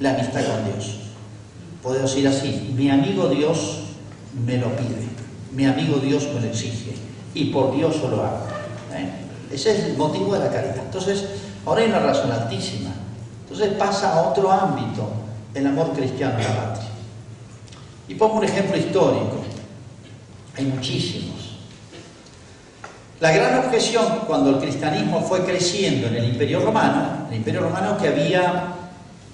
la 0.00 0.10
amistad 0.10 0.40
con 0.44 0.64
Dios. 0.64 0.96
Podemos 1.82 2.10
decir 2.10 2.26
así, 2.26 2.72
mi 2.74 2.90
amigo 2.90 3.28
Dios 3.28 3.84
me 4.46 4.58
lo 4.58 4.74
pide, 4.76 5.08
mi 5.52 5.66
amigo 5.66 5.96
Dios 5.98 6.28
me 6.34 6.40
lo 6.40 6.46
exige, 6.46 6.94
y 7.34 7.46
por 7.46 7.74
Dios 7.76 8.00
lo 8.02 8.22
hago. 8.22 8.54
Ese 9.52 9.72
es 9.72 9.84
el 9.84 9.96
motivo 9.96 10.34
de 10.34 10.40
la 10.40 10.50
caridad. 10.50 10.78
Entonces, 10.78 11.24
ahora 11.64 11.82
hay 11.82 11.88
una 11.88 12.00
razón 12.00 12.32
altísima. 12.32 12.90
Entonces 13.42 13.74
pasa 13.78 14.12
a 14.12 14.30
otro 14.30 14.50
ámbito 14.50 15.08
el 15.54 15.66
amor 15.66 15.92
cristiano 15.92 16.34
a 16.34 16.40
la 16.40 16.70
patria. 16.70 16.88
Y 18.08 18.14
pongo 18.16 18.38
un 18.38 18.44
ejemplo 18.44 18.76
histórico. 18.76 19.44
Hay 20.56 20.64
muchísimos. 20.64 21.34
La 23.20 23.30
gran 23.30 23.64
objeción 23.64 24.22
cuando 24.26 24.50
el 24.50 24.56
cristianismo 24.58 25.20
fue 25.20 25.44
creciendo 25.44 26.08
en 26.08 26.16
el 26.16 26.24
Imperio 26.30 26.60
Romano, 26.60 27.28
el 27.30 27.36
Imperio 27.36 27.60
Romano 27.60 27.96
que 27.96 28.08
había 28.08 28.74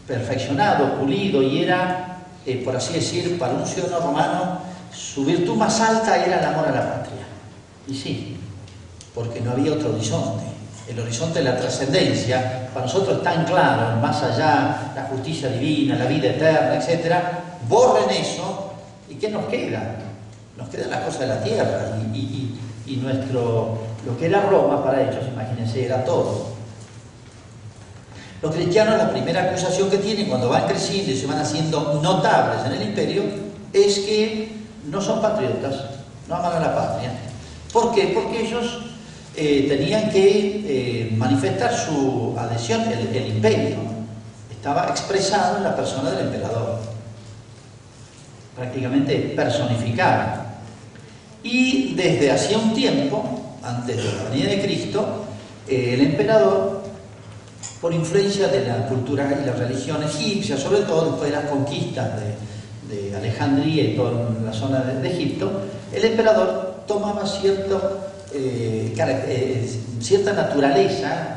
perfeccionado, 0.07 0.99
pulido 0.99 1.43
y 1.43 1.63
era, 1.63 2.19
eh, 2.45 2.63
por 2.63 2.77
así 2.77 2.93
decir, 2.93 3.39
para 3.39 3.55
un 3.55 3.67
ciudadano 3.67 4.07
romano, 4.07 4.59
su 5.01 5.25
virtud 5.25 5.57
más 5.57 5.81
alta 5.81 6.25
era 6.25 6.39
el 6.39 6.45
amor 6.45 6.69
a 6.69 6.73
la 6.73 6.95
patria. 6.95 7.25
Y 7.89 7.95
sí, 7.95 8.37
porque 9.15 9.41
no 9.41 9.53
había 9.53 9.73
otro 9.73 9.95
horizonte. 9.95 10.45
El 10.89 11.01
horizonte 11.01 11.39
de 11.39 11.47
la 11.47 11.57
trascendencia, 11.57 12.69
para 12.75 12.87
nosotros 12.87 13.19
es 13.19 13.23
tan 13.23 13.45
claro, 13.45 13.97
más 13.97 14.23
allá, 14.23 14.93
la 14.95 15.05
justicia 15.11 15.49
divina, 15.49 15.97
la 15.97 16.05
vida 16.05 16.29
eterna, 16.29 16.77
etc. 16.77 17.15
Borren 17.69 18.11
eso, 18.11 18.73
¿y 19.09 19.15
qué 19.15 19.31
nos 19.31 19.47
queda? 19.47 19.97
Nos 20.57 20.69
queda 20.69 20.89
la 20.89 21.05
cosa 21.05 21.21
de 21.21 21.27
la 21.29 21.43
tierra 21.43 21.97
y, 22.13 22.97
nuestro, 22.97 23.79
lo 24.05 24.19
que 24.19 24.27
era 24.27 24.43
Roma 24.43 24.85
para 24.85 25.01
ellos, 25.03 25.25
imagínense, 25.33 25.87
era 25.87 26.05
todo. 26.05 26.51
Los 28.43 28.55
cristianos, 28.55 28.99
la 28.99 29.11
primera 29.11 29.45
acusación 29.45 29.89
que 29.89 29.99
tienen 29.99 30.29
cuando 30.29 30.49
van 30.49 30.67
creciendo 30.67 31.13
y 31.13 31.17
se 31.17 31.27
van 31.27 31.39
haciendo 31.39 32.01
notables 32.03 32.67
en 32.67 32.73
el 32.73 32.89
imperio 32.89 33.23
es 33.73 34.01
que 34.01 34.60
no 34.87 35.01
son 35.01 35.21
patriotas, 35.21 35.75
no 36.29 36.37
aman 36.37 36.55
a 36.55 36.61
la 36.61 36.75
patria. 36.75 37.13
¿Por 37.73 37.95
qué? 37.95 38.13
Porque 38.15 38.47
ellos 38.47 38.81
eh, 39.37 39.67
tenían 39.69 40.11
que 40.11 40.65
eh, 40.67 41.15
manifestar 41.17 41.73
su 41.75 42.35
adhesión, 42.39 42.83
el, 42.91 43.29
imperio 43.29 43.77
estaba 44.51 44.89
expresado 44.89 45.59
en 45.59 45.65
la 45.65 45.75
persona 45.75 46.11
del 46.11 46.27
emperador, 46.27 46.81
prácticamente 48.57 49.17
personificado. 49.35 50.43
Y 51.43 51.95
desde 51.95 52.31
hacía 52.31 52.59
un 52.59 52.75
tiempo, 52.75 53.57
antes 53.63 53.97
de 53.97 54.05
la 54.05 54.25
venida 54.25 54.51
de 54.51 54.61
Cristo, 54.61 55.25
eh, 55.67 55.95
el 55.95 56.01
emperador, 56.03 56.83
por 57.81 57.95
influencia 57.95 58.49
de 58.49 58.67
la 58.67 58.87
cultura 58.87 59.41
y 59.43 59.47
la 59.47 59.53
religión 59.53 60.03
egipcia, 60.03 60.59
sobre 60.59 60.81
todo 60.83 61.13
después 61.13 61.31
de 61.31 61.37
las 61.37 61.47
conquistas 61.47 62.21
de, 62.21 62.35
de 62.91 63.17
Alejandría 63.17 63.85
y 63.85 63.97
toda 63.97 64.13
la 64.45 64.53
zona 64.53 64.81
de, 64.81 65.09
Egipto, 65.09 65.63
el 65.93 66.05
emperador 66.05 66.85
tomaba 66.87 67.27
cierto 67.27 68.01
eh, 68.33 68.95
eh, 68.97 69.81
cierta 70.01 70.33
naturaleza, 70.33 71.37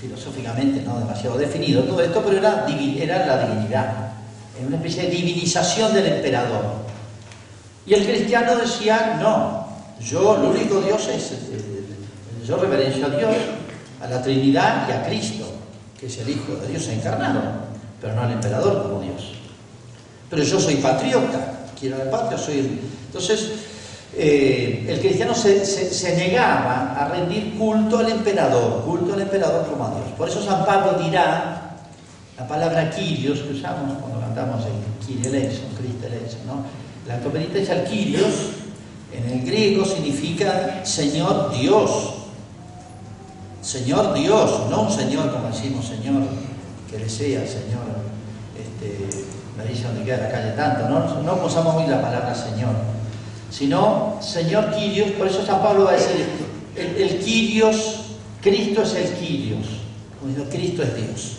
filosóficamente 0.00 0.82
no 0.82 0.98
demasiado 0.98 1.38
definido 1.38 1.82
todo 1.84 2.02
esto, 2.02 2.22
pero 2.24 2.38
era, 2.38 2.66
era 2.68 3.26
la 3.26 3.46
divinidad, 3.46 4.12
era 4.56 4.66
una 4.66 4.76
especie 4.76 5.04
de 5.04 5.10
divinización 5.10 5.94
del 5.94 6.06
emperador. 6.06 6.64
Y 7.86 7.94
el 7.94 8.04
cristiano 8.04 8.56
decía, 8.56 9.18
no, 9.20 9.68
yo, 10.00 10.36
el 10.36 10.42
único 10.44 10.80
Dios 10.80 11.08
es, 11.08 11.32
yo 12.46 12.56
reverencio 12.56 13.06
a 13.06 13.10
Dios, 13.10 13.34
a 14.00 14.08
la 14.08 14.22
Trinidad 14.22 14.88
y 14.88 14.92
a 14.92 15.06
Cristo, 15.06 15.46
que 15.98 16.06
es 16.06 16.18
el 16.18 16.30
Hijo 16.30 16.54
de 16.56 16.68
Dios 16.68 16.86
encarnado, 16.88 17.40
pero 18.00 18.14
no 18.14 18.22
al 18.22 18.32
emperador 18.32 18.82
como 18.82 19.00
Dios. 19.00 19.37
Pero 20.30 20.42
yo 20.42 20.60
soy 20.60 20.76
patriota, 20.76 21.66
quiero 21.78 21.98
la 21.98 22.10
patria, 22.10 22.38
soy... 22.38 22.80
Entonces, 23.06 23.50
eh, 24.20 24.84
el 24.88 25.00
cristiano 25.00 25.34
se, 25.34 26.16
negaba 26.16 26.96
a 26.98 27.08
rendir 27.08 27.56
culto 27.56 27.98
al 27.98 28.10
emperador, 28.10 28.82
culto 28.84 29.14
al 29.14 29.20
emperador 29.20 29.66
como 29.66 29.84
a 29.86 29.90
Dios. 29.90 30.06
Por 30.16 30.28
eso 30.28 30.42
San 30.42 30.64
Pablo 30.64 31.02
dirá 31.04 31.76
la 32.36 32.48
palabra 32.48 32.90
Kyrios 32.90 33.40
que 33.40 33.52
usamos 33.52 33.98
cuando 33.98 34.20
cantamos 34.20 34.64
el 34.64 35.06
Kyrie 35.06 35.28
eleison, 35.28 35.66
Cristo 35.76 36.06
eleison, 36.06 36.46
¿no? 36.46 36.64
La 37.06 37.20
competencia 37.20 37.74
al 37.74 37.84
Kyrios 37.84 38.34
en 39.12 39.30
el 39.30 39.46
griego 39.46 39.84
significa 39.84 40.84
Señor 40.84 41.52
Dios. 41.52 42.14
Señor 43.62 44.14
Dios, 44.14 44.68
no 44.70 44.82
un 44.82 44.90
Señor 44.90 45.32
como 45.32 45.48
decimos 45.48 45.86
Señor 45.86 46.22
que 46.90 46.96
desea, 46.96 47.46
Señor, 47.46 48.07
dice 49.68 49.84
donde 49.84 50.04
queda 50.04 50.18
la 50.18 50.30
calle 50.30 50.50
tanto, 50.52 50.88
no, 50.88 51.44
usamos 51.44 51.74
hoy 51.74 51.86
la 51.86 52.00
palabra 52.02 52.34
Señor 52.34 52.70
sino 53.50 54.18
Señor 54.20 54.74
Quirios, 54.74 55.10
por 55.12 55.26
eso 55.26 55.44
San 55.44 55.62
Pablo 55.62 55.84
va 55.84 55.92
a 55.92 55.94
decir, 55.94 56.26
el, 56.76 56.96
el 56.96 57.18
Quirios, 57.20 58.00
Cristo 58.42 58.82
es 58.82 58.94
el 58.94 59.12
Quirios, 59.14 59.66
como 60.20 60.48
Cristo 60.50 60.82
es 60.82 60.94
Dios, 60.94 61.36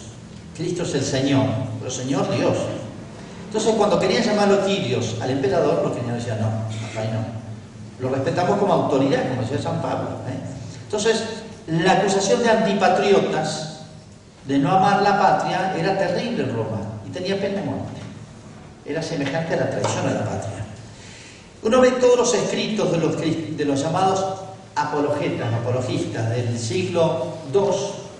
Cristo 0.55 0.83
es 0.83 0.95
el 0.95 1.03
Señor, 1.03 1.45
pero 1.79 1.91
Señor 1.91 2.29
Dios. 2.35 2.57
Entonces 3.45 3.73
cuando 3.75 3.99
querían 3.99 4.23
llamarlo 4.23 4.65
Quirios 4.65 5.17
al 5.21 5.31
emperador, 5.31 5.81
los 5.83 5.91
cristianos 5.91 6.23
decían, 6.23 6.41
no, 6.41 6.47
acá 6.47 7.09
no. 7.11 7.39
Lo 7.99 8.15
respetamos 8.15 8.57
como 8.57 8.73
autoridad, 8.73 9.29
como 9.29 9.41
decía 9.41 9.61
San 9.61 9.81
Pablo. 9.81 10.09
¿eh? 10.27 10.39
Entonces, 10.85 11.23
la 11.67 11.93
acusación 11.93 12.41
de 12.41 12.49
antipatriotas, 12.49 13.81
de 14.47 14.57
no 14.57 14.71
amar 14.71 15.01
la 15.01 15.19
patria, 15.19 15.75
era 15.77 15.97
terrible 15.97 16.43
en 16.43 16.55
Roma 16.55 16.79
y 17.05 17.09
tenía 17.09 17.39
pena 17.39 17.59
de 17.59 17.65
muerte. 17.65 17.88
Era 18.89 19.03
semejante 19.03 19.53
a 19.53 19.57
la 19.57 19.69
traición 19.69 20.07
a 20.07 20.13
la 20.13 20.25
patria. 20.25 20.65
Uno 21.61 21.79
ve 21.79 21.91
todos 21.91 22.17
los 22.17 22.33
escritos 22.33 22.91
de 22.91 23.65
los, 23.65 23.83
llamados 23.83 24.25
apologetas, 24.75 25.53
apologistas 25.53 26.27
del 26.31 26.57
siglo 26.57 27.33
II, 27.53 27.61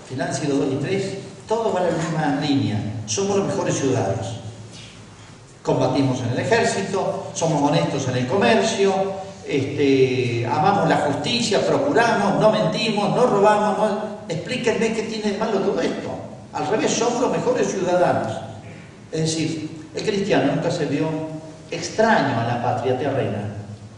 final 0.08 0.32
siglo 0.32 0.64
II 0.64 0.78
y 0.80 0.86
III, 0.86 1.20
todos 1.48 1.74
van 1.74 1.88
en 1.88 1.98
la 1.98 1.98
misma 1.98 2.40
línea. 2.40 2.78
Somos 3.08 3.38
los 3.38 3.48
mejores 3.48 3.80
ciudadanos. 3.80 4.36
Combatimos 5.64 6.20
en 6.22 6.34
el 6.34 6.40
ejército, 6.40 7.32
somos 7.34 7.68
honestos 7.68 8.08
en 8.10 8.18
el 8.18 8.28
comercio, 8.28 8.94
este, 9.48 10.46
amamos 10.46 10.88
la 10.88 10.98
justicia, 10.98 11.66
procuramos, 11.66 12.40
no 12.40 12.52
mentimos, 12.52 13.16
no 13.16 13.26
robamos. 13.26 13.92
Explíquenme 14.28 14.94
qué 14.94 15.02
tiene 15.02 15.32
de 15.32 15.38
malo 15.40 15.62
todo 15.62 15.82
esto. 15.82 16.10
Al 16.54 16.68
revés, 16.68 16.92
somos 16.92 17.22
los 17.22 17.32
mejores 17.32 17.72
ciudadanos. 17.72 18.34
Es 19.12 19.22
decir, 19.22 19.79
el 19.96 20.04
cristiano 20.04 20.56
nunca 20.56 20.70
se 20.70 20.86
vio 20.86 21.08
extraño 21.72 22.40
a 22.40 22.46
la 22.46 22.64
patria 22.64 22.98
terrena, 22.98 23.40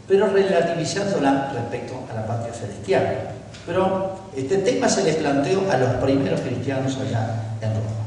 pero 0.08 0.28
relativizándola 0.28 1.52
respecto 1.54 1.94
a 2.12 2.14
la 2.14 2.26
patria 2.26 2.54
celestial. 2.54 3.32
Pero 3.66 4.20
este 4.36 4.58
tema 4.58 4.89
se 4.89 5.04
le 5.04 5.14
planteó 5.14 5.70
a 5.72 5.78
los 5.78 5.89
primeros 5.96 6.42
cristianos 6.42 6.98
allá 6.98 7.44
en 7.62 7.70
Roma. 7.70 8.02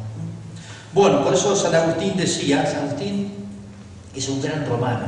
Bueno, 0.93 1.24
por 1.24 1.35
eso 1.35 1.55
San 1.55 1.74
Agustín 1.74 2.16
decía, 2.16 2.66
San 2.66 2.89
Agustín 2.89 3.32
es 4.14 4.28
un 4.28 4.43
gran 4.43 4.66
romano, 4.66 5.07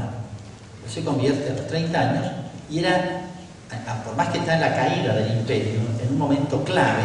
se 0.89 1.03
convierte 1.05 1.51
a 1.51 1.55
los 1.55 1.67
30 1.67 2.01
años 2.01 2.27
y 2.71 2.81
era 2.81 3.23
por 4.05 4.17
más 4.17 4.29
que 4.29 4.39
está 4.39 4.55
en 4.55 4.61
la 4.61 4.75
caída 4.75 5.15
del 5.15 5.39
imperio, 5.39 5.81
en 6.03 6.13
un 6.13 6.19
momento 6.19 6.63
clave, 6.65 7.03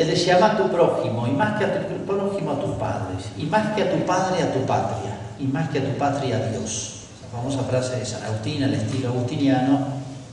él 0.00 0.08
decía, 0.08 0.36
ama 0.36 0.52
a 0.52 0.56
tu 0.56 0.70
prójimo, 0.70 1.26
y 1.26 1.32
más 1.32 1.58
que 1.58 1.66
a 1.66 1.86
tu 1.86 1.94
prójimo 2.06 2.52
a 2.52 2.60
tus 2.60 2.74
padres, 2.76 3.26
y 3.36 3.44
más 3.44 3.74
que 3.74 3.82
a 3.82 3.92
tu 3.92 3.98
padre 4.06 4.42
a 4.42 4.50
tu 4.50 4.60
patria, 4.60 5.18
y 5.38 5.44
más 5.44 5.68
que 5.68 5.78
a 5.78 5.84
tu 5.84 5.98
patria 5.98 6.38
a 6.38 6.46
Dios. 6.46 7.02
La 7.22 7.38
famosa 7.38 7.62
frase 7.64 7.96
de 7.96 8.06
San 8.06 8.22
Agustín, 8.22 8.62
el 8.62 8.72
estilo 8.72 9.10
agustiniano, 9.10 9.78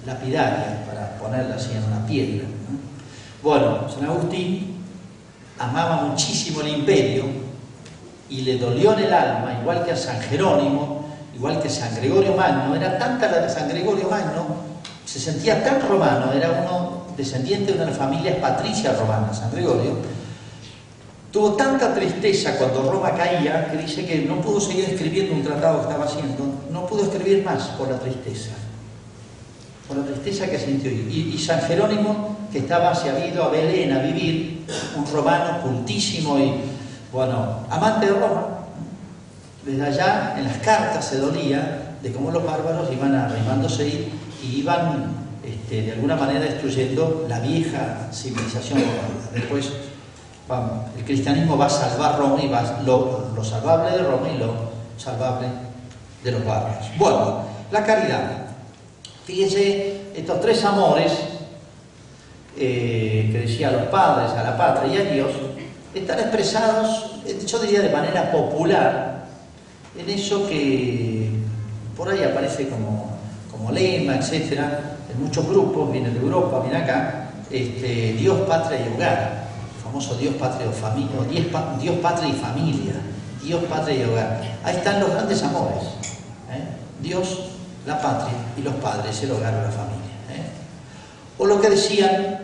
lapidaria, 0.05 0.85
para 0.87 1.17
ponerla 1.17 1.55
así 1.55 1.71
en 1.73 1.83
una 1.83 2.05
piedra. 2.07 2.47
Bueno, 3.43 3.89
San 3.89 4.05
Agustín 4.05 4.85
amaba 5.59 6.03
muchísimo 6.03 6.61
el 6.61 6.69
imperio 6.69 7.25
y 8.29 8.43
le 8.43 8.57
dolió 8.57 8.93
en 8.93 8.99
el 8.99 9.13
alma, 9.13 9.59
igual 9.61 9.83
que 9.83 9.91
a 9.91 9.97
San 9.97 10.21
Jerónimo, 10.21 11.09
igual 11.35 11.61
que 11.61 11.69
San 11.69 11.93
Gregorio 11.93 12.33
Magno, 12.35 12.73
era 12.73 12.97
tanta 12.97 13.29
la 13.29 13.39
de 13.39 13.49
San 13.49 13.67
Gregorio 13.67 14.09
Magno, 14.09 14.45
se 15.03 15.19
sentía 15.19 15.61
tan 15.61 15.81
romano, 15.81 16.31
era 16.31 16.51
uno 16.51 16.96
descendiente 17.17 17.73
de 17.73 17.83
una 17.83 17.91
familia 17.91 18.39
patricia 18.39 18.93
romana, 18.93 19.33
San 19.33 19.51
Gregorio, 19.51 19.97
tuvo 21.31 21.53
tanta 21.53 21.93
tristeza 21.93 22.57
cuando 22.57 22.91
Roma 22.91 23.11
caía 23.15 23.69
que 23.69 23.77
dice 23.77 24.05
que 24.05 24.19
no 24.19 24.39
pudo 24.41 24.61
seguir 24.61 24.85
escribiendo 24.85 25.33
un 25.33 25.43
tratado 25.43 25.79
que 25.79 25.87
estaba 25.87 26.05
haciendo, 26.05 26.45
no 26.71 26.85
pudo 26.85 27.03
escribir 27.03 27.43
más 27.43 27.63
por 27.69 27.89
la 27.89 27.99
tristeza, 27.99 28.51
por 29.87 29.97
la 29.97 30.05
tristeza 30.05 30.47
que 30.47 30.59
sintió. 30.59 30.91
Y, 30.91 31.37
San 31.37 31.61
Jerónimo, 31.61 32.37
que 32.51 32.59
estaba, 32.59 32.95
se 32.95 33.09
había 33.09 33.27
ido 33.27 33.43
a 33.43 33.49
Belén 33.49 33.91
a 33.91 33.99
vivir, 33.99 34.65
un 34.95 35.05
romano 35.11 35.61
cultísimo 35.61 36.37
y, 36.37 36.53
bueno, 37.11 37.65
amante 37.69 38.05
de 38.05 38.13
Roma, 38.13 38.47
desde 39.65 39.85
allá 39.85 40.35
en 40.37 40.45
las 40.45 40.57
cartas 40.57 41.05
se 41.05 41.17
dolía 41.17 41.97
de 42.01 42.11
cómo 42.11 42.31
los 42.31 42.43
bárbaros 42.43 42.91
iban 42.91 43.15
arrimándose 43.15 43.87
y, 43.87 44.13
iban 44.59 45.16
este, 45.47 45.81
de 45.83 45.91
alguna 45.93 46.15
manera 46.15 46.41
destruyendo 46.41 47.25
la 47.29 47.39
vieja 47.39 48.09
civilización 48.11 48.79
romana. 48.79 49.29
Después 49.33 49.71
el 50.97 51.03
cristianismo 51.03 51.57
va 51.57 51.65
a 51.65 51.69
salvar 51.69 52.17
Roma 52.17 52.41
y 52.41 52.47
va 52.47 52.81
lo, 52.85 53.31
lo 53.35 53.43
salvable 53.43 53.97
de 53.97 54.03
Roma 54.03 54.29
y 54.33 54.37
lo 54.37 54.53
salvable 54.97 55.47
de 56.23 56.31
los 56.31 56.45
bárbaros. 56.45 56.87
Bueno, 56.97 57.43
la 57.71 57.83
caridad. 57.83 58.47
Fíjense, 59.25 60.01
estos 60.15 60.41
tres 60.41 60.63
amores 60.63 61.11
eh, 62.57 63.29
que 63.31 63.39
decía 63.39 63.69
a 63.69 63.71
los 63.71 63.83
padres, 63.83 64.31
a 64.31 64.43
la 64.43 64.57
patria 64.57 64.93
y 64.93 65.07
a 65.07 65.11
Dios, 65.11 65.31
están 65.93 66.19
expresados, 66.19 67.21
yo 67.45 67.59
diría 67.59 67.81
de 67.81 67.89
manera 67.89 68.31
popular, 68.31 69.27
en 69.97 70.09
eso 70.09 70.47
que 70.47 71.29
por 71.95 72.09
ahí 72.09 72.23
aparece 72.23 72.67
como, 72.67 73.17
como 73.51 73.71
lema, 73.71 74.15
etcétera, 74.15 74.96
en 75.09 75.23
muchos 75.23 75.47
grupos, 75.47 75.91
viene 75.91 76.09
de 76.09 76.19
Europa, 76.19 76.59
viene 76.61 76.77
acá, 76.77 77.29
este, 77.49 78.13
Dios, 78.13 78.41
patria 78.41 78.79
y 78.85 78.93
hogar, 78.95 79.47
el 79.75 79.83
famoso 79.83 80.15
Dios, 80.15 80.35
patria, 80.35 80.69
familia, 80.71 81.19
o 81.19 81.23
Dios, 81.23 81.95
patria 82.01 82.29
y 82.29 82.33
familia, 82.33 82.93
Dios, 83.43 83.63
patria 83.65 83.95
y 83.95 84.03
hogar. 84.03 84.41
Ahí 84.63 84.75
están 84.75 84.99
los 84.99 85.09
grandes 85.11 85.41
amores. 85.43 85.83
¿eh? 86.51 86.63
Dios, 87.01 87.39
la 87.85 88.01
patria 88.01 88.33
y 88.57 88.61
los 88.61 88.73
padres, 88.75 89.21
el 89.23 89.31
hogar 89.31 89.53
o 89.53 89.61
la 89.61 89.69
familia. 89.69 90.11
¿eh? 90.29 90.49
O 91.37 91.45
lo 91.45 91.61
que 91.61 91.69
decían, 91.69 92.39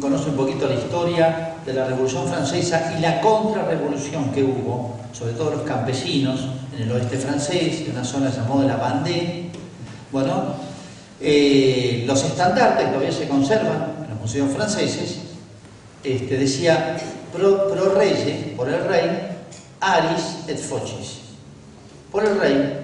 conoce 0.00 0.30
un 0.30 0.36
poquito 0.36 0.68
la 0.68 0.74
historia 0.74 1.54
de 1.64 1.72
la 1.72 1.86
Revolución 1.86 2.26
Francesa 2.28 2.94
y 2.96 3.00
la 3.00 3.20
contrarrevolución 3.20 4.30
que 4.32 4.44
hubo 4.44 4.98
sobre 5.12 5.32
todo 5.32 5.50
los 5.50 5.62
campesinos 5.62 6.48
en 6.76 6.82
el 6.82 6.92
oeste 6.92 7.16
francés, 7.16 7.82
en 7.86 7.92
una 7.92 8.04
zona 8.04 8.30
llamada 8.30 8.64
la 8.64 8.76
Vendée. 8.76 9.50
Bueno, 10.12 10.54
eh, 11.20 12.04
los 12.06 12.22
estandartes 12.24 12.86
que 12.86 12.92
todavía 12.92 13.12
se 13.12 13.28
conservan 13.28 13.96
en 14.04 14.10
los 14.10 14.20
museos 14.20 14.52
franceses, 14.52 15.18
este, 16.04 16.38
decía 16.38 16.96
pro, 17.32 17.68
pro 17.70 17.94
reye, 17.94 18.54
por 18.56 18.68
el 18.68 18.84
rey, 18.84 19.36
aris 19.80 20.48
et 20.48 20.58
focis. 20.58 21.18
Por 22.10 22.24
el 22.24 22.38
rey, 22.38 22.80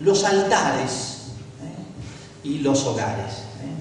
los 0.00 0.24
altares 0.24 1.32
¿eh? 1.62 2.48
y 2.48 2.58
los 2.58 2.84
hogares. 2.84 3.32
¿eh? 3.62 3.76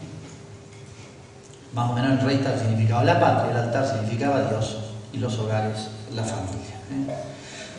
Más 1.74 1.92
o 1.92 1.94
menos 1.94 2.20
el 2.20 2.26
rey 2.26 2.44
significaba 2.60 3.04
la 3.04 3.20
patria, 3.20 3.52
el 3.52 3.58
altar 3.58 3.88
significaba 3.88 4.50
Dios 4.50 4.78
y 5.12 5.18
los 5.18 5.38
hogares 5.40 5.90
la 6.16 6.24
familia. 6.24 6.76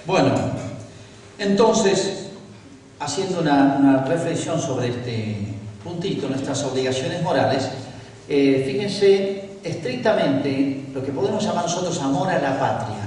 Bueno, 0.06 0.34
entonces, 1.38 2.28
haciendo 3.00 3.40
una, 3.40 4.04
reflexión 4.06 4.60
sobre 4.60 4.88
este 4.88 5.55
puntito, 5.86 6.28
nuestras 6.28 6.62
obligaciones 6.64 7.22
morales, 7.22 7.68
eh, 8.28 8.64
fíjense 8.66 9.58
estrictamente 9.62 10.84
lo 10.92 11.04
que 11.04 11.12
podemos 11.12 11.42
llamar 11.44 11.64
nosotros 11.64 12.00
amor 12.00 12.28
a 12.28 12.38
la 12.38 12.58
patria 12.58 13.06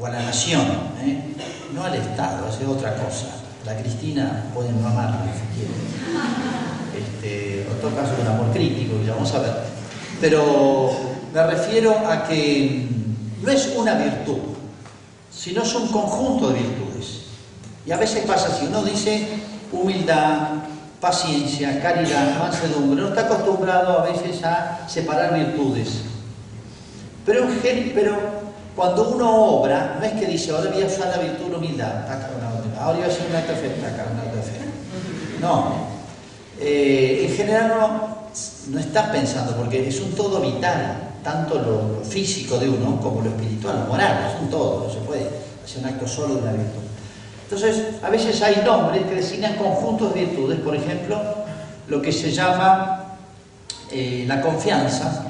o 0.00 0.06
a 0.06 0.10
la 0.10 0.22
nación, 0.22 0.62
¿eh? 1.02 1.20
no 1.74 1.84
al 1.84 1.94
Estado, 1.94 2.48
es 2.48 2.68
otra 2.68 2.94
cosa. 2.94 3.26
La 3.66 3.76
Cristina 3.76 4.44
puede 4.54 4.72
no 4.72 4.86
amarla 4.86 5.20
si 5.32 5.58
quiere. 5.58 5.74
Este, 6.94 7.66
otro 7.76 7.94
caso 7.96 8.12
un 8.20 8.26
amor 8.26 8.52
crítico, 8.52 8.94
ya 9.04 9.14
vamos 9.14 9.32
a 9.34 9.38
ver. 9.38 9.54
Pero 10.20 10.90
me 11.32 11.42
refiero 11.44 11.96
a 12.06 12.28
que 12.28 12.86
no 13.42 13.50
es 13.50 13.72
una 13.76 13.94
virtud, 13.94 14.38
sino 15.30 15.64
son 15.64 15.88
conjunto 15.88 16.50
de 16.50 16.60
virtudes. 16.60 17.22
Y 17.86 17.92
a 17.92 17.96
veces 17.96 18.24
pasa 18.26 18.54
si 18.54 18.66
uno 18.66 18.82
dice 18.82 19.26
humildad, 19.72 20.48
paciencia, 21.04 21.82
caridad, 21.82 22.38
mansedumbre, 22.38 23.02
no 23.02 23.08
está 23.08 23.26
acostumbrado 23.26 23.98
a 24.00 24.04
veces 24.04 24.42
a 24.42 24.88
separar 24.88 25.34
virtudes. 25.34 26.00
Pero, 27.26 27.46
pero 27.94 28.16
cuando 28.74 29.10
uno 29.10 29.30
obra, 29.60 29.98
no 30.00 30.06
es 30.06 30.12
que 30.12 30.26
dice, 30.26 30.52
ahora 30.52 30.70
voy 30.70 30.82
a 30.82 30.86
usar 30.86 31.08
la 31.08 31.22
virtud 31.22 31.50
de 31.50 31.56
humildad, 31.56 31.92
ahora 32.80 32.96
voy 32.96 33.02
a 33.02 33.06
hacer 33.06 33.26
una 33.28 33.40
de 33.40 33.54
fe, 33.54 33.74
una 33.78 34.42
fe. 34.42 34.58
No. 35.42 35.94
Eh, 36.58 37.26
en 37.28 37.36
general 37.36 37.68
no, 37.68 38.18
no 38.70 38.78
está 38.78 39.12
pensando, 39.12 39.54
porque 39.56 39.86
es 39.86 40.00
un 40.00 40.12
todo 40.12 40.40
vital 40.40 41.10
tanto 41.22 41.58
lo, 41.58 42.02
físico 42.02 42.58
de 42.58 42.68
uno 42.70 42.98
como 43.00 43.20
lo 43.20 43.28
espiritual, 43.28 43.80
lo 43.80 43.86
moral, 43.92 44.32
es 44.34 44.40
un 44.40 44.48
todo, 44.48 44.86
no 44.86 44.92
se 44.92 45.00
puede 45.00 45.28
hacer 45.62 45.80
un 45.80 45.86
acto 45.86 46.08
solo 46.08 46.36
de 46.36 46.42
una 46.42 46.52
virtud. 46.52 46.80
Entonces, 47.44 48.02
a 48.02 48.10
veces 48.10 48.40
hay 48.42 48.62
nombres 48.64 49.04
que 49.04 49.14
designan 49.14 49.54
conjuntos 49.56 50.14
de 50.14 50.24
virtudes, 50.24 50.60
por 50.60 50.74
ejemplo, 50.74 51.20
lo 51.88 52.00
que 52.00 52.10
se 52.10 52.32
llama 52.32 53.16
eh, 53.90 54.24
la 54.26 54.40
confianza. 54.40 55.26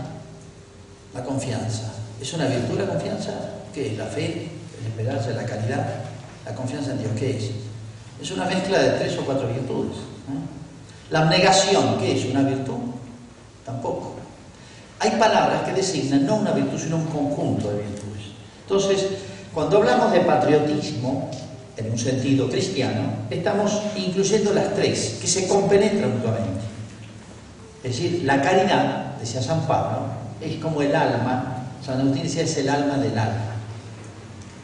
La 1.13 1.23
confianza. 1.23 1.93
¿Es 2.21 2.33
una 2.33 2.47
virtud 2.47 2.79
la 2.79 2.87
confianza? 2.87 3.33
¿Qué 3.73 3.89
es? 3.89 3.99
La 3.99 4.07
fe, 4.07 4.49
la 4.83 4.89
esperanza, 4.89 5.31
la 5.31 5.45
caridad, 5.45 5.87
la 6.45 6.55
confianza 6.55 6.93
en 6.93 6.99
Dios, 6.99 7.13
¿qué 7.19 7.37
es? 7.37 7.51
Es 8.23 8.31
una 8.31 8.47
mezcla 8.47 8.79
de 8.79 8.91
tres 8.99 9.19
o 9.19 9.25
cuatro 9.25 9.49
virtudes. 9.49 9.97
La 11.11 11.21
abnegación, 11.21 11.99
¿qué 11.99 12.17
es? 12.17 12.25
¿Una 12.27 12.43
virtud? 12.43 12.79
Tampoco. 13.65 14.15
Hay 15.01 15.11
palabras 15.13 15.63
que 15.63 15.73
designan 15.73 16.27
no 16.27 16.37
una 16.37 16.53
virtud, 16.53 16.79
sino 16.79 16.97
un 16.97 17.07
conjunto 17.07 17.71
de 17.71 17.83
virtudes. 17.83 18.23
Entonces, 18.63 19.07
cuando 19.53 19.79
hablamos 19.79 20.13
de 20.13 20.21
patriotismo, 20.21 21.31
en 21.77 21.91
un 21.91 21.99
sentido 21.99 22.49
cristiano, 22.49 23.03
estamos 23.31 23.83
incluyendo 23.97 24.53
las 24.53 24.75
tres, 24.75 25.19
que 25.21 25.27
se 25.27 25.49
compenetran 25.49 26.15
mutuamente. 26.15 26.61
Es 27.83 27.97
decir, 27.97 28.23
la 28.25 28.41
caridad, 28.41 29.17
decía 29.19 29.43
San 29.43 29.67
Pablo, 29.67 30.07
es 30.41 30.57
como 30.57 30.83
el 30.83 30.95
alma, 30.95 31.65
San 31.85 32.01
Agustín 32.01 32.23
decía, 32.23 32.43
es 32.43 32.57
el 32.57 32.69
alma 32.69 32.97
del 32.97 33.19
alma. 33.19 33.55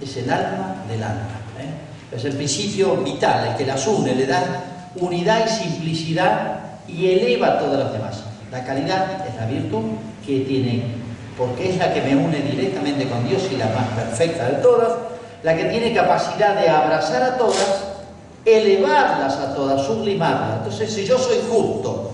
Es 0.00 0.16
el 0.16 0.30
alma 0.30 0.76
del 0.88 1.02
alma. 1.02 1.28
¿eh? 1.58 2.16
Es 2.16 2.24
el 2.24 2.34
principio 2.34 2.96
vital, 2.96 3.48
el 3.48 3.56
que 3.56 3.66
las 3.66 3.86
une, 3.86 4.14
le 4.14 4.26
da 4.26 4.64
unidad 4.96 5.46
y 5.46 5.64
simplicidad 5.64 6.61
y 6.88 7.08
eleva 7.08 7.48
a 7.48 7.58
todas 7.58 7.78
las 7.78 7.92
demás. 7.92 8.22
La 8.50 8.64
caridad 8.64 9.26
es 9.28 9.34
la 9.36 9.46
virtud 9.46 9.82
que 10.24 10.40
tiene, 10.40 10.84
porque 11.36 11.70
es 11.70 11.76
la 11.76 11.92
que 11.92 12.00
me 12.00 12.16
une 12.16 12.40
directamente 12.40 13.06
con 13.08 13.28
Dios 13.28 13.42
y 13.52 13.56
la 13.56 13.66
más 13.66 13.88
perfecta 13.88 14.48
de 14.48 14.54
todas, 14.62 14.92
la 15.43 15.57
que 15.57 15.64
tiene 15.64 15.95
capacidad 15.95 16.61
de 16.61 16.68
abrazar 16.68 17.22
a 17.22 17.36
todas, 17.36 17.84
elevarlas 18.45 19.36
a 19.36 19.55
todas, 19.55 19.82
sublimarlas. 19.82 20.59
Entonces, 20.59 20.93
si 20.93 21.05
yo 21.05 21.18
soy 21.18 21.38
justo 21.51 22.11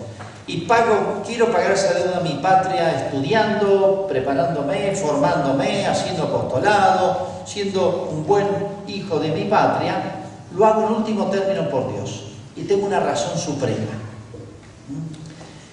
y 0.47 0.59
pago, 0.59 1.22
quiero 1.27 1.51
pagar 1.51 1.72
esa 1.72 1.95
deuda 1.95 2.18
a 2.18 2.20
mi 2.20 2.35
patria 2.35 3.05
estudiando, 3.05 4.07
preparándome, 4.09 4.95
formándome, 4.95 5.87
haciendo 5.87 6.24
apostolado, 6.24 7.27
siendo 7.45 8.09
un 8.12 8.27
buen 8.27 8.47
hijo 8.87 9.18
de 9.18 9.31
mi 9.31 9.45
patria, 9.45 10.22
lo 10.55 10.64
hago 10.64 10.87
en 10.87 10.95
último 10.95 11.27
término 11.27 11.68
por 11.68 11.93
Dios 11.93 12.24
y 12.55 12.62
tengo 12.62 12.87
una 12.87 13.01
razón 13.01 13.39
suprema. 13.39 13.93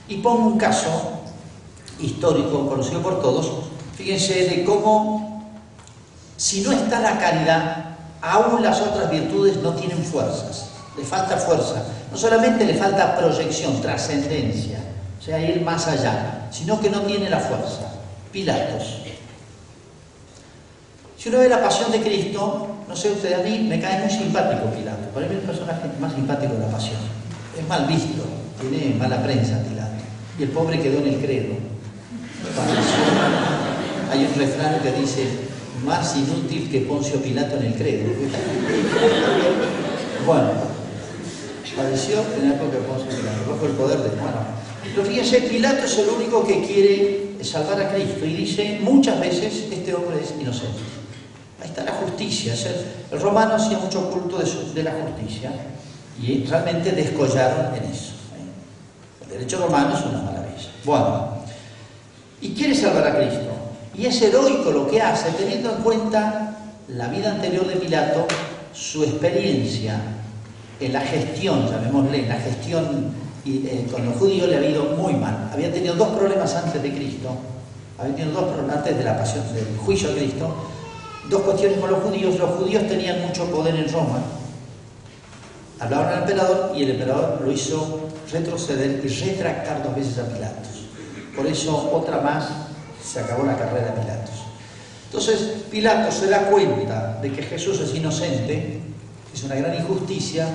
Y 0.07 0.17
pongo 0.17 0.47
un 0.47 0.57
caso 0.57 0.89
histórico 1.99 2.67
conocido 2.67 3.01
por 3.01 3.21
todos, 3.21 3.51
fíjense 3.95 4.49
de 4.49 4.65
cómo 4.65 5.32
si 6.43 6.59
no 6.59 6.73
está 6.73 6.99
la 6.99 7.17
caridad, 7.17 7.85
aún 8.21 8.61
las 8.61 8.81
otras 8.81 9.09
virtudes 9.09 9.55
no 9.63 9.75
tienen 9.75 10.03
fuerzas. 10.03 10.71
le 10.97 11.05
falta 11.05 11.37
fuerza. 11.37 11.81
No 12.11 12.17
solamente 12.17 12.65
le 12.65 12.73
falta 12.73 13.17
proyección, 13.17 13.81
trascendencia, 13.81 14.79
o 15.17 15.23
sea, 15.23 15.39
ir 15.39 15.61
más 15.61 15.87
allá, 15.87 16.49
sino 16.51 16.81
que 16.81 16.89
no 16.89 16.99
tiene 17.03 17.29
la 17.29 17.39
fuerza. 17.39 17.93
Pilatos. 18.33 19.03
Si 21.17 21.29
uno 21.29 21.39
ve 21.39 21.47
la 21.47 21.63
pasión 21.63 21.89
de 21.93 22.01
Cristo, 22.01 22.67
no 22.89 22.93
sé 22.93 23.11
usted, 23.11 23.39
a 23.39 23.43
mí 23.43 23.59
me 23.59 23.79
cae 23.79 24.01
muy 24.01 24.09
simpático 24.09 24.65
Pilato. 24.65 25.07
Para 25.13 25.27
mí 25.27 25.35
es 25.35 25.41
el 25.43 25.47
personaje 25.47 25.87
más 25.97 26.11
simpático 26.11 26.55
de 26.55 26.59
la 26.59 26.67
pasión. 26.67 26.99
Es 27.57 27.65
mal 27.69 27.85
visto, 27.85 28.21
tiene 28.59 28.95
mala 28.95 29.23
prensa 29.23 29.63
Pilato. 29.63 29.93
Y 30.37 30.43
el 30.43 30.49
pobre 30.49 30.81
quedó 30.81 30.97
en 30.97 31.07
el 31.07 31.19
credo. 31.21 31.55
Hay 34.11 34.25
un 34.25 34.35
refrán 34.37 34.81
que 34.81 34.91
dice, 34.91 35.52
más 35.83 36.15
inútil 36.15 36.69
que 36.69 36.81
Poncio 36.81 37.21
Pilato 37.21 37.57
en 37.57 37.63
el 37.65 37.73
credo. 37.75 38.13
Bueno, 40.25 40.51
padeció 41.75 42.23
en 42.39 42.51
época 42.51 42.77
de 42.77 42.83
Poncio 42.83 43.09
Pilato, 43.09 43.51
bajo 43.51 43.65
el 43.65 43.71
poder 43.73 43.99
de 43.99 44.09
bueno. 44.09 44.63
Pero 44.83 45.05
fíjense, 45.05 45.41
Pilato 45.41 45.85
es 45.85 45.97
el 45.97 46.09
único 46.09 46.45
que 46.45 46.63
quiere 46.65 47.43
salvar 47.43 47.81
a 47.81 47.93
Cristo 47.93 48.25
y 48.25 48.33
dice 48.33 48.79
muchas 48.81 49.19
veces, 49.19 49.67
este 49.71 49.93
hombre 49.93 50.21
es 50.21 50.33
inocente. 50.39 50.79
Ahí 51.61 51.69
está 51.69 51.83
la 51.83 51.93
justicia. 51.93 52.53
El 53.11 53.19
romano 53.19 53.55
hacía 53.55 53.77
mucho 53.77 54.09
culto 54.09 54.37
de, 54.37 54.83
la 54.83 54.91
justicia 54.91 55.51
y 56.21 56.43
realmente 56.45 56.91
descollaron 56.91 57.75
en 57.75 57.83
eso. 57.83 58.11
¿eh? 58.11 59.23
El 59.23 59.29
derecho 59.29 59.65
romano 59.65 59.97
es 59.97 60.05
una 60.05 60.21
maravilla. 60.21 60.69
Bueno, 60.83 61.37
y 62.41 62.53
quiere 62.53 62.75
salvar 62.75 63.07
a 63.07 63.15
Cristo. 63.15 63.52
Y 63.95 64.05
es 64.05 64.21
heroico 64.21 64.71
lo 64.71 64.87
que 64.87 65.01
hace, 65.01 65.29
teniendo 65.31 65.71
en 65.75 65.83
cuenta 65.83 66.57
la 66.87 67.07
vida 67.09 67.31
anterior 67.31 67.67
de 67.67 67.75
Pilato, 67.75 68.25
su 68.73 69.03
experiencia 69.03 69.99
en 70.79 70.93
la 70.93 71.01
gestión, 71.01 71.67
llamémosle, 71.69 72.23
en 72.23 72.29
la 72.29 72.39
gestión 72.39 73.13
eh, 73.45 73.87
con 73.91 74.05
los 74.05 74.15
judíos 74.15 74.47
le 74.47 74.57
ha 74.57 74.69
ido 74.69 74.85
muy 74.97 75.13
mal. 75.13 75.49
Habían 75.51 75.71
tenido 75.71 75.95
dos 75.95 76.09
problemas 76.09 76.55
antes 76.55 76.81
de 76.81 76.93
Cristo, 76.93 77.29
habían 77.97 78.15
tenido 78.15 78.41
dos 78.41 78.51
problemas 78.51 78.77
antes 78.77 78.97
de 78.97 79.03
la 79.03 79.17
pasión, 79.17 79.43
del 79.53 79.77
juicio 79.77 80.09
a 80.09 80.13
Cristo, 80.13 80.55
dos 81.29 81.41
cuestiones 81.41 81.79
con 81.79 81.91
los 81.91 82.03
judíos. 82.03 82.39
Los 82.39 82.51
judíos 82.51 82.87
tenían 82.87 83.21
mucho 83.21 83.45
poder 83.51 83.75
en 83.75 83.91
Roma. 83.91 84.19
Hablaban 85.79 86.07
al 86.07 86.19
emperador 86.19 86.71
y 86.75 86.83
el 86.83 86.91
emperador 86.91 87.41
lo 87.43 87.51
hizo 87.51 88.09
retroceder 88.31 89.01
y 89.03 89.07
retractar 89.07 89.83
dos 89.83 89.95
veces 89.95 90.17
a 90.17 90.27
Pilatos. 90.27 90.67
Por 91.35 91.45
eso, 91.45 91.91
otra 91.93 92.21
más, 92.21 92.45
se 93.03 93.19
acabó 93.19 93.45
la 93.45 93.57
carrera 93.57 93.87
de 93.87 94.01
Pilatos. 94.01 94.35
Entonces, 95.05 95.63
Pilatos 95.69 96.15
se 96.15 96.27
da 96.27 96.49
cuenta 96.49 97.19
de 97.21 97.31
que 97.31 97.43
Jesús 97.43 97.79
es 97.79 97.93
inocente, 97.93 98.81
es 99.33 99.43
una 99.43 99.55
gran 99.55 99.75
injusticia, 99.75 100.47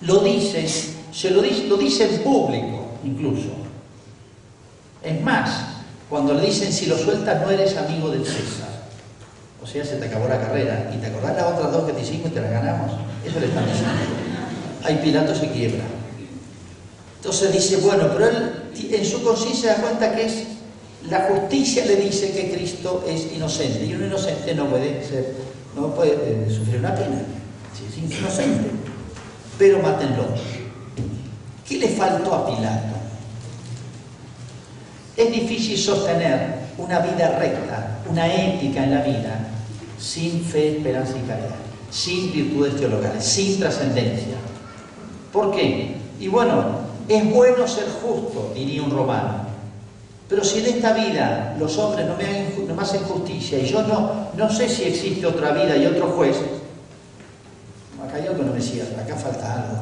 lo 0.00 0.18
dice, 0.20 0.66
se 1.12 1.30
lo 1.30 1.42
dice, 1.42 1.66
lo 1.66 1.76
dice 1.76 2.14
en 2.14 2.22
público 2.22 2.86
incluso. 3.04 3.50
Es 5.02 5.20
más, 5.22 5.50
cuando 6.08 6.34
le 6.34 6.46
dicen 6.46 6.72
si 6.72 6.86
lo 6.86 6.98
sueltas 6.98 7.40
no 7.40 7.50
eres 7.50 7.76
amigo 7.76 8.10
del 8.10 8.24
César. 8.24 8.66
O 9.62 9.66
sea, 9.66 9.84
se 9.84 9.96
te 9.96 10.06
acabó 10.06 10.28
la 10.28 10.40
carrera. 10.40 10.90
¿Y 10.94 10.98
te 10.98 11.06
acordás 11.06 11.36
las 11.36 11.46
otras 11.46 11.72
dos 11.72 11.84
que 11.84 11.92
te 11.92 12.02
hicimos 12.02 12.30
y 12.30 12.34
te 12.34 12.40
las 12.40 12.50
ganamos? 12.50 12.92
Eso 13.24 13.40
le 13.40 13.46
están 13.46 13.64
diciendo. 13.66 13.94
Ahí 14.84 15.00
Pilato 15.02 15.34
se 15.34 15.50
quiebra. 15.50 15.84
Entonces 17.16 17.52
dice, 17.52 17.78
bueno, 17.78 18.08
pero 18.12 18.28
él 18.28 18.52
en 18.92 19.04
su 19.04 19.22
conciencia 19.22 19.74
da 19.74 19.82
cuenta 19.82 20.14
que 20.14 20.26
es 20.26 20.44
la 21.04 21.28
justicia 21.28 21.84
le 21.86 21.96
dice 21.96 22.32
que 22.32 22.52
Cristo 22.52 23.04
es 23.06 23.32
inocente 23.34 23.84
y 23.84 23.94
un 23.94 24.06
inocente 24.06 24.54
no 24.54 24.66
puede 24.66 25.04
ser, 25.04 25.34
no 25.76 25.94
puede 25.94 26.12
eh, 26.14 26.46
sufrir 26.50 26.80
una 26.80 26.94
pena. 26.94 27.22
Si 27.76 27.84
es 27.84 28.20
inocente, 28.20 28.70
pero 29.58 29.80
mátenlo. 29.80 30.24
¿Qué 31.68 31.78
le 31.78 31.88
faltó 31.88 32.34
a 32.34 32.46
Pilato? 32.46 32.96
Es 35.16 35.32
difícil 35.32 35.78
sostener 35.78 36.56
una 36.78 37.00
vida 37.00 37.38
recta, 37.38 37.98
una 38.10 38.26
ética 38.32 38.84
en 38.84 38.90
la 38.92 39.02
vida, 39.02 39.48
sin 39.98 40.42
fe, 40.42 40.76
esperanza 40.76 41.12
y 41.16 41.26
caridad, 41.26 41.56
sin 41.90 42.32
virtudes 42.32 42.76
teologales, 42.76 43.24
sin 43.24 43.58
trascendencia. 43.58 44.36
¿Por 45.32 45.54
qué? 45.54 45.96
Y 46.20 46.28
bueno, 46.28 46.80
es 47.08 47.30
bueno 47.32 47.66
ser 47.66 47.86
justo, 48.02 48.52
diría 48.54 48.82
un 48.82 48.90
romano, 48.90 49.45
pero 50.28 50.42
si 50.42 50.58
en 50.58 50.66
esta 50.66 50.92
vida 50.92 51.56
los 51.58 51.78
hombres 51.78 52.06
no 52.06 52.16
me, 52.16 52.82
hacen 52.82 53.02
justicia 53.02 53.58
y 53.58 53.66
yo 53.66 53.82
no, 53.82 54.28
no 54.36 54.50
sé 54.50 54.68
si 54.68 54.84
existe 54.84 55.24
otra 55.24 55.52
vida 55.52 55.76
y 55.76 55.86
otro 55.86 56.08
juez, 56.08 56.36
acá 58.04 58.16
hay 58.16 58.26
algo 58.26 58.42
no 58.42 58.52
me 58.52 58.60
cierra, 58.60 59.02
acá 59.02 59.16
falta 59.16 59.54
algo. 59.54 59.78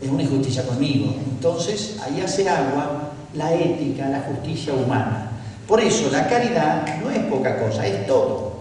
Es 0.00 0.08
una 0.08 0.22
injusticia 0.22 0.64
conmigo. 0.64 1.14
Entonces, 1.28 1.96
ahí 2.02 2.20
hace 2.20 2.48
agua 2.48 3.10
la 3.34 3.52
ética, 3.54 4.08
la 4.08 4.20
justicia 4.20 4.72
humana. 4.72 5.30
Por 5.66 5.80
eso, 5.80 6.10
la 6.10 6.26
caridad 6.28 6.84
no 7.02 7.10
es 7.10 7.18
poca 7.24 7.58
cosa, 7.58 7.86
es 7.86 8.06
todo. 8.06 8.60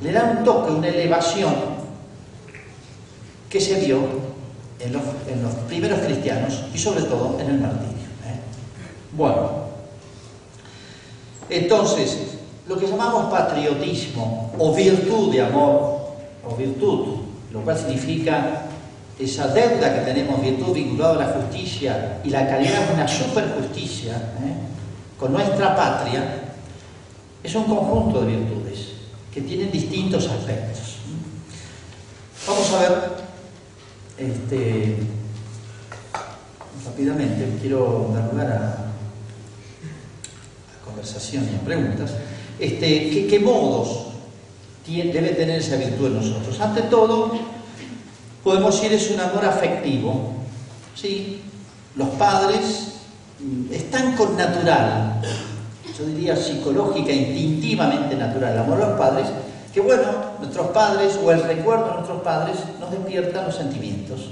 Le 0.00 0.12
da 0.12 0.36
un 0.38 0.44
toque, 0.44 0.72
una 0.72 0.88
elevación 0.88 1.54
que 3.48 3.60
se 3.60 3.80
vio 3.80 3.98
en 4.80 4.92
los, 4.92 5.02
primeros 5.66 6.00
cristianos 6.00 6.64
y 6.72 6.78
sobre 6.78 7.02
todo 7.02 7.38
en 7.40 7.50
el 7.50 7.60
martirio. 7.60 8.06
¿eh? 8.26 8.40
Bueno, 9.12 9.67
entonces, 11.50 12.18
lo 12.66 12.78
que 12.78 12.86
llamamos 12.86 13.30
patriotismo 13.30 14.52
o 14.58 14.74
virtud 14.74 15.32
de 15.32 15.42
amor, 15.42 15.98
o 16.46 16.54
virtud, 16.56 17.18
lo 17.52 17.60
cual 17.62 17.78
significa 17.78 18.62
esa 19.18 19.48
deuda 19.48 19.94
que 19.94 20.00
tenemos, 20.12 20.40
virtud 20.40 20.72
vinculada 20.72 21.14
a 21.14 21.26
la 21.26 21.32
justicia 21.32 22.20
y 22.22 22.30
la 22.30 22.46
calidad 22.46 22.86
de 22.88 22.94
una 22.94 23.08
superjusticia 23.08 24.16
¿eh? 24.16 25.18
con 25.18 25.32
nuestra 25.32 25.74
patria, 25.74 26.42
es 27.42 27.54
un 27.54 27.64
conjunto 27.64 28.20
de 28.20 28.36
virtudes 28.36 28.88
que 29.32 29.40
tienen 29.40 29.70
distintos 29.70 30.28
aspectos. 30.28 30.96
Vamos 32.46 32.72
a 32.72 32.80
ver 32.80 32.92
este, 34.18 34.96
rápidamente, 36.84 37.58
quiero 37.60 38.10
dar 38.14 38.32
lugar 38.32 38.46
a 38.52 38.87
conversación 40.98 41.44
y 41.44 41.64
preguntas, 41.64 42.10
este, 42.58 43.26
¿qué, 43.28 43.38
modos 43.40 44.06
debe 44.86 45.30
tener 45.30 45.60
esa 45.60 45.76
virtud 45.76 46.08
en 46.08 46.14
nosotros? 46.16 46.60
Ante 46.60 46.82
todo, 46.82 47.32
podemos 48.42 48.74
decir 48.74 48.92
es 48.92 49.10
un 49.10 49.20
amor 49.20 49.44
afectivo. 49.44 50.32
¿sí? 50.94 51.40
Los 51.94 52.08
padres 52.10 52.94
están 53.70 54.16
con 54.16 54.36
natural, 54.36 55.20
yo 55.96 56.04
diría 56.06 56.36
psicológica, 56.36 57.12
instintivamente 57.12 58.16
natural, 58.16 58.52
el 58.54 58.58
amor 58.58 58.82
a 58.82 58.88
los 58.88 58.98
padres, 58.98 59.26
que 59.72 59.80
bueno, 59.80 60.04
nuestros 60.40 60.68
padres 60.68 61.18
o 61.22 61.30
el 61.30 61.42
recuerdo 61.42 61.86
de 61.86 61.92
nuestros 61.94 62.22
padres 62.22 62.56
nos 62.80 62.90
despiertan 62.90 63.46
los 63.46 63.54
sentimientos. 63.54 64.30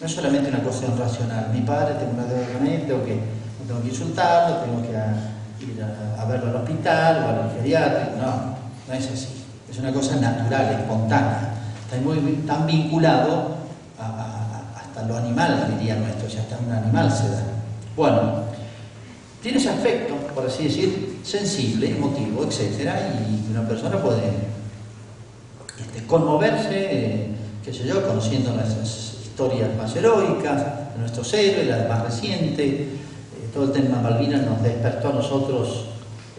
No 0.00 0.06
es 0.06 0.12
solamente 0.12 0.48
una 0.48 0.60
cuestión 0.60 0.96
racional. 0.96 1.50
Mi 1.52 1.60
padre, 1.62 1.94
tengo 1.94 2.12
una 2.12 2.24
deuda 2.24 2.46
con 2.56 2.66
él, 2.66 2.86
tengo 2.86 3.04
que, 3.04 3.18
tengo 3.66 3.82
que 3.82 3.88
insultarlo, 3.88 4.56
tengo 4.58 4.82
que 4.82 4.92
ir 5.60 5.82
a, 5.82 6.24
verlo 6.24 6.50
al 6.50 6.56
hospital 6.56 7.24
o 7.24 7.28
al 7.44 7.56
geriátrico. 7.56 8.16
No, 8.18 8.56
no 8.86 8.94
es 8.94 9.06
así. 9.06 9.44
Es 9.70 9.78
una 9.78 9.92
cosa 9.92 10.16
natural, 10.16 10.80
espontánea. 10.80 11.54
Está 11.84 12.00
muy, 12.00 12.18
tan 12.46 12.66
vinculado 12.66 13.56
hasta 13.98 15.02
lo 15.02 15.16
animal, 15.16 15.76
diría 15.78 15.96
nuestro, 15.96 16.28
si 16.28 16.38
hasta 16.38 16.58
un 16.58 16.72
animal 16.72 17.10
se 17.10 17.28
da. 17.28 17.42
Bueno, 17.96 18.44
tiene 19.42 19.58
ese 19.58 19.70
aspecto, 19.70 20.14
por 20.34 20.46
así 20.46 20.64
decir, 20.64 21.20
sensible, 21.22 21.90
emotivo, 21.90 22.44
etc. 22.44 22.90
Y 23.28 23.50
una 23.50 23.66
persona 23.66 23.96
puede 23.98 24.32
este, 25.78 26.06
conmoverse, 26.06 26.70
eh, 26.70 27.28
qué 27.64 27.72
sé 27.72 27.86
yo, 27.86 28.06
conociendo 28.06 28.52
nuestras 28.52 29.16
historias 29.22 29.70
más 29.76 29.94
heroicas, 29.94 30.92
de 30.94 30.98
nuestros 30.98 31.32
héroes, 31.34 31.68
las 31.68 31.88
más 31.88 32.02
recientes, 32.02 32.88
el 33.64 33.72
tema 33.72 34.00
Malvinas 34.00 34.42
nos 34.42 34.62
despertó 34.62 35.08
a 35.08 35.12
nosotros 35.12 35.86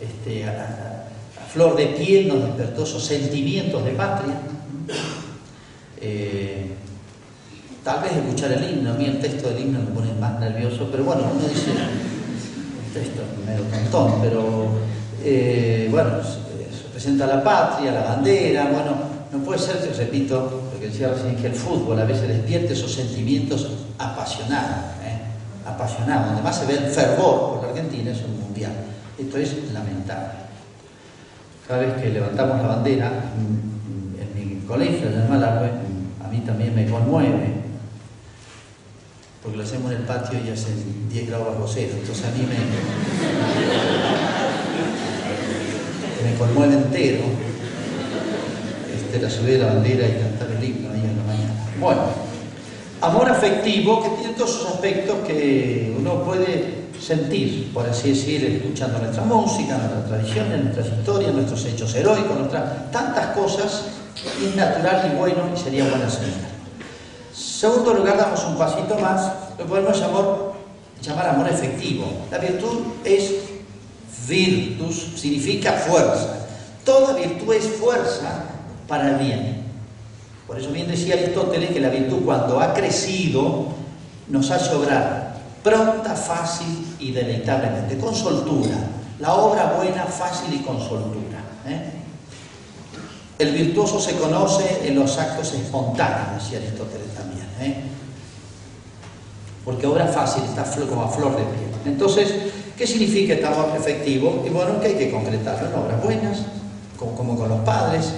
este, 0.01 0.45
a, 0.45 1.05
flor 1.51 1.75
de 1.75 1.87
piel, 1.87 2.27
nos 2.27 2.43
despertó 2.43 2.83
esos 2.83 3.03
sentimientos 3.03 3.83
de 3.83 3.91
patria. 3.91 4.35
Eh, 6.01 6.75
tal 7.83 8.01
vez 8.01 8.13
escuchar 8.13 8.51
el 8.51 8.69
himno, 8.69 8.91
a 8.91 8.93
mí 8.93 9.05
el 9.05 9.19
texto 9.19 9.49
del 9.49 9.61
himno 9.63 9.79
me 9.79 9.87
pone 9.87 10.13
más 10.19 10.39
nervioso, 10.39 10.87
pero 10.91 11.03
bueno, 11.03 11.23
uno 11.23 11.47
dice, 11.47 11.71
el 11.71 12.93
texto 12.93 13.21
es 13.23 13.45
medio 13.45 13.65
montón, 13.65 14.21
pero 14.21 14.69
eh, 15.23 15.87
bueno, 15.89 16.11
se 16.23 16.89
presenta 16.91 17.25
la 17.25 17.43
patria, 17.43 17.91
la 17.91 18.03
bandera, 18.03 18.69
bueno, 18.71 18.91
no 19.31 19.43
puede 19.43 19.59
ser, 19.59 19.77
que, 19.77 19.91
repito, 19.93 20.61
lo 20.73 20.79
que 20.79 20.87
decía 20.87 21.09
recién, 21.09 21.35
que 21.35 21.47
el 21.47 21.55
fútbol 21.55 21.99
a 21.99 22.05
veces 22.05 22.27
despierte 22.27 22.73
esos 22.73 22.93
sentimientos 22.93 23.67
apasionados 23.97 24.99
apasionado, 25.73 26.27
donde 26.27 26.41
más 26.41 26.57
se 26.57 26.65
ve 26.65 26.73
el 26.73 26.91
fervor 26.91 27.53
por 27.53 27.63
la 27.63 27.69
Argentina 27.69 28.11
es 28.11 28.21
un 28.23 28.39
mundial. 28.39 28.71
Esto 29.17 29.37
es 29.37 29.71
lamentable. 29.73 30.39
Cada 31.67 31.81
vez 31.81 32.01
que 32.01 32.09
levantamos 32.09 32.61
la 32.61 32.67
bandera, 32.67 33.11
en 33.37 34.33
mi 34.35 34.61
colegio, 34.65 35.09
en 35.09 35.21
el 35.21 35.29
Malargüe, 35.29 35.69
a 36.23 36.27
mí 36.27 36.39
también 36.39 36.75
me 36.75 36.89
conmueve 36.89 37.59
porque 39.41 39.57
lo 39.57 39.63
hacemos 39.63 39.91
en 39.91 39.97
el 39.99 40.03
patio 40.03 40.37
y 40.45 40.49
hacen 40.49 41.07
10 41.09 41.27
grados 41.27 41.47
bajo 41.47 41.65
cero, 41.67 41.93
entonces 41.97 42.25
a 42.25 42.31
mí 42.31 42.41
me, 42.41 42.55
me 46.29 46.35
conmueve 46.37 46.73
entero 46.73 47.23
este, 48.93 49.21
la 49.21 49.29
subida 49.29 49.53
de 49.53 49.59
la 49.59 49.67
bandera 49.67 50.05
y 50.07 50.11
cantar 50.11 50.51
el 50.51 50.61
himno 50.63 50.91
ahí 50.91 50.99
en 50.99 51.17
la 51.17 51.23
mañana. 51.23 51.53
Bueno, 51.79 52.01
amor 53.01 53.29
afectivo 53.29 54.03
que 54.03 54.09
tiene 54.09 54.33
todos 54.33 54.51
esos 54.51 54.67
aspectos 54.73 55.17
que 55.25 55.95
uno 55.97 56.23
puede 56.23 56.79
sentir, 56.99 57.71
por 57.73 57.87
así 57.87 58.09
decir, 58.09 58.43
escuchando 58.45 58.99
nuestra 58.99 59.23
música, 59.23 59.77
nuestras 59.77 60.07
tradiciones, 60.07 60.63
nuestras 60.63 60.87
historias, 60.87 61.33
nuestros 61.33 61.65
hechos 61.65 61.95
heroicos, 61.95 62.37
nuestras 62.37 62.91
tantas 62.91 63.27
cosas, 63.27 63.85
es 64.21 64.55
y 64.55 65.15
bueno 65.17 65.49
y 65.53 65.57
sería 65.57 65.85
buena 65.85 66.09
señal. 66.09 66.49
Segundo 67.33 67.93
lugar, 67.93 68.17
damos 68.17 68.43
un 68.45 68.57
pasito 68.57 68.97
más, 68.99 69.31
lo 69.57 69.65
podemos 69.65 69.99
llamar, 69.99 70.25
llamar 71.01 71.29
amor 71.29 71.47
efectivo. 71.47 72.05
La 72.29 72.37
virtud 72.37 72.79
es 73.05 73.33
virtus, 74.27 75.13
significa 75.15 75.73
fuerza. 75.73 76.47
Toda 76.83 77.13
virtud 77.13 77.53
es 77.53 77.65
fuerza 77.65 78.43
para 78.87 79.09
el 79.11 79.15
bien. 79.15 79.58
Por 80.49 80.57
eso 80.57 80.71
bien 80.71 80.87
decía 80.87 81.13
Aristóteles 81.13 81.69
que 81.69 81.79
la 81.79 81.89
virtud 81.89 82.21
cuando 82.25 82.59
ha 82.59 82.73
crecido 82.73 83.67
nos 84.29 84.49
hace 84.49 84.73
obrar 84.73 85.35
pronta, 85.63 86.15
fácil 86.15 86.95
y 86.97 87.11
deleitablemente, 87.11 87.99
con 87.99 88.15
soltura. 88.15 88.75
La 89.19 89.35
obra 89.35 89.75
buena, 89.77 90.05
fácil 90.05 90.51
y 90.55 90.63
con 90.63 90.79
soltura. 90.79 91.37
¿eh? 91.67 91.91
El 93.37 93.51
virtuoso 93.51 93.99
se 93.99 94.15
conoce 94.15 94.87
en 94.87 94.95
los 94.95 95.19
actos 95.19 95.53
espontáneos, 95.53 96.43
decía 96.43 96.57
Aristóteles 96.57 97.13
también. 97.13 97.45
¿eh? 97.61 97.83
Porque 99.63 99.85
obra 99.85 100.07
fácil 100.07 100.41
está 100.45 100.65
como 100.87 101.03
a 101.03 101.09
flor 101.09 101.37
de 101.37 101.43
piel. 101.43 101.69
Entonces, 101.85 102.33
¿qué 102.75 102.87
significa 102.87 103.35
amor 103.47 103.77
efectivo? 103.77 104.43
Y 104.47 104.49
bueno, 104.49 104.81
que 104.81 104.87
hay 104.87 104.95
que 104.95 105.11
concretarlo 105.11 105.69
en 105.69 105.75
obras 105.75 106.03
buenas, 106.03 106.39
como 106.97 107.37
con 107.37 107.49
los 107.49 107.59
padres, 107.59 108.13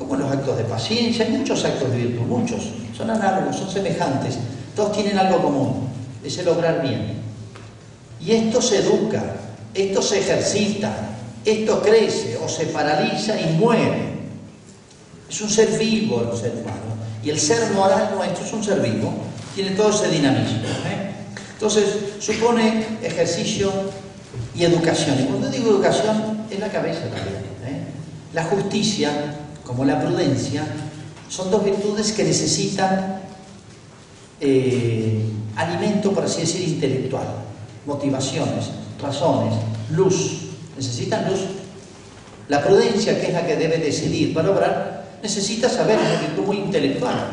como 0.00 0.16
los 0.16 0.32
actos 0.32 0.56
de 0.56 0.64
paciencia, 0.64 1.26
hay 1.26 1.32
muchos 1.32 1.62
actos 1.62 1.90
de 1.90 1.98
virtud, 1.98 2.22
muchos, 2.22 2.62
son 2.96 3.10
análogos, 3.10 3.54
son 3.56 3.70
semejantes, 3.70 4.38
todos 4.74 4.92
tienen 4.92 5.18
algo 5.18 5.42
común, 5.42 5.90
es 6.24 6.38
el 6.38 6.48
obrar 6.48 6.80
bien. 6.80 7.20
Y 8.18 8.32
esto 8.32 8.62
se 8.62 8.78
educa, 8.78 9.22
esto 9.74 10.00
se 10.00 10.20
ejercita, 10.20 10.90
esto 11.44 11.82
crece 11.82 12.38
o 12.42 12.48
se 12.48 12.66
paraliza 12.66 13.38
y 13.38 13.52
muere. 13.58 14.20
Es 15.28 15.38
un 15.42 15.50
ser 15.50 15.78
vivo 15.78 16.26
el 16.32 16.38
ser 16.38 16.52
humano. 16.52 16.96
Y 17.22 17.28
el 17.28 17.38
ser 17.38 17.70
moral 17.72 18.12
nuestro 18.16 18.46
es 18.46 18.52
un 18.54 18.64
ser 18.64 18.80
vivo, 18.80 19.12
tiene 19.54 19.72
todo 19.72 19.90
ese 19.90 20.08
dinamismo. 20.08 20.66
¿eh? 20.86 21.12
Entonces, 21.52 21.84
supone 22.20 22.86
ejercicio 23.02 23.70
y 24.54 24.64
educación. 24.64 25.20
Y 25.20 25.24
cuando 25.24 25.50
digo 25.50 25.72
educación, 25.72 26.46
es 26.50 26.58
la 26.58 26.70
cabeza 26.70 27.02
también. 27.02 27.36
¿eh? 27.66 27.84
La 28.32 28.44
justicia, 28.44 29.10
como 29.70 29.84
la 29.84 30.00
prudencia, 30.00 30.66
son 31.28 31.48
dos 31.48 31.64
virtudes 31.64 32.10
que 32.10 32.24
necesitan 32.24 33.20
eh, 34.40 35.22
alimento, 35.54 36.10
por 36.10 36.24
así 36.24 36.40
decir, 36.40 36.68
intelectual, 36.68 37.26
motivaciones, 37.86 38.64
razones, 39.00 39.54
luz. 39.92 40.48
Necesitan 40.76 41.30
luz. 41.30 41.38
La 42.48 42.64
prudencia, 42.64 43.20
que 43.20 43.28
es 43.28 43.32
la 43.32 43.46
que 43.46 43.54
debe 43.54 43.78
decidir 43.78 44.34
para 44.34 44.50
obrar, 44.50 45.06
necesita 45.22 45.68
saber, 45.68 46.00
es 46.00 46.10
una 46.10 46.20
virtud 46.20 46.46
muy 46.46 46.56
intelectual. 46.56 47.30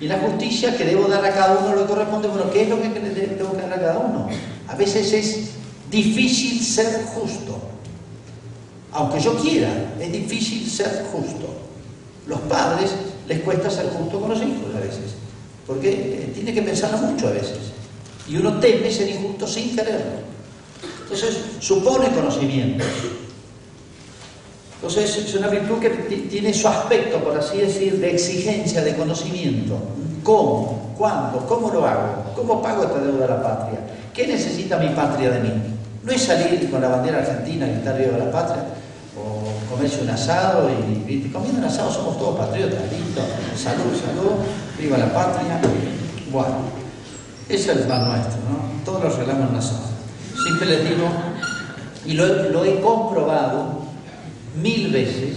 Y 0.00 0.08
la 0.08 0.20
justicia, 0.20 0.74
que 0.78 0.86
debo 0.86 1.06
dar 1.06 1.22
a 1.22 1.34
cada 1.34 1.58
uno 1.58 1.74
lo 1.74 1.82
que 1.82 1.92
corresponde, 1.92 2.28
bueno, 2.28 2.50
¿qué 2.50 2.62
es 2.62 2.68
lo 2.70 2.80
que 2.80 2.94
que 2.94 3.60
dar 3.60 3.72
a 3.74 3.78
cada 3.78 3.98
uno? 3.98 4.26
A 4.68 4.74
veces 4.74 5.12
es 5.12 5.50
difícil 5.90 6.64
ser 6.64 7.04
justo. 7.04 7.58
Aunque 8.90 9.20
yo 9.20 9.36
quiera, 9.36 9.92
es 10.00 10.10
difícil 10.10 10.66
ser 10.70 11.04
justo. 11.12 11.63
Los 12.26 12.40
padres 12.40 12.90
les 13.28 13.40
cuesta 13.40 13.70
ser 13.70 13.86
justo 13.86 14.20
con 14.20 14.30
los 14.30 14.38
hijos 14.38 14.74
a 14.74 14.80
veces, 14.80 15.14
porque 15.66 15.90
eh, 15.90 16.32
tiene 16.34 16.52
que 16.52 16.62
pensarlo 16.62 16.98
mucho 16.98 17.28
a 17.28 17.32
veces. 17.32 17.58
Y 18.28 18.36
uno 18.36 18.58
teme 18.58 18.90
ser 18.90 19.08
injusto 19.08 19.46
sin 19.46 19.76
quererlo. 19.76 20.24
Entonces, 21.02 21.36
supone 21.60 22.08
conocimiento. 22.08 22.84
Entonces, 24.76 25.16
es 25.16 25.34
una 25.34 25.48
virtud 25.48 25.78
que 25.78 25.90
tiene 25.90 26.52
su 26.52 26.68
aspecto, 26.68 27.18
por 27.18 27.36
así 27.36 27.58
decir, 27.58 27.98
de 27.98 28.10
exigencia, 28.10 28.82
de 28.82 28.94
conocimiento. 28.96 29.78
¿Cómo? 30.22 30.94
¿Cuándo? 30.96 31.46
¿Cómo 31.46 31.70
lo 31.70 31.86
hago? 31.86 32.32
¿Cómo 32.34 32.62
pago 32.62 32.84
esta 32.84 32.98
deuda 32.98 33.26
a 33.26 33.28
la 33.28 33.42
patria? 33.42 33.80
¿Qué 34.12 34.26
necesita 34.26 34.78
mi 34.78 34.88
patria 34.90 35.30
de 35.30 35.40
mí? 35.40 35.52
No 36.02 36.12
es 36.12 36.22
salir 36.22 36.70
con 36.70 36.80
la 36.80 36.88
bandera 36.88 37.18
argentina, 37.18 37.66
gritar 37.66 37.98
viva 37.98 38.18
la 38.18 38.30
patria, 38.30 38.64
o 39.16 39.70
comerse 39.70 40.02
un 40.02 40.10
asado 40.10 40.68
y, 40.70 41.30
comiendo 41.32 41.60
un 41.60 41.64
asado 41.64 41.92
somos 41.92 42.18
todos 42.18 42.38
patriotas, 42.38 42.80
listo, 42.90 43.20
salud, 43.56 43.94
salud, 43.94 44.32
viva 44.78 44.98
la 44.98 45.12
patria. 45.12 45.60
Bueno, 46.32 46.56
es 47.48 47.68
el 47.68 47.80
pan 47.80 48.08
nuestro, 48.08 48.38
¿no? 48.48 48.84
Todos 48.84 49.04
lo 49.04 49.08
arreglamos 49.08 49.44
en 49.44 49.48
un 49.50 49.56
asado. 49.56 49.94
Siempre 50.42 50.66
les 50.66 50.88
digo, 50.88 51.08
y 52.06 52.14
lo, 52.14 52.26
lo 52.50 52.64
he 52.64 52.80
comprobado 52.80 53.84
mil 54.60 54.90
veces, 54.90 55.36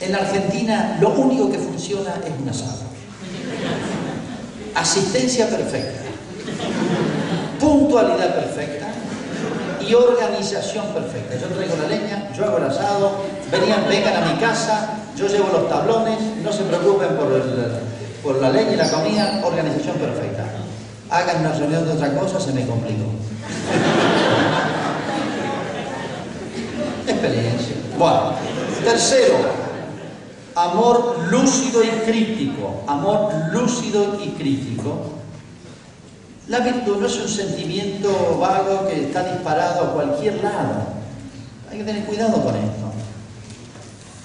en 0.00 0.14
Argentina 0.14 0.98
lo 1.00 1.10
único 1.10 1.50
que 1.50 1.58
funciona 1.58 2.14
es 2.24 2.40
un 2.40 2.48
asado. 2.48 2.82
Asistencia 4.74 5.48
perfecta, 5.48 6.00
puntualidad 7.60 8.34
perfecta 8.34 8.81
y 9.86 9.94
organización 9.94 10.86
perfecta. 10.86 11.36
Yo 11.36 11.46
traigo 11.54 11.76
la 11.76 11.88
leña, 11.88 12.32
yo 12.36 12.44
hago 12.44 12.58
el 12.58 12.64
asado, 12.64 13.12
venían, 13.50 13.84
vengan 13.88 14.22
a 14.22 14.32
mi 14.32 14.38
casa, 14.38 14.90
yo 15.16 15.26
llevo 15.26 15.48
los 15.52 15.68
tablones, 15.68 16.18
no 16.42 16.52
se 16.52 16.62
preocupen 16.64 17.16
por, 17.16 17.32
el, 17.32 17.42
por 18.22 18.36
la 18.40 18.50
leña 18.50 18.72
y 18.72 18.76
la 18.76 18.90
comida, 18.90 19.40
organización 19.44 19.96
perfecta. 19.96 20.44
Hagan 21.10 21.40
una 21.40 21.52
reunión 21.52 21.84
de 21.86 21.92
otra 21.92 22.14
cosa, 22.14 22.40
se 22.40 22.52
me 22.52 22.66
complicó. 22.66 23.04
Experiencia. 27.06 27.76
Bueno, 27.98 28.32
tercero, 28.84 29.36
amor 30.54 31.18
lúcido 31.30 31.82
y 31.82 31.88
crítico. 32.06 32.82
Amor 32.86 33.32
lúcido 33.52 34.18
y 34.22 34.28
crítico. 34.30 35.21
La 36.48 36.58
virtud 36.58 36.98
no 37.00 37.06
es 37.06 37.16
un 37.18 37.28
sentimiento 37.28 38.38
vago 38.40 38.88
que 38.88 39.04
está 39.04 39.22
disparado 39.32 39.84
a 39.84 39.92
cualquier 39.92 40.42
lado. 40.42 40.88
Hay 41.70 41.78
que 41.78 41.84
tener 41.84 42.04
cuidado 42.04 42.42
con 42.42 42.56
esto. 42.56 42.92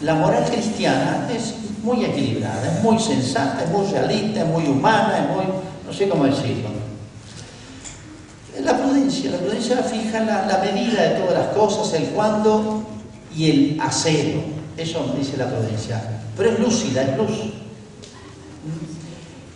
La 0.02 0.16
moral 0.16 0.46
cristiana 0.46 1.28
es 1.34 1.56
muy 1.84 2.04
equilibrada, 2.06 2.76
es 2.76 2.84
muy 2.84 3.00
sensata, 3.00 3.64
es 3.64 3.72
muy 3.72 3.86
realista, 3.88 4.42
es 4.42 4.48
muy 4.48 4.66
humana, 4.66 5.20
es 5.20 5.36
muy... 5.36 5.46
no 5.86 5.94
sé 5.94 6.10
cómo 6.10 6.26
decirlo. 6.26 6.70
La 8.64 8.78
prudencia, 8.78 9.32
la 9.32 9.38
prudencia 9.38 9.78
fija 9.78 10.20
la, 10.22 10.46
la 10.48 10.58
medida 10.58 11.04
de 11.04 11.20
todas 11.20 11.34
las 11.34 11.56
cosas, 11.56 11.94
el 11.94 12.10
cuándo 12.10 12.84
y 13.36 13.50
el 13.50 13.82
hacerlo. 13.82 14.42
Eso 14.76 15.14
dice 15.18 15.38
la 15.38 15.48
prudencia. 15.48 16.02
Pero 16.36 16.50
es 16.52 16.60
lúcida, 16.60 17.04
es 17.04 17.18
luz. 17.18 17.54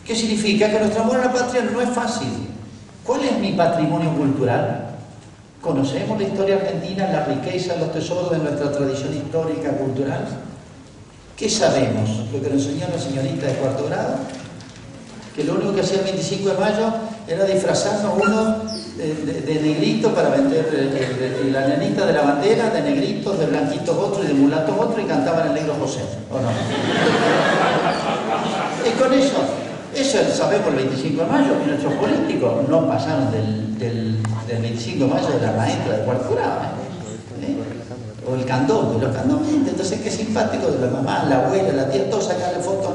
¿Qué 0.05 0.16
significa? 0.16 0.70
Que 0.70 0.80
nuestro 0.80 1.03
amor 1.03 1.18
a 1.18 1.26
la 1.26 1.34
patria 1.34 1.64
no 1.64 1.82
es 1.82 1.89
fácil. 1.89 2.50
¿Cuál 3.05 3.23
es 3.23 3.39
mi 3.39 3.53
patrimonio 3.53 4.11
cultural? 4.11 4.87
¿Conocemos 5.61 6.19
la 6.19 6.27
historia 6.27 6.55
argentina, 6.55 7.09
la 7.11 7.25
riqueza, 7.25 7.75
los 7.77 7.91
tesoros 7.91 8.31
de 8.31 8.39
nuestra 8.39 8.71
tradición 8.71 9.15
histórica, 9.15 9.71
cultural? 9.71 10.27
¿Qué 11.35 11.49
sabemos? 11.49 12.09
Lo 12.31 12.41
que 12.41 12.49
nos 12.49 12.65
enseñó 12.65 12.87
la 12.93 12.99
señorita 12.99 13.47
de 13.47 13.53
cuarto 13.53 13.85
grado, 13.87 14.15
que 15.35 15.43
lo 15.43 15.55
único 15.55 15.73
que 15.73 15.81
hacía 15.81 15.99
el 15.99 16.05
25 16.05 16.49
de 16.49 16.57
mayo 16.57 16.93
era 17.27 17.45
disfrazarnos 17.45 18.13
uno 18.21 18.57
de, 18.97 19.59
negrito 19.61 20.13
para 20.13 20.29
vender 20.29 20.69
de, 20.69 20.89
de, 20.89 21.51
la 21.51 21.67
nenita 21.67 22.05
de 22.05 22.13
la 22.13 22.21
bandera, 22.21 22.69
de 22.69 22.81
negritos, 22.81 23.39
de 23.39 23.47
blanquitos 23.47 23.97
otro 23.97 24.23
y 24.23 24.27
de 24.27 24.33
mulatos 24.33 24.75
otro 24.77 25.01
y 25.01 25.05
cantaban 25.05 25.47
el 25.47 25.53
negro 25.53 25.75
José, 25.79 26.01
¿o 26.29 26.39
no? 26.39 26.49
y 28.87 28.91
con 28.99 29.13
eso, 29.13 29.37
eso 29.95 30.17
sabemos 30.33 30.67
el 30.69 30.75
25 30.75 31.23
de 31.23 31.29
mayo, 31.29 31.59
que 31.59 31.67
nuestros 31.67 31.93
políticos 31.93 32.69
no 32.69 32.87
pasaron 32.87 33.31
del, 33.31 33.77
del, 33.77 34.23
del 34.47 34.61
25 34.61 35.05
de 35.05 35.11
mayo 35.13 35.27
de 35.27 35.45
la 35.45 35.51
maestra 35.53 35.97
de 35.97 36.05
cuarto 36.05 36.37
¿eh? 37.41 37.57
o 38.29 38.35
el 38.35 38.45
candombe, 38.45 39.05
los 39.05 39.15
candombes, 39.15 39.53
entonces 39.53 39.99
qué 40.01 40.11
simpático 40.11 40.67
de 40.67 40.85
la 40.85 40.91
mamá, 40.91 41.25
la 41.27 41.45
abuela, 41.45 41.73
la 41.73 41.89
tía, 41.89 42.09
todos 42.09 42.25
sacarle 42.25 42.59
fotos 42.59 42.93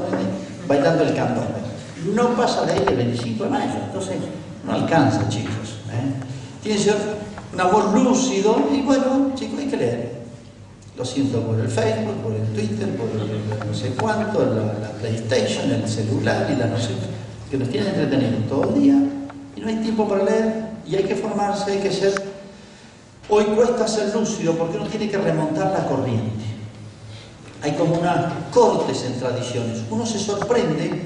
bailando 0.67 1.03
el 1.03 1.13
candombe. 1.13 1.57
No 2.13 2.35
pasa 2.35 2.65
de 2.65 2.73
ahí 2.73 2.83
el 2.87 2.95
25 2.95 3.43
de 3.43 3.49
mayo, 3.49 3.73
entonces 3.85 4.15
no 4.65 4.73
alcanza, 4.73 5.27
chicos. 5.29 5.79
¿eh? 5.91 6.13
Tiene 6.63 6.77
que 6.77 6.83
ser 6.83 6.95
un 7.53 7.61
amor 7.61 7.93
lúcido 7.93 8.57
y 8.73 8.81
bueno, 8.81 9.31
chicos, 9.35 9.59
hay 9.59 9.67
que 9.67 9.77
leer. 9.77 10.16
Lo 10.97 11.05
siento 11.05 11.41
por 11.41 11.59
el 11.59 11.67
Facebook, 11.67 12.15
por 12.23 12.33
el 12.33 12.43
Twitter, 12.53 12.89
por 12.97 13.07
el 13.09 13.67
no 13.67 13.73
sé 13.73 13.89
cuánto, 13.89 14.43
la, 14.43 14.79
la 14.79 14.91
PlayStation, 14.99 15.71
el 15.71 15.87
celular 15.87 16.47
y 16.51 16.55
la 16.55 16.65
no 16.65 16.77
sé. 16.79 16.89
que 17.51 17.57
nos 17.57 17.69
tienen 17.69 17.89
entretenidos 17.89 18.47
todo 18.49 18.63
el 18.63 18.81
día 18.81 18.95
y 19.55 19.61
no 19.61 19.67
hay 19.67 19.75
tiempo 19.75 20.07
para 20.07 20.23
leer 20.23 20.67
y 20.87 20.95
hay 20.95 21.03
que 21.03 21.15
formarse, 21.15 21.71
hay 21.71 21.79
que 21.79 21.91
ser... 21.91 22.13
Hoy 23.29 23.43
cuesta 23.43 23.87
ser 23.87 24.15
lúcido 24.15 24.53
porque 24.53 24.77
uno 24.77 24.87
tiene 24.87 25.09
que 25.09 25.17
remontar 25.17 25.71
la 25.71 25.85
corriente. 25.85 26.45
Hay 27.61 27.73
como 27.73 27.95
unas 27.95 28.33
cortes 28.51 29.03
en 29.03 29.19
tradiciones. 29.19 29.81
Uno 29.91 30.05
se 30.05 30.17
sorprende, 30.17 31.01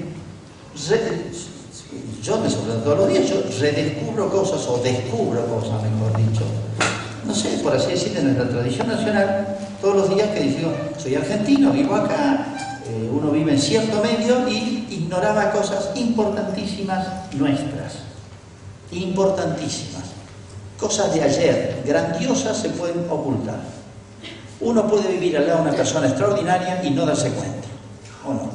yo 2.22 2.38
me 2.38 2.48
sorprendo 2.48 2.82
todos 2.84 2.98
los 2.98 3.08
días, 3.08 3.28
yo 3.28 3.42
redescubro 3.60 4.30
cosas 4.30 4.66
o 4.68 4.78
descubro 4.78 5.44
cosas, 5.46 5.82
mejor 5.82 6.16
dicho. 6.16 6.44
No 7.26 7.34
sé, 7.34 7.58
por 7.62 7.74
así 7.74 7.90
decirlo, 7.90 8.20
en 8.20 8.24
nuestra 8.26 8.48
tradición 8.48 8.88
nacional, 8.88 9.58
todos 9.82 9.96
los 9.96 10.14
días 10.14 10.28
que 10.28 10.40
digo, 10.40 10.72
soy 10.96 11.16
argentino, 11.16 11.72
vivo 11.72 11.96
acá, 11.96 12.46
eh, 12.86 13.10
uno 13.12 13.32
vive 13.32 13.52
en 13.52 13.60
cierto 13.60 14.00
medio 14.00 14.48
y 14.48 14.86
ignoraba 14.88 15.50
cosas 15.50 15.90
importantísimas 15.96 17.04
nuestras, 17.34 17.94
importantísimas. 18.92 20.04
Cosas 20.78 21.12
de 21.12 21.22
ayer, 21.22 21.82
grandiosas, 21.84 22.58
se 22.58 22.70
pueden 22.70 23.06
ocultar. 23.10 23.58
Uno 24.60 24.86
puede 24.86 25.08
vivir 25.08 25.36
al 25.36 25.48
lado 25.48 25.62
de 25.62 25.68
una 25.70 25.76
persona 25.76 26.06
extraordinaria 26.06 26.82
y 26.84 26.90
no 26.90 27.04
darse 27.04 27.30
cuenta, 27.30 27.66
¿o 28.24 28.34
no? 28.34 28.50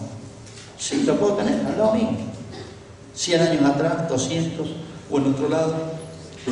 Sí, 0.80 1.04
lo 1.06 1.16
puedo 1.18 1.34
tener 1.34 1.66
al 1.66 1.78
lado 1.78 1.94
mío. 1.94 2.10
100 3.14 3.42
años 3.42 3.66
atrás, 3.66 4.08
200 4.08 4.68
o 5.12 5.18
en 5.18 5.34
otro 5.34 5.50
lado. 5.50 5.76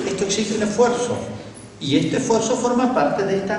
Esto 0.05 0.25
exige 0.25 0.55
un 0.55 0.63
esfuerzo. 0.63 1.15
Y 1.79 1.97
este 1.97 2.17
esfuerzo 2.17 2.55
forma 2.55 2.93
parte 2.93 3.25
de 3.25 3.37
este 3.37 3.53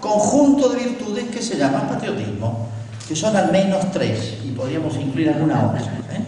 conjunto 0.00 0.68
de 0.68 0.84
virtudes 0.84 1.24
que 1.30 1.42
se 1.42 1.56
llama 1.56 1.88
patriotismo 1.88 2.68
que 3.08 3.16
son 3.16 3.34
al 3.34 3.50
menos 3.50 3.90
tres, 3.90 4.34
y 4.44 4.50
podríamos 4.50 4.94
incluir 4.96 5.30
alguna 5.30 5.66
otra. 5.66 5.80
¿eh? 5.80 6.22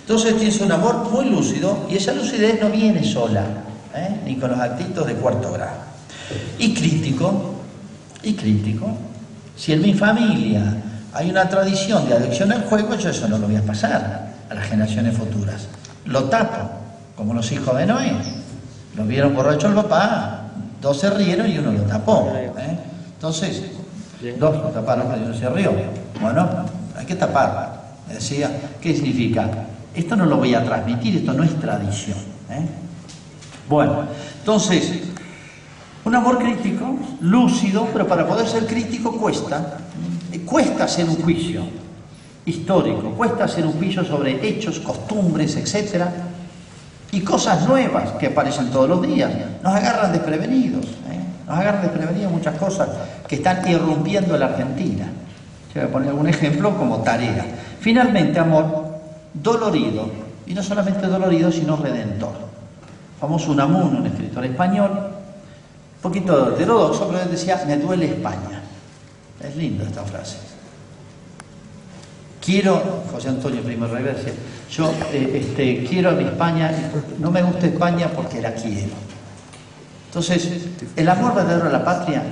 Entonces 0.00 0.36
tienes 0.36 0.60
un 0.60 0.70
amor 0.70 1.10
muy 1.10 1.30
lúcido, 1.30 1.86
y 1.88 1.96
esa 1.96 2.12
lucidez 2.12 2.60
no 2.60 2.68
viene 2.68 3.02
sola, 3.02 3.42
¿eh? 3.94 4.20
ni 4.26 4.36
con 4.36 4.50
los 4.50 4.60
actitos 4.60 5.06
de 5.06 5.14
cuarto 5.14 5.50
grado. 5.52 5.78
Y 6.58 6.74
crítico, 6.74 7.54
y 8.22 8.34
crítico. 8.34 8.86
Si 9.56 9.72
en 9.72 9.80
mi 9.80 9.94
familia 9.94 10.62
hay 11.14 11.30
una 11.30 11.48
tradición 11.48 12.06
de 12.06 12.14
adicción 12.14 12.52
al 12.52 12.64
juego, 12.64 12.94
yo 12.96 13.08
eso 13.08 13.26
no 13.28 13.38
lo 13.38 13.46
voy 13.46 13.56
a 13.56 13.62
pasar 13.62 14.34
a 14.50 14.54
las 14.54 14.66
generaciones 14.66 15.16
futuras. 15.16 15.68
Lo 16.04 16.24
tapo, 16.24 16.68
como 17.16 17.32
los 17.32 17.50
hijos 17.50 17.74
de 17.78 17.86
Noé. 17.86 18.12
Lo 18.94 19.06
vieron 19.06 19.34
borracho 19.34 19.68
el 19.68 19.74
papá, 19.74 20.42
dos 20.82 21.00
se 21.00 21.08
rieron 21.08 21.50
y 21.50 21.56
uno 21.58 21.72
lo 21.72 21.82
tapó. 21.82 22.30
¿eh? 22.34 22.75
Entonces, 23.16 23.62
dos 24.38 24.72
taparon, 24.72 25.08
pero 25.10 25.24
uno 25.24 25.34
se 25.34 25.48
rió. 25.48 25.72
Bueno, 26.20 26.48
hay 26.96 27.06
que 27.06 27.14
taparla. 27.14 27.80
Decía, 28.08 28.50
¿qué 28.80 28.94
significa? 28.94 29.50
Esto 29.94 30.14
no 30.16 30.26
lo 30.26 30.36
voy 30.36 30.54
a 30.54 30.64
transmitir, 30.64 31.16
esto 31.16 31.32
no 31.32 31.42
es 31.42 31.58
tradición. 31.58 32.18
¿eh? 32.50 32.66
Bueno, 33.68 34.04
entonces, 34.38 35.00
un 36.04 36.14
amor 36.14 36.38
crítico, 36.38 36.96
lúcido, 37.20 37.88
pero 37.92 38.06
para 38.06 38.26
poder 38.26 38.46
ser 38.46 38.66
crítico 38.66 39.16
cuesta. 39.16 39.78
Cuesta 40.44 40.84
hacer 40.84 41.08
un 41.08 41.16
juicio 41.16 41.62
histórico, 42.44 43.10
cuesta 43.16 43.44
hacer 43.44 43.66
un 43.66 43.72
juicio 43.72 44.04
sobre 44.04 44.46
hechos, 44.46 44.78
costumbres, 44.78 45.56
etcétera, 45.56 46.12
y 47.10 47.20
cosas 47.22 47.66
nuevas 47.66 48.12
que 48.12 48.26
aparecen 48.26 48.70
todos 48.70 48.88
los 48.88 49.02
días. 49.02 49.32
Nos 49.62 49.74
agarran 49.74 50.12
desprevenidos. 50.12 50.86
Nos 51.46 51.58
agarran 51.58 51.82
desprevenidos 51.82 52.32
muchas 52.32 52.56
cosas 52.58 52.88
que 53.28 53.36
están 53.36 53.66
irrumpiendo 53.68 54.34
en 54.34 54.40
la 54.40 54.46
Argentina 54.46 55.10
voy 55.80 55.88
a 55.88 55.92
poner 55.92 56.12
un 56.12 56.26
ejemplo 56.28 56.76
como 56.76 56.98
tarea. 56.98 57.44
Finalmente, 57.80 58.38
amor 58.38 58.86
dolorido, 59.34 60.10
y 60.46 60.54
no 60.54 60.62
solamente 60.62 61.06
dolorido, 61.06 61.50
sino 61.52 61.76
redentor. 61.76 62.46
Famoso 63.20 63.52
Unamuno, 63.52 63.98
un 63.98 64.06
escritor 64.06 64.44
español, 64.44 64.90
un 64.90 66.02
poquito 66.02 66.52
heterodoxo, 66.52 67.08
pero 67.08 67.22
él 67.22 67.30
decía, 67.30 67.62
me 67.66 67.76
duele 67.78 68.06
España. 68.06 68.60
Es 69.42 69.56
linda 69.56 69.84
esta 69.84 70.02
frase. 70.02 70.38
Quiero, 72.44 73.02
José 73.10 73.28
Antonio 73.28 73.60
Primo 73.62 73.86
Reverse, 73.86 74.32
yo 74.70 74.92
eh, 75.12 75.42
este, 75.42 75.84
quiero 75.84 76.10
a 76.10 76.12
mi 76.12 76.24
España, 76.24 76.70
no 77.18 77.30
me 77.30 77.42
gusta 77.42 77.66
España 77.66 78.08
porque 78.14 78.40
la 78.40 78.52
quiero. 78.52 78.92
Entonces, 80.16 80.48
el 80.96 81.08
amor 81.10 81.34
verdadero 81.34 81.66
a 81.66 81.72
la 81.72 81.84
patria 81.84 82.22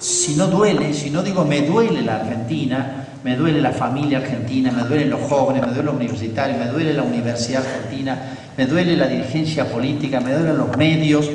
si 0.00 0.34
no 0.34 0.48
duele, 0.48 0.92
si 0.92 1.10
no 1.10 1.22
digo 1.22 1.44
me 1.44 1.62
duele 1.62 2.02
la 2.02 2.16
Argentina, 2.16 3.06
me 3.22 3.36
duele 3.36 3.60
la 3.60 3.70
familia 3.70 4.18
argentina, 4.18 4.72
me 4.72 4.82
duelen 4.82 5.10
los 5.10 5.20
jóvenes, 5.30 5.62
me 5.64 5.68
duele 5.68 5.84
los 5.84 5.94
universitarios, 5.94 6.58
me 6.58 6.66
duele 6.66 6.92
la 6.92 7.04
universidad 7.04 7.64
argentina, 7.64 8.18
me 8.56 8.66
duele 8.66 8.96
la 8.96 9.06
dirigencia 9.06 9.64
política, 9.70 10.18
me 10.18 10.32
duelen 10.32 10.58
los 10.58 10.76
medios, 10.76 11.30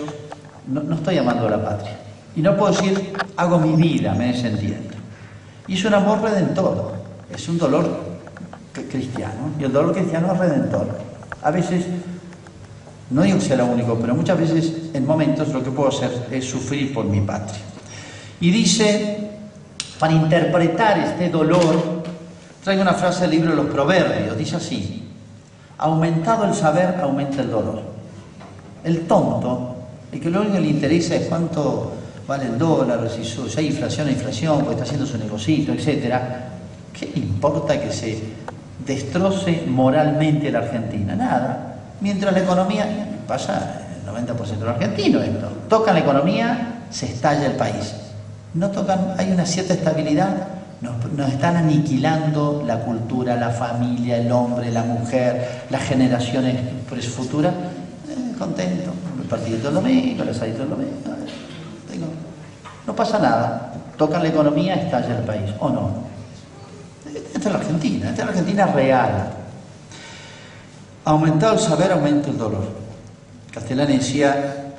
no, 0.67 0.95
estoy 0.95 1.17
amando 1.17 1.47
a 1.47 1.51
la 1.51 1.63
patria. 1.63 1.97
Y 2.35 2.41
no 2.41 2.57
puedo 2.57 2.73
decir, 2.73 3.13
hago 3.37 3.57
mi 3.57 3.81
vida, 3.81 4.13
me 4.15 4.33
desentiendo. 4.33 4.95
Y 5.65 5.75
es 5.75 5.85
un 5.85 5.93
amor 5.93 6.21
redentor, 6.21 6.93
es 7.33 7.47
un 7.47 7.57
dolor 7.57 7.87
cristiano, 8.91 9.51
y 9.57 9.63
el 9.63 9.71
dolor 9.71 9.93
cristiano 9.93 10.33
es 10.33 10.39
redentor. 10.39 10.89
A 11.41 11.51
veces, 11.51 11.85
no 13.11 13.21
digo 13.21 13.37
que 13.37 13.45
sea 13.45 13.57
lo 13.57 13.67
único, 13.67 13.95
pero 13.99 14.15
muchas 14.15 14.39
veces 14.39 14.73
en 14.93 15.05
momentos 15.05 15.49
lo 15.49 15.63
que 15.63 15.69
puedo 15.69 15.89
hacer 15.89 16.27
es 16.31 16.45
sufrir 16.45 16.93
por 16.93 17.05
mi 17.05 17.21
patria. 17.21 17.59
Y 18.39 18.49
dice, 18.49 19.29
para 19.99 20.13
interpretar 20.13 20.97
este 20.99 21.29
dolor, 21.29 22.03
traigo 22.63 22.81
una 22.81 22.93
frase 22.93 23.21
del 23.21 23.31
libro 23.31 23.51
de 23.51 23.57
los 23.57 23.67
Proverbios, 23.67 24.37
dice 24.37 24.55
así, 24.55 25.07
aumentado 25.77 26.45
el 26.45 26.53
saber, 26.53 26.95
aumenta 27.01 27.41
el 27.41 27.51
dolor. 27.51 27.81
El 28.83 29.01
tonto, 29.01 29.75
el 30.11 30.19
que 30.19 30.29
lo 30.29 30.41
único 30.41 30.55
que 30.55 30.61
le 30.61 30.69
interesa 30.69 31.15
es 31.15 31.27
cuánto 31.27 31.91
vale 32.27 32.45
el 32.45 32.57
dólar, 32.57 33.07
si, 33.09 33.59
hay 33.59 33.67
inflación, 33.67 34.07
hay 34.07 34.13
inflación, 34.13 34.59
porque 34.59 34.73
está 34.73 34.83
haciendo 34.83 35.05
su 35.05 35.17
negocito, 35.17 35.73
etc. 35.73 36.15
¿Qué 36.97 37.11
importa 37.15 37.79
que 37.79 37.91
se 37.91 38.19
destroce 38.85 39.63
moralmente 39.67 40.51
la 40.51 40.59
Argentina? 40.59 41.15
Nada. 41.15 41.74
Mientras 42.05 42.31
la 42.33 42.39
economía, 42.39 42.85
pasa 43.27 43.81
el 43.99 44.13
90% 44.13 44.37
de 44.37 44.65
los 44.65 44.75
argentinos 44.75 45.23
esto, 45.23 45.47
toca 45.67 45.91
la 45.91 45.99
economía, 45.99 46.83
se 46.91 47.07
estalla 47.07 47.47
el 47.47 47.53
país 47.53 47.95
no 48.55 48.71
tocan, 48.71 49.15
hay 49.17 49.31
una 49.31 49.45
cierta 49.45 49.73
estabilidad, 49.73 50.47
nos, 50.81 51.29
están 51.29 51.57
aniquilando 51.57 52.63
la 52.65 52.79
cultura, 52.79 53.35
la 53.35 53.49
familia, 53.49 54.17
el 54.17 54.31
hombre, 54.31 54.71
la 54.71 54.83
mujer, 54.83 55.63
las 55.69 55.83
generaciones 55.83 56.55
pues, 56.87 57.07
futuras. 57.07 57.53
Eh, 57.53 58.35
contento, 58.39 58.91
el 59.21 59.27
partido 59.27 59.57
todo 59.57 59.69
el 59.69 59.75
domingo, 59.75 60.23
el 60.23 60.29
todo 60.29 60.45
el 60.45 60.69
domingo. 60.69 60.93
no 62.87 62.95
pasa 62.95 63.19
nada. 63.19 63.73
Tocan 63.97 64.23
la 64.23 64.29
economía, 64.29 64.75
estalla 64.75 65.17
el 65.17 65.23
país, 65.23 65.51
¿o 65.59 65.69
no? 65.69 65.89
Esta 67.33 67.39
es 67.39 67.45
la 67.45 67.59
Argentina, 67.59 68.09
esta 68.09 68.21
es 68.21 68.25
la 68.25 68.31
Argentina 68.31 68.65
real. 68.67 69.29
Aumentado 71.05 71.53
el 71.53 71.59
saber, 71.59 71.91
aumenta 71.91 72.29
el 72.31 72.37
dolor. 72.37 72.67
Castellani 73.51 73.97
decía, 73.97 74.73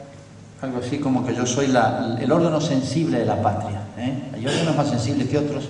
algo 0.61 0.81
así 0.85 0.99
como 0.99 1.25
que 1.25 1.35
yo 1.35 1.47
soy 1.47 1.67
el 1.67 2.33
órgano 2.33 2.61
sensible 2.61 3.21
de 3.21 3.25
la 3.25 3.41
patria. 3.41 3.83
¿eh? 3.97 4.31
Hay 4.35 4.45
órganos 4.45 4.77
más 4.77 4.89
sensibles 4.89 5.29
que 5.29 5.39
otros. 5.39 5.69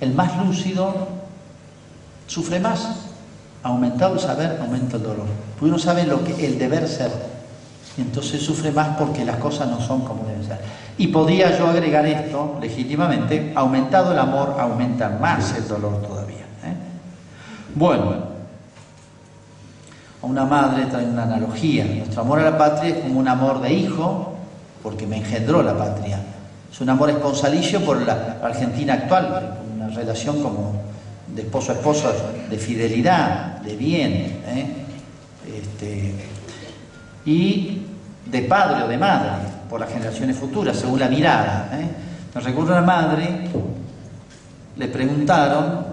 El 0.00 0.14
más 0.14 0.36
lúcido 0.38 1.08
sufre 2.28 2.60
más. 2.60 2.86
Aumentado 3.64 4.14
el 4.14 4.20
saber, 4.20 4.60
aumenta 4.60 4.96
el 4.96 5.02
dolor. 5.02 5.26
Porque 5.54 5.64
uno 5.64 5.78
sabe 5.78 6.04
lo 6.04 6.22
que 6.22 6.46
el 6.46 6.56
deber 6.56 6.86
ser. 6.86 7.10
Y 7.98 8.02
entonces 8.02 8.40
sufre 8.40 8.70
más 8.70 8.96
porque 8.96 9.24
las 9.24 9.36
cosas 9.36 9.68
no 9.68 9.80
son 9.80 10.02
como 10.02 10.24
deben 10.24 10.44
ser. 10.44 10.60
Y 10.98 11.08
podría 11.08 11.58
yo 11.58 11.66
agregar 11.66 12.06
esto 12.06 12.58
legítimamente, 12.60 13.52
aumentado 13.56 14.12
el 14.12 14.18
amor, 14.20 14.56
aumenta 14.60 15.08
más 15.20 15.56
el 15.56 15.66
dolor 15.66 16.00
todavía. 16.00 16.44
¿eh? 16.62 16.76
Bueno, 17.74 18.35
a 20.26 20.28
una 20.28 20.44
madre 20.44 20.86
trae 20.86 21.04
una 21.04 21.22
analogía. 21.22 21.84
Nuestro 21.84 22.22
amor 22.22 22.40
a 22.40 22.50
la 22.50 22.58
patria 22.58 22.96
es 22.96 23.02
como 23.02 23.20
un 23.20 23.28
amor 23.28 23.60
de 23.60 23.72
hijo 23.72 24.34
porque 24.82 25.06
me 25.06 25.18
engendró 25.18 25.62
la 25.62 25.76
patria. 25.76 26.20
Es 26.70 26.80
un 26.80 26.90
amor 26.90 27.10
esponsalicio 27.10 27.84
por 27.84 28.02
la 28.02 28.38
Argentina 28.42 28.94
actual, 28.94 29.58
una 29.74 29.88
relación 29.88 30.42
como 30.42 30.82
de 31.34 31.42
esposo 31.42 31.72
a 31.72 31.74
esposa, 31.76 32.08
de 32.50 32.58
fidelidad, 32.58 33.60
de 33.60 33.76
bien, 33.76 34.12
¿eh? 34.46 34.66
este, 35.58 36.14
y 37.24 37.82
de 38.26 38.42
padre 38.42 38.82
o 38.82 38.88
de 38.88 38.98
madre, 38.98 39.30
por 39.68 39.80
las 39.80 39.90
generaciones 39.90 40.36
futuras, 40.36 40.76
según 40.76 41.00
la 41.00 41.08
mirada. 41.08 41.70
¿eh? 41.72 41.88
Me 42.34 42.40
recuerdo 42.40 42.72
a 42.72 42.80
la 42.80 42.86
madre, 42.86 43.48
le 44.76 44.88
preguntaron 44.88 45.86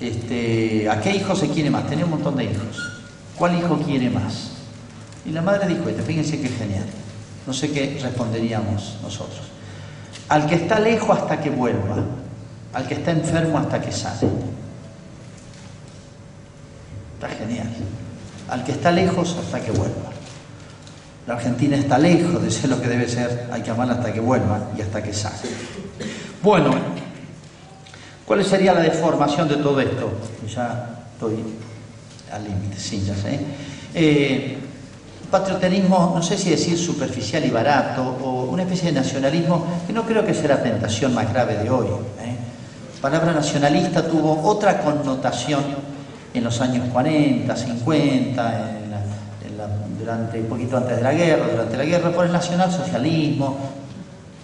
este, 0.00 0.88
a 0.88 1.00
qué 1.00 1.16
hijo 1.16 1.34
se 1.34 1.48
quiere 1.48 1.70
más, 1.70 1.86
tenía 1.86 2.04
un 2.04 2.12
montón 2.12 2.36
de 2.36 2.44
hijos, 2.44 2.99
¿cuál 3.40 3.58
hijo 3.58 3.78
quiere 3.78 4.10
más? 4.10 4.50
Y 5.24 5.30
la 5.30 5.40
madre 5.40 5.66
dijo, 5.66 5.88
este, 5.88 6.02
fíjense 6.02 6.38
qué 6.42 6.48
genial. 6.48 6.84
No 7.46 7.54
sé 7.54 7.72
qué 7.72 7.98
responderíamos 8.02 8.98
nosotros. 9.02 9.40
Al 10.28 10.46
que 10.46 10.56
está 10.56 10.78
lejos 10.78 11.18
hasta 11.18 11.40
que 11.40 11.48
vuelva, 11.48 12.04
al 12.74 12.86
que 12.86 12.94
está 12.94 13.12
enfermo 13.12 13.58
hasta 13.58 13.80
que 13.80 13.90
sale. 13.90 14.28
Está 17.14 17.28
genial. 17.30 17.68
al 18.48 18.64
que 18.64 18.72
está 18.72 18.90
lejos 18.90 19.36
hasta 19.42 19.60
que 19.60 19.70
vuelva. 19.70 20.10
La 21.26 21.34
Argentina 21.34 21.76
está 21.76 21.96
lejos 21.96 22.42
de 22.42 22.50
ser 22.50 22.68
lo 22.68 22.80
que 22.80 22.88
debe 22.88 23.08
ser, 23.08 23.48
hay 23.52 23.62
que 23.62 23.70
amarla 23.70 23.94
hasta 23.94 24.12
que 24.12 24.20
vuelva 24.20 24.70
y 24.76 24.82
hasta 24.82 25.02
que 25.02 25.14
salga. 25.14 25.38
Bueno, 26.42 26.72
¿cuál 28.26 28.44
sería 28.44 28.74
la 28.74 28.80
deformación 28.80 29.48
de 29.48 29.56
todo 29.56 29.80
esto? 29.80 30.10
Ya 30.52 31.04
estoy 31.14 31.36
al 32.32 32.44
límite, 32.44 32.78
sí, 32.78 33.02
ya 33.06 33.14
sé. 33.14 33.40
Eh, 33.94 34.58
no 35.32 36.22
sé 36.22 36.36
si 36.36 36.50
decir 36.50 36.76
superficial 36.76 37.44
y 37.44 37.50
barato, 37.50 38.02
o 38.02 38.44
una 38.50 38.62
especie 38.62 38.92
de 38.92 39.00
nacionalismo 39.00 39.64
que 39.86 39.92
no 39.92 40.04
creo 40.04 40.24
que 40.26 40.34
sea 40.34 40.48
la 40.48 40.62
tentación 40.62 41.14
más 41.14 41.32
grave 41.32 41.56
de 41.56 41.70
hoy. 41.70 41.86
¿eh? 41.86 42.36
La 42.96 43.00
palabra 43.00 43.32
nacionalista 43.32 44.06
tuvo 44.06 44.42
otra 44.42 44.80
connotación 44.80 45.62
en 46.34 46.44
los 46.44 46.60
años 46.60 46.88
40, 46.92 47.56
50, 47.56 48.70
durante 49.98 50.40
un 50.40 50.46
poquito 50.46 50.76
antes 50.76 50.96
de 50.96 51.02
la 51.02 51.12
guerra, 51.12 51.46
durante 51.50 51.76
la 51.76 51.84
guerra, 51.84 52.10
por 52.10 52.26
el 52.26 52.32
nacionalsocialismo, 52.32 53.56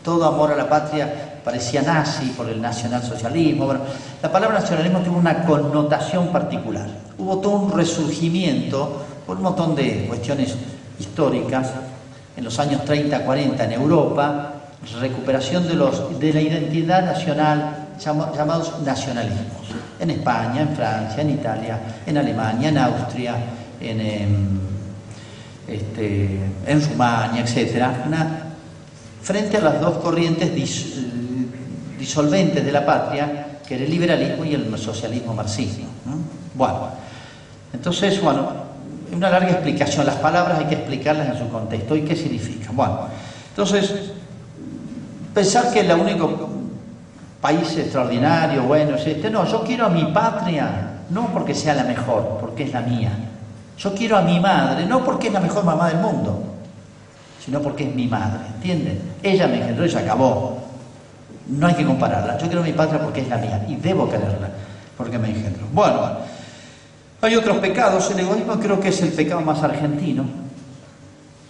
todo 0.07 0.25
amor 0.25 0.53
a 0.53 0.57
la 0.57 0.69
patria 0.69 1.41
parecía 1.45 1.83
nazi 1.83 2.27
por 2.27 2.49
el 2.49 2.63
nacionalsocialismo. 2.63 3.67
Bueno, 3.67 3.81
la 4.23 4.31
palabra 4.31 4.61
nacionalismo 4.61 5.01
tuvo 5.01 5.19
una 5.19 5.45
connotación 5.45 6.29
particular. 6.29 6.87
Hubo 7.19 7.39
todo 7.39 7.57
un 7.57 7.73
resurgimiento 7.73 9.03
por 9.27 9.37
un 9.39 9.43
montón 9.43 9.75
de 9.75 10.07
cuestiones 10.07 10.55
históricas 11.01 11.73
en 12.37 12.45
los 12.45 12.57
años 12.61 12.85
30, 12.85 13.25
40 13.25 13.65
en 13.65 13.73
Europa, 13.73 14.53
recuperación 15.01 15.67
de, 15.67 15.75
la 16.33 16.41
identidad 16.41 17.05
nacional 17.05 17.89
llamados 17.99 18.81
nacionalismos. 18.85 19.67
En 19.99 20.11
España, 20.11 20.63
en 20.63 20.69
Francia, 20.69 21.21
en 21.21 21.31
Italia, 21.31 21.81
en 22.07 22.17
Alemania, 22.17 22.69
en 22.69 22.79
Austria, 22.79 23.35
en, 23.81 24.01
em, 24.01 24.61
este, 25.67 26.39
en 26.65 26.89
Rumania, 26.91 27.43
etc. 27.43 28.45
frente 29.27 29.57
a 29.57 29.61
las 29.61 29.81
dos 29.81 29.97
corrientes 29.97 30.53
disolventes 31.99 32.64
de 32.64 32.70
la 32.70 32.87
patria, 32.87 33.59
que 33.66 33.74
era 33.74 33.83
el 33.83 33.91
liberalismo 33.91 34.45
y 34.45 34.55
el 34.55 34.79
socialismo 34.79 35.35
marxismo. 35.35 35.87
Bueno, 36.55 36.91
entonces, 37.72 38.22
bueno, 38.22 38.53
una 39.12 39.29
larga 39.29 39.51
explicación. 39.51 40.07
Las 40.07 40.14
palabras 40.14 40.61
hay 40.61 40.66
que 40.66 40.77
explicarlas 40.77 41.27
en 41.31 41.39
su 41.41 41.49
contexto 41.49 41.97
y 41.97 42.03
qué 42.03 42.14
significan. 42.14 42.77
Bueno, 42.77 43.01
entonces, 43.49 44.12
pensar 45.35 45.72
que 45.72 45.81
el 45.81 45.91
único 45.91 46.49
país 47.41 47.77
extraordinario, 47.79 48.62
bueno, 48.62 48.95
es 48.95 49.09
este, 49.09 49.29
no, 49.29 49.45
yo 49.45 49.64
quiero 49.64 49.87
a 49.87 49.89
mi 49.89 50.05
patria, 50.12 51.01
no 51.11 51.33
porque 51.33 51.53
sea 51.53 51.74
la 51.74 51.83
mejor, 51.83 52.39
porque 52.41 52.62
es 52.62 52.72
la 52.72 52.81
mía. 52.81 53.11
Yo 53.77 53.93
quiero 53.93 54.18
a 54.18 54.22
mi 54.22 54.39
madre, 54.39 54.87
no 54.87 55.05
porque 55.05 55.27
es 55.27 55.33
la 55.33 55.41
mejor 55.41 55.64
mamá 55.64 55.89
del 55.89 55.99
mundo, 55.99 56.56
sino 57.47 57.62
porque 57.62 57.88
es 57.88 57.94
mi 57.94 58.09
madre, 58.09 58.40
¿entienden? 58.57 59.01
Ella 59.22 59.47
me 59.47 59.59
engendró 59.59 59.86
y 59.86 59.88
se 59.88 59.99
acabó. 59.99 60.59
No 61.47 61.68
hay 61.68 61.74
que 61.74 61.86
compararla. 61.86 62.36
Yo 62.38 62.49
quiero 62.49 62.62
mi 62.62 62.72
patria 62.72 63.01
porque 63.01 63.20
es 63.20 63.28
la 63.28 63.38
mía 63.38 63.64
y 63.68 63.76
debo 63.76 64.11
quererla 64.11 64.51
porque 64.97 65.16
me 65.16 65.30
engendró. 65.30 65.66
Bueno, 65.72 66.01
hay 67.20 67.36
otros 67.36 67.59
pecados. 67.59 68.11
El 68.11 68.20
egoísmo 68.20 68.59
creo 68.59 68.80
que 68.80 68.88
es 68.88 69.01
el 69.03 69.12
pecado 69.12 69.40
más 69.42 69.62
argentino. 69.62 70.24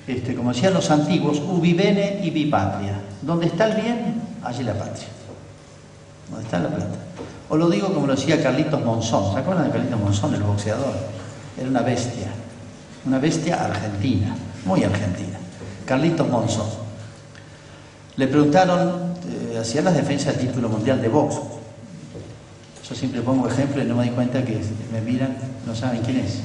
Este, 0.07 0.35
como 0.35 0.53
decían 0.53 0.75
los 0.75 0.91
antiguos, 0.91 1.41
ubi 1.41 1.73
bene 1.73 2.21
y 2.23 2.31
vi 2.31 2.47
patria. 2.47 3.01
Donde 3.23 3.47
está 3.47 3.67
el 3.67 3.81
bien, 3.81 4.23
allí 4.45 4.65
la 4.65 4.75
patria. 4.75 5.09
Donde 6.29 6.45
está 6.45 6.59
la 6.59 6.69
plata. 6.69 6.99
O 7.49 7.57
lo 7.57 7.71
digo 7.71 7.93
como 7.93 8.07
lo 8.07 8.15
decía 8.15 8.43
Carlitos 8.43 8.85
Monzón. 8.85 9.33
¿Se 9.33 9.41
acuerdan 9.41 9.67
de 9.67 9.71
Carlitos 9.71 9.99
Monzón, 9.99 10.35
el 10.35 10.43
boxeador? 10.43 10.95
Era 11.59 11.69
una 11.71 11.81
bestia, 11.81 12.29
una 13.07 13.19
bestia 13.19 13.65
argentina, 13.65 14.37
muy 14.67 14.85
argentina. 14.85 15.39
Carlitos 15.87 16.29
Monzón. 16.29 16.67
Le 18.17 18.27
preguntaron, 18.29 19.15
eh, 19.53 19.59
hacía 19.59 19.83
las 19.83 19.95
defensas 19.95 20.37
del 20.37 20.49
título 20.49 20.69
mundial 20.69 21.01
de 21.01 21.09
box. 21.09 21.37
Yo 22.89 22.95
siempre 22.95 23.21
pongo 23.23 23.49
ejemplo 23.49 23.83
y 23.83 23.87
no 23.87 23.97
me 23.97 24.05
di 24.05 24.11
cuenta 24.11 24.45
que 24.45 24.61
me 24.93 25.01
miran, 25.01 25.37
no 25.67 25.75
saben 25.75 26.03
quién 26.03 26.19
es. 26.19 26.41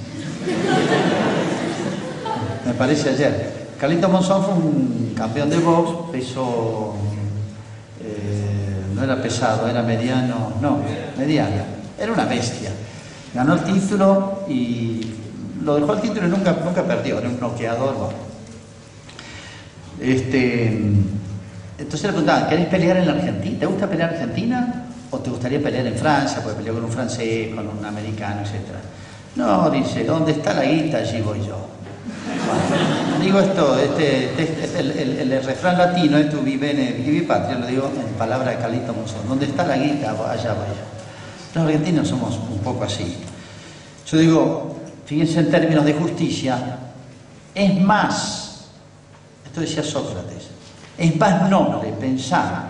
me 2.65 2.73
parece 2.73 3.09
ayer. 3.09 3.67
Carlitos 3.79 4.11
Monzón 4.11 4.43
fue 4.43 4.53
un 4.53 5.13
campeón 5.17 5.49
de 5.49 5.57
box, 5.57 6.11
peso, 6.11 6.93
eh, 7.99 8.83
no 8.95 9.03
era 9.03 9.21
pesado, 9.21 9.67
era 9.67 9.81
mediano, 9.81 10.53
no, 10.61 10.79
mediano. 11.17 11.63
Era 11.99 12.13
una 12.13 12.25
bestia 12.25 12.71
ganó 13.33 13.53
el 13.53 13.63
título 13.63 14.43
y 14.47 15.13
lo 15.63 15.75
dejó 15.75 15.93
el 15.93 16.01
título 16.01 16.27
y 16.27 16.29
nunca, 16.29 16.55
nunca 16.63 16.83
perdió, 16.83 17.19
era 17.19 17.29
un 17.29 17.37
bloqueador. 17.37 18.30
Este, 19.99 20.67
entonces 21.77 22.03
le 22.03 22.09
preguntaban, 22.09 22.47
¿querés 22.47 22.67
pelear 22.67 22.97
en 22.97 23.07
la 23.07 23.13
Argentina? 23.13 23.59
¿Te 23.59 23.65
gusta 23.65 23.87
pelear 23.87 24.09
en 24.09 24.15
Argentina? 24.15 24.85
¿O 25.11 25.19
te 25.19 25.29
gustaría 25.29 25.61
pelear 25.61 25.85
en 25.87 25.95
Francia? 25.95 26.41
Porque 26.43 26.57
peleó 26.57 26.75
con 26.75 26.85
un 26.85 26.91
francés, 26.91 27.53
con 27.53 27.67
un 27.67 27.85
americano, 27.85 28.41
etc. 28.41 28.77
No, 29.35 29.69
dice, 29.69 30.03
¿dónde 30.03 30.31
está 30.33 30.53
la 30.53 30.63
guita? 30.63 30.97
Allí 30.97 31.21
voy 31.21 31.39
yo. 31.39 31.67
digo 33.21 33.39
esto, 33.39 33.77
este, 33.77 34.25
este, 34.41 34.63
este 34.63 35.21
el, 35.21 35.43
refrán 35.43 35.77
latino, 35.77 36.17
esto 36.17 36.41
vive 36.41 36.71
en 36.71 37.03
vivi 37.03 37.21
patria, 37.21 37.57
lo 37.57 37.67
digo 37.67 37.91
en 37.95 38.13
palabra 38.13 38.51
de 38.51 38.57
Calito 38.57 38.93
Monzón. 38.93 39.27
¿Dónde 39.27 39.45
está 39.45 39.65
la 39.65 39.77
guita? 39.77 40.11
Allá 40.11 40.53
voy 40.53 40.67
yo. 40.67 41.55
Los 41.55 41.65
argentinos 41.65 42.07
somos 42.07 42.37
un 42.37 42.59
poco 42.59 42.83
así. 42.83 43.17
Yo 44.07 44.17
digo, 44.17 44.75
fíjense 45.05 45.39
en 45.39 45.51
términos 45.51 45.85
de 45.85 45.93
justicia, 45.93 46.57
es 47.53 47.81
más, 47.81 48.40
esto 49.51 49.59
decía 49.59 49.83
Sócrates, 49.83 50.47
es 50.97 51.15
más 51.17 51.49
noble 51.49 51.91
pensar 51.99 52.69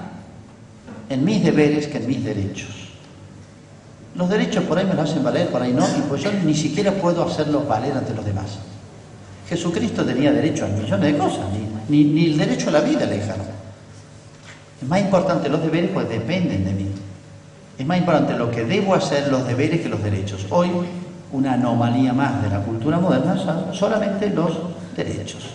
en 1.09 1.23
mis 1.23 1.43
deberes 1.43 1.86
que 1.86 1.99
en 1.99 2.07
mis 2.07 2.23
derechos. 2.25 2.71
Los 4.15 4.27
derechos 4.27 4.63
por 4.63 4.79
ahí 4.79 4.86
me 4.86 4.95
los 4.95 5.07
hacen 5.07 5.23
valer, 5.23 5.49
por 5.49 5.61
ahí 5.61 5.73
no, 5.73 5.86
y 5.86 6.01
pues 6.09 6.23
yo 6.23 6.32
ni 6.43 6.55
siquiera 6.55 6.91
puedo 6.93 7.23
hacerlos 7.23 7.67
valer 7.67 7.95
ante 7.95 8.15
los 8.15 8.25
demás. 8.25 8.57
Jesucristo 9.47 10.03
tenía 10.03 10.32
derecho 10.32 10.65
a 10.65 10.69
millones 10.69 11.13
de 11.13 11.17
cosas, 11.19 11.45
ni, 11.88 12.03
ni, 12.03 12.25
el 12.25 12.38
derecho 12.39 12.69
a 12.69 12.71
la 12.71 12.82
vida 12.82 13.05
le 13.05 13.17
dejaron. 13.17 13.45
Es 14.82 14.88
más 14.88 15.01
importante 15.01 15.49
los 15.49 15.61
deberes, 15.61 15.91
pues 15.93 16.09
dependen 16.09 16.65
de 16.65 16.73
mí. 16.73 16.88
Es 17.77 17.86
más 17.86 17.99
importante 17.99 18.34
lo 18.34 18.49
que 18.49 18.65
debo 18.65 18.95
hacer, 18.95 19.27
los 19.27 19.45
deberes, 19.45 19.82
que 19.82 19.89
los 19.89 20.01
derechos. 20.01 20.47
Hoy, 20.49 20.71
una 21.32 21.53
anomalía 21.53 22.11
más 22.11 22.41
de 22.41 22.49
la 22.49 22.59
cultura 22.63 22.99
moderna 22.99 23.38
son 23.38 23.71
solamente 23.71 24.32
los 24.32 24.57
derechos. 24.95 25.50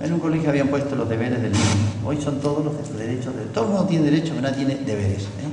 En 0.00 0.14
un 0.14 0.18
colegio 0.18 0.48
habían 0.48 0.68
puesto 0.68 0.96
los 0.96 1.08
deberes 1.08 1.42
del 1.42 1.52
niño. 1.52 1.64
Hoy 2.06 2.20
son 2.20 2.40
todos 2.40 2.64
los 2.64 2.98
derechos. 2.98 3.36
De... 3.36 3.42
Todo 3.52 3.64
el 3.64 3.70
mundo 3.70 3.86
tiene 3.86 4.06
derechos, 4.06 4.30
pero 4.30 4.42
nadie 4.42 4.64
tiene 4.64 4.76
deberes. 4.76 5.24
¿eh? 5.24 5.50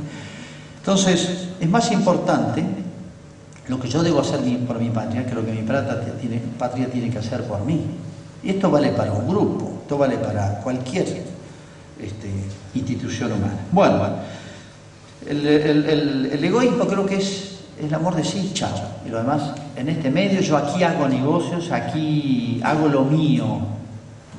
Entonces, 0.80 1.50
es 1.60 1.70
más 1.70 1.92
importante 1.92 2.64
lo 3.68 3.78
que 3.78 3.90
yo 3.90 4.02
debo 4.02 4.22
hacer 4.22 4.40
por 4.66 4.80
mi 4.80 4.90
patria 4.90 5.26
que 5.26 5.36
lo 5.36 5.46
que 5.46 5.52
mi 5.52 5.62
patria 5.62 6.88
tiene, 6.88 7.10
que 7.10 7.18
hacer 7.18 7.44
por 7.44 7.66
mí. 7.66 7.82
Y 8.42 8.52
esto 8.52 8.72
vale 8.72 8.92
para 8.92 9.12
un 9.12 9.28
grupo, 9.28 9.80
esto 9.82 9.98
vale 9.98 10.18
para 10.18 10.62
cualquier 10.62 11.06
este, 12.00 12.30
institución 12.74 13.34
humana. 13.34 13.60
Bueno, 13.72 13.98
bueno. 13.98 14.16
El, 15.28 16.42
egoísmo 16.42 16.88
creo 16.88 17.06
que 17.06 17.16
es 17.16 17.58
el 17.82 17.94
amor 17.94 18.16
de 18.16 18.24
sí, 18.24 18.52
chao. 18.54 18.72
Y 19.06 19.10
lo 19.10 19.18
demás, 19.18 19.42
en 19.76 19.90
este 19.90 20.10
medio 20.10 20.40
yo 20.40 20.56
aquí 20.56 20.84
hago 20.84 21.06
negocios, 21.10 21.70
aquí 21.72 22.62
hago 22.64 22.88
lo 22.88 23.04
mío, 23.04 23.60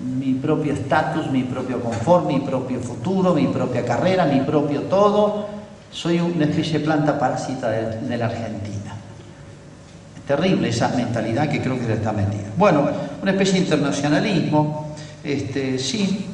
mi 0.00 0.34
propio 0.34 0.72
estatus, 0.72 1.30
mi 1.30 1.42
propio 1.42 1.80
confort, 1.80 2.26
mi 2.26 2.40
propio 2.40 2.80
futuro, 2.80 3.34
mi 3.34 3.46
propia 3.46 3.84
carrera, 3.84 4.24
mi 4.24 4.40
propio 4.40 4.82
todo. 4.82 5.48
Soy 5.90 6.20
una 6.20 6.44
especie 6.44 6.78
de 6.78 6.84
planta 6.84 7.18
parásita 7.18 7.70
de, 7.70 8.16
la 8.16 8.26
Argentina. 8.26 8.94
Es 10.16 10.22
terrible 10.26 10.68
esa 10.68 10.88
mentalidad 10.90 11.48
que 11.48 11.60
creo 11.60 11.78
que 11.78 11.92
está 11.92 12.12
metida. 12.12 12.52
Bueno, 12.56 12.88
una 13.22 13.30
especie 13.30 13.54
de 13.54 13.60
internacionalismo, 13.60 14.94
este, 15.24 15.78
sí, 15.78 16.26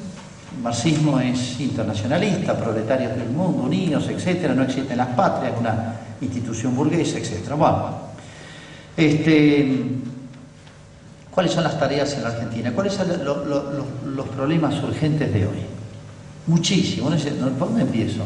marxismo 0.62 1.20
es 1.20 1.60
internacionalista, 1.60 2.56
proletarios 2.56 3.16
del 3.16 3.30
mundo, 3.30 3.62
unidos, 3.62 4.08
etcétera, 4.08 4.54
no 4.54 4.64
existen 4.64 4.98
las 4.98 5.08
patrias, 5.08 5.54
una 5.58 5.94
institución 6.20 6.74
burguesa, 6.74 7.18
etcétera. 7.18 7.54
Bueno, 7.54 8.04
este, 8.96 9.84
¿cuáles 11.34 11.52
son 11.52 11.64
las 11.64 11.78
tareas 11.78 12.12
en 12.14 12.22
la 12.22 12.28
Argentina? 12.28 12.72
¿Cuáles 12.72 12.94
son 12.94 13.08
los 13.24 14.28
problemas 14.28 14.82
urgentes 14.82 15.32
de 15.32 15.46
hoy? 15.46 15.58
Muchísimo, 16.46 17.10
¿por 17.58 17.68
dónde 17.68 17.82
empiezo? 17.82 18.22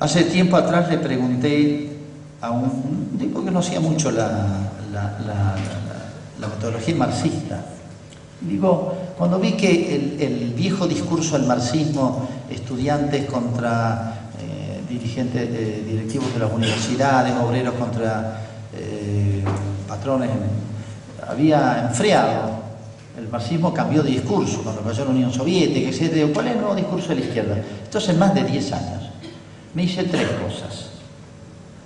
Hace 0.00 0.24
tiempo 0.24 0.56
atrás 0.56 0.88
le 0.90 0.98
pregunté 0.98 1.98
a 2.40 2.50
un 2.50 3.16
tipo 3.18 3.44
que 3.44 3.50
no 3.50 3.60
hacía 3.60 3.80
mucho 3.80 4.10
la, 4.10 4.70
la 4.92 6.48
metodología 6.48 6.96
marxista, 6.96 7.60
Digo, 8.48 8.94
cuando 9.16 9.38
vi 9.38 9.52
que 9.52 9.94
el, 10.20 10.52
viejo 10.54 10.86
discurso 10.88 11.38
del 11.38 11.46
marxismo, 11.46 12.28
estudiantes 12.50 13.26
contra 13.26 14.30
eh, 14.40 14.82
dirigentes 14.88 15.48
directivos 15.86 16.32
de 16.34 16.40
las 16.40 16.52
universidades, 16.52 17.32
obreros 17.36 17.74
contra 17.74 18.40
eh, 18.74 19.44
patrones 19.86 20.30
había 21.26 21.86
enfriado. 21.88 22.62
El 23.16 23.28
marxismo 23.28 23.74
cambió 23.74 24.02
de 24.02 24.10
discurso 24.10 24.62
cuando 24.62 24.82
cayó 24.82 25.04
la 25.04 25.10
Unión 25.10 25.32
Soviética, 25.32 25.90
etc. 25.90 26.32
¿Cuál 26.32 26.48
es 26.48 26.52
el 26.54 26.60
nuevo 26.60 26.74
discurso 26.74 27.08
de 27.08 27.16
la 27.16 27.20
izquierda? 27.20 27.56
Entonces, 27.84 28.16
más 28.16 28.34
de 28.34 28.44
10 28.44 28.72
años, 28.72 29.02
me 29.74 29.82
hice 29.84 30.04
tres 30.04 30.28
cosas. 30.30 30.90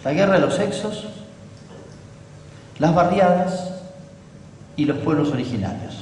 La 0.04 0.12
guerra 0.12 0.34
de 0.34 0.40
los 0.40 0.54
sexos, 0.54 1.04
las 2.78 2.94
barriadas 2.94 3.72
y 4.76 4.84
los 4.84 4.98
pueblos 4.98 5.30
originarios. 5.30 5.94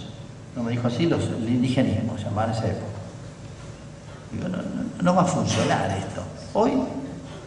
No 0.55 0.62
me 0.62 0.73
dijo 0.73 0.89
así, 0.89 1.06
los, 1.06 1.24
el 1.24 1.48
indigenismo 1.48 2.16
se 2.19 2.24
llamaba 2.24 2.52
en 2.52 2.59
esa 2.59 2.66
época. 2.66 2.94
Digo, 4.31 4.48
no, 5.02 5.15
va 5.15 5.23
a 5.23 5.27
funcionar 5.27 5.90
esto. 5.90 6.23
Hoy, 6.52 6.73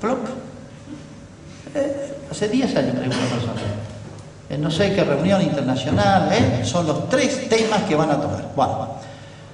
plop. 0.01 0.19
Eh, 1.75 2.13
hace 2.31 2.47
10 2.49 2.75
años 2.75 2.93
me 2.95 3.01
dijo 3.01 3.15
una 3.19 3.29
persona. 3.29 3.76
En 4.49 4.61
no 4.61 4.71
sé 4.71 4.93
qué 4.93 5.03
reunión 5.03 5.41
internacional, 5.41 6.29
¿eh? 6.31 6.63
son 6.63 6.87
los 6.87 7.09
tres 7.09 7.49
temas 7.49 7.83
que 7.83 7.95
van 7.95 8.11
a 8.11 8.15
tocar. 8.15 8.45
Bueno, 8.55 8.87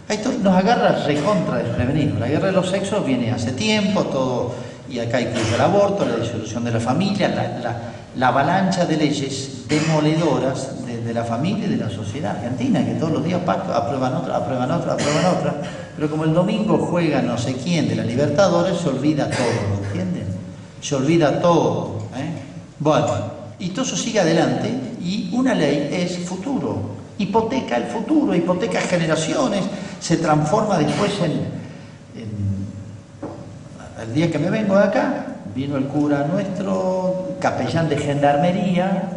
esto 0.07 0.31
nos 0.41 0.55
agarra 0.55 1.03
recontra 1.05 1.57
desprevenido. 1.57 2.19
La 2.19 2.27
guerra 2.27 2.47
de 2.47 2.51
los 2.51 2.69
sexos 2.69 3.05
viene 3.05 3.31
hace 3.31 3.53
tiempo, 3.53 4.03
todo, 4.03 4.53
y 4.89 4.99
acá 4.99 5.19
incluye 5.19 5.55
el 5.55 5.61
aborto, 5.61 6.05
la 6.05 6.17
disolución 6.17 6.63
de 6.63 6.71
la 6.71 6.79
familia, 6.79 7.27
la, 7.29 7.57
la, 7.57 7.77
la 8.15 8.27
avalancha 8.27 8.85
de 8.85 8.97
leyes 8.97 9.67
demoledoras 9.67 10.85
de, 10.85 11.13
la 11.13 11.23
familia 11.23 11.65
y 11.65 11.71
de 11.71 11.77
la 11.77 11.89
sociedad 11.89 12.37
argentina, 12.37 12.85
que 12.85 12.93
todos 12.93 13.13
los 13.13 13.23
días 13.23 13.41
aprueban 13.47 14.15
otra, 14.15 14.37
aprueban 14.37 14.71
otra, 14.71 14.93
aprueban 14.93 15.25
otra. 15.25 15.55
Pero 15.95 16.09
como 16.09 16.23
el 16.23 16.33
domingo 16.33 16.77
juega 16.77 17.21
no 17.21 17.37
sé 17.37 17.55
quién 17.55 17.87
de 17.87 17.95
la 17.95 18.03
Libertadores, 18.03 18.77
se 18.77 18.89
olvida 18.89 19.29
todo, 19.29 19.83
¿entienden? 19.85 20.27
Se 20.81 20.95
olvida 20.95 21.41
todo. 21.41 21.97
¿eh? 22.15 22.29
Bueno. 22.79 23.32
Y 23.63 23.69
todo 23.69 23.85
eso 23.85 23.95
sigue 23.95 24.19
adelante 24.19 24.69
y 25.01 25.29
una 25.31 25.55
ley 25.55 25.89
es 25.89 26.17
futuro, 26.19 26.81
hipoteca 27.17 27.77
el 27.77 27.85
futuro, 27.85 28.35
hipoteca 28.35 28.81
generaciones, 28.81 29.63
se 30.01 30.17
transforma 30.17 30.77
después 30.77 31.13
en. 31.21 31.63
El 34.01 34.13
día 34.13 34.29
que 34.29 34.37
me 34.37 34.49
vengo 34.49 34.75
de 34.75 34.83
acá, 34.83 35.27
vino 35.55 35.77
el 35.77 35.85
cura 35.85 36.27
nuestro, 36.27 37.37
capellán 37.39 37.87
de 37.87 37.97
gendarmería, 37.97 39.11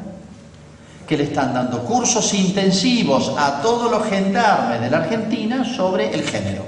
que 1.09 1.17
le 1.17 1.25
están 1.25 1.53
dando 1.53 1.83
cursos 1.83 2.33
intensivos 2.33 3.35
a 3.37 3.61
todos 3.63 3.91
los 3.91 4.07
gendarmes 4.07 4.81
de 4.81 4.91
la 4.91 4.99
Argentina 4.99 5.65
sobre 5.65 6.15
el 6.15 6.23
género. 6.23 6.63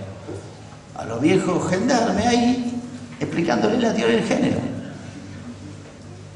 A 0.97 1.05
los 1.05 1.21
viejos 1.21 1.71
gendarmes 1.71 2.27
ahí, 2.27 2.83
explicándoles 3.21 3.81
la 3.81 3.95
teoría 3.95 4.17
del 4.17 4.27
género. 4.27 4.78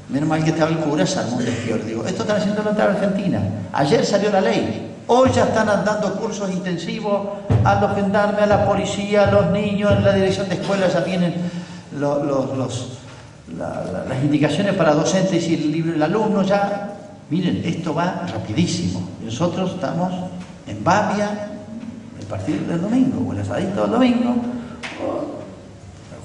Menos 0.09 0.29
mal 0.29 0.43
que 0.43 0.51
estaba 0.51 0.69
el 0.69 0.77
cura, 0.77 1.05
un 1.31 1.45
despior. 1.45 1.85
Digo, 1.85 2.05
esto 2.05 2.23
están 2.23 2.37
haciendo 2.37 2.61
en 2.61 2.81
Argentina. 2.81 3.41
Ayer 3.71 4.05
salió 4.05 4.31
la 4.31 4.41
ley. 4.41 4.95
Hoy 5.07 5.29
ya 5.33 5.45
están 5.45 5.67
dando 5.67 6.13
cursos 6.15 6.49
intensivos 6.51 7.27
a 7.63 7.75
los 7.81 7.95
gendarmes, 7.95 8.41
a 8.41 8.45
la 8.45 8.65
policía, 8.65 9.27
a 9.27 9.31
los 9.31 9.51
niños, 9.51 9.91
en 9.91 10.03
la 10.03 10.13
dirección 10.13 10.47
de 10.49 10.55
escuelas 10.55 10.93
ya 10.93 11.01
vienen 11.01 11.33
los, 11.97 12.23
los, 12.25 12.57
los, 12.57 12.99
la, 13.57 13.83
la, 13.91 14.05
las 14.07 14.23
indicaciones 14.23 14.73
para 14.75 14.93
docentes 14.93 15.47
y 15.47 15.55
el, 15.55 15.95
el 15.95 16.03
alumno 16.03 16.41
ya. 16.43 16.89
Miren, 17.29 17.61
esto 17.65 17.93
va 17.93 18.25
rapidísimo. 18.31 19.01
Nosotros 19.23 19.71
estamos 19.71 20.11
en 20.67 20.83
Babia, 20.83 21.49
el 22.19 22.25
partido 22.25 22.65
del 22.67 22.81
domingo, 22.81 23.29
o 23.29 23.33
el 23.33 23.39
asadito 23.39 23.81
del 23.81 23.91
domingo, 23.91 24.35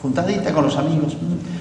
juntadita 0.02 0.52
con 0.52 0.64
los 0.64 0.76
amigos. 0.76 1.16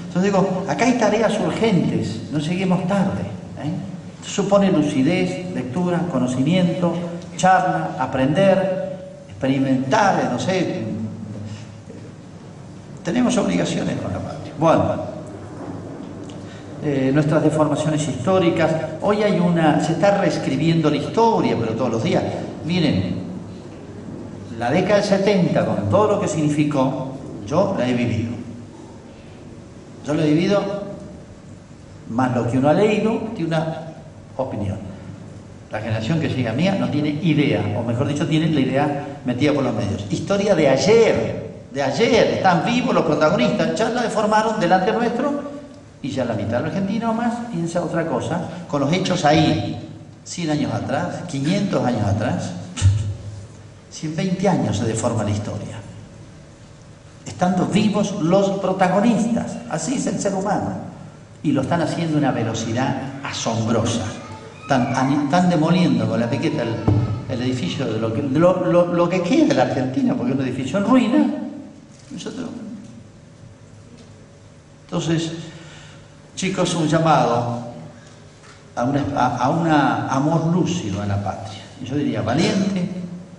Entonces 0.07 0.23
digo, 0.23 0.64
acá 0.68 0.85
hay 0.85 0.93
tareas 0.93 1.39
urgentes, 1.39 2.23
no 2.31 2.39
seguimos 2.39 2.88
tarde. 2.88 3.22
¿eh? 3.64 4.26
Supone 4.26 4.72
lucidez, 4.72 5.53
lectura, 5.53 6.01
conocimiento, 6.11 6.93
charla, 7.38 7.95
aprender, 7.99 8.97
experimentar, 9.30 10.30
no 10.31 10.39
sé. 10.39 10.84
Tenemos 13.03 13.38
obligaciones 13.38 13.95
con 14.01 14.11
la 14.11 14.19
patria. 14.19 14.53
Bueno, 14.59 15.18
eh, 16.84 17.11
nuestras 17.14 17.43
deformaciones 17.43 18.07
históricas. 18.07 18.72
Hoy 19.01 19.23
hay 19.23 19.39
una, 19.39 19.84
se 19.84 19.93
está 19.93 20.19
reescribiendo 20.19 20.89
la 20.89 20.97
historia, 20.97 21.55
pero 21.59 21.73
todos 21.73 21.91
los 21.91 22.03
días. 22.03 22.23
Miren, 22.65 23.15
la 24.59 24.72
década 24.72 24.95
del 24.95 25.03
70, 25.03 25.65
con 25.65 25.89
todo 25.89 26.07
lo 26.14 26.19
que 26.19 26.27
significó, 26.27 27.07
yo 27.48 27.76
la 27.78 27.88
he 27.88 27.94
vivido. 27.94 28.32
Yo 30.06 30.14
lo 30.14 30.22
he 30.22 30.28
vivido, 30.28 30.61
más 32.10 32.36
lo 32.36 32.49
que 32.49 32.57
uno 32.57 32.69
ha 32.69 32.74
leído, 32.74 33.19
tiene 33.36 33.48
una 33.48 33.94
opinión. 34.38 34.78
La 35.72 35.80
generación 35.80 36.19
que 36.19 36.30
sigue 36.30 36.48
a 36.48 36.53
mía 36.53 36.78
no 36.80 36.90
tiene 36.90 37.10
idea, 37.10 37.78
o 37.78 37.84
mejor 37.84 38.07
dicho, 38.07 38.28
tiene 38.28 38.49
la 38.49 38.60
idea 38.60 39.06
metida 39.26 39.53
por 39.53 39.64
los 39.64 39.74
medios. 39.74 40.06
Historia 40.10 40.56
de 40.56 40.69
ayer, 40.69 41.48
de 41.74 41.84
ayer, 41.84 42.28
están 42.36 42.64
vivos 42.64 42.94
los 42.94 43.03
protagonistas, 43.03 43.76
ya 43.76 43.90
la 43.90 44.03
deformaron 44.03 44.60
delante 44.60 44.94
nuestro 44.94 45.48
y 46.02 46.10
ya 46.10 46.24
la 46.24 46.36
mitad 46.36 46.57
de 46.57 46.61
la 46.61 46.68
Argentina 46.68 47.10
o 47.10 47.14
más 47.14 47.34
piensa 47.52 47.84
otra 47.84 48.07
cosa, 48.07 48.48
con 48.69 48.82
los 48.82 48.94
hechos 48.94 49.26
ahí, 49.26 49.78
100 50.24 50.52
años 50.52 50.74
atrás, 50.74 51.24
500 51.28 51.86
años 51.86 52.03
atrás, 52.03 52.52
120 53.91 54.48
años 54.48 54.78
se 54.78 54.86
deforma 54.86 55.24
la 55.26 55.32
historia 55.32 55.78
estando 57.28 57.66
vivos 57.66 58.22
los 58.22 58.60
protagonistas. 58.60 59.58
Así 59.70 59.95
es 59.95 60.08
el 60.08 60.20
ser 60.20 60.34
humano. 60.34 60.72
Y 61.44 61.52
lo 61.52 61.62
están 61.62 61.82
haciendo 61.82 62.18
a 62.18 62.20
una 62.20 62.32
velocidad 62.32 63.22
asombrosa. 63.24 64.06
Están, 64.62 65.24
están 65.24 65.49
demoliendo 65.49 66.08
con 66.08 66.20
la 66.20 66.30
piqueta 66.30 66.64
el, 66.64 67.41
edificio 67.41 67.86
de, 67.86 67.99
lo 67.99 68.14
que, 68.14 68.22
lo, 68.24 69.10
que 69.10 69.22
queda 69.22 69.45
de 69.45 69.54
la 69.54 69.64
Argentina, 69.64 70.16
porque 70.16 70.32
es 70.32 70.40
un 70.40 70.45
edificio 70.45 70.80
en 70.80 70.86
ruina. 70.86 71.26
Entonces, 74.86 75.32
chicos, 76.36 76.74
un 76.76 76.88
llamado 76.88 77.68
a 78.76 78.84
un 78.84 78.98
a, 79.16 79.49
una 79.49 80.08
amor 80.08 80.48
lúcido 80.48 81.02
a 81.02 81.06
la 81.06 81.24
patria. 81.24 81.62
Yo 81.84 81.95
diría 81.95 82.22
valiente, 82.22 82.98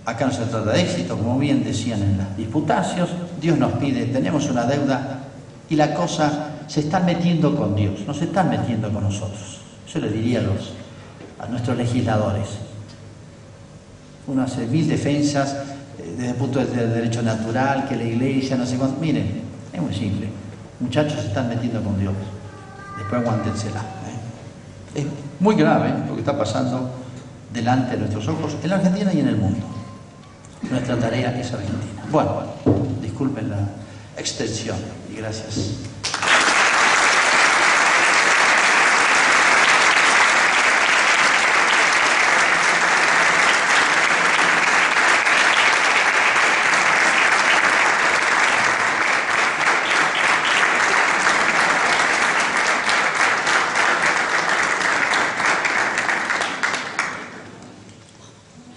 Acá 0.09 0.25
no 0.25 0.31
se 0.31 0.45
trata 0.45 0.71
de 0.71 0.81
éxito, 0.81 1.15
como 1.15 1.37
bien 1.37 1.63
decían 1.63 2.01
en 2.01 2.17
las 2.17 2.35
disputacios. 2.35 3.09
Dios 3.39 3.57
nos 3.57 3.73
pide, 3.73 4.05
tenemos 4.07 4.49
una 4.49 4.65
deuda 4.65 5.19
y 5.69 5.75
la 5.75 5.93
cosa 5.93 6.49
se 6.67 6.81
está 6.81 6.99
metiendo 6.99 7.55
con 7.55 7.75
Dios, 7.75 8.01
no 8.05 8.13
se 8.13 8.25
están 8.25 8.49
metiendo 8.49 8.91
con 8.91 9.03
nosotros. 9.03 9.59
Yo 9.91 9.99
le 9.99 10.09
diría 10.09 10.39
a, 10.39 10.43
los, 10.43 10.73
a 11.39 11.47
nuestros 11.47 11.77
legisladores. 11.77 12.47
Uno 14.27 14.43
hace 14.43 14.67
mil 14.67 14.87
defensas 14.87 15.55
eh, 15.97 16.13
desde 16.15 16.29
el 16.31 16.35
punto 16.35 16.59
del 16.59 16.93
derecho 16.93 17.21
natural, 17.23 17.87
que 17.87 17.95
la 17.95 18.03
iglesia, 18.03 18.55
no 18.55 18.65
sé 18.65 18.77
cuánto. 18.77 18.99
Miren, 18.99 19.41
es 19.73 19.81
muy 19.81 19.93
simple. 19.93 20.27
Muchachos 20.79 21.19
se 21.21 21.27
están 21.27 21.49
metiendo 21.49 21.81
con 21.81 21.99
Dios. 21.99 22.13
Después 22.97 23.21
aguántensela. 23.21 23.79
¿eh? 23.79 25.01
Es 25.01 25.05
muy 25.39 25.55
grave 25.55 25.91
lo 26.07 26.13
que 26.13 26.19
está 26.19 26.37
pasando 26.37 26.91
delante 27.51 27.91
de 27.93 27.97
nuestros 27.97 28.27
ojos 28.27 28.55
en 28.61 28.69
la 28.69 28.75
Argentina 28.75 29.11
y 29.13 29.19
en 29.21 29.27
el 29.29 29.37
mundo. 29.37 29.65
Nuestra 30.69 30.97
tarea 30.97 31.39
es 31.39 31.51
Argentina. 31.51 32.03
Bueno, 32.11 32.43
disculpen 33.19 33.49
la 33.49 33.67
extensión 34.17 34.77
y 35.11 35.17
gracias. 35.17 35.73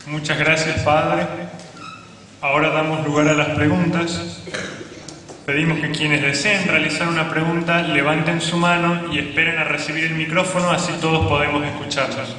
Muchas 0.09 0.37
gracias, 0.37 0.81
Padre. 0.81 1.27
Ahora 2.43 2.71
damos 2.71 3.07
lugar 3.07 3.29
a 3.29 3.35
las 3.35 3.51
preguntas. 3.51 4.21
Pedimos 5.47 5.79
que 5.79 5.93
quienes 5.93 6.23
deseen 6.23 6.61
realizar 6.73 7.07
una 7.07 7.29
pregunta 7.29 7.83
levanten 7.83 8.41
su 8.41 8.57
mano 8.57 9.13
y 9.13 9.19
esperen 9.19 9.59
a 9.59 9.65
recibir 9.65 10.05
el 10.05 10.15
micrófono, 10.15 10.71
así 10.71 10.91
todos 11.03 11.29
podemos 11.29 11.63
escucharlos. 11.67 12.35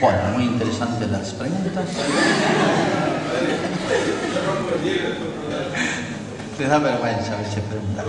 Bueno, 0.00 0.18
muy 0.34 0.44
interesantes 0.44 1.10
las 1.10 1.34
preguntas. 1.34 1.84
Te 6.56 6.64
da 6.64 6.78
vergüenza 6.78 7.34
a 7.34 7.36
veces 7.36 7.62
preguntar. 7.64 8.06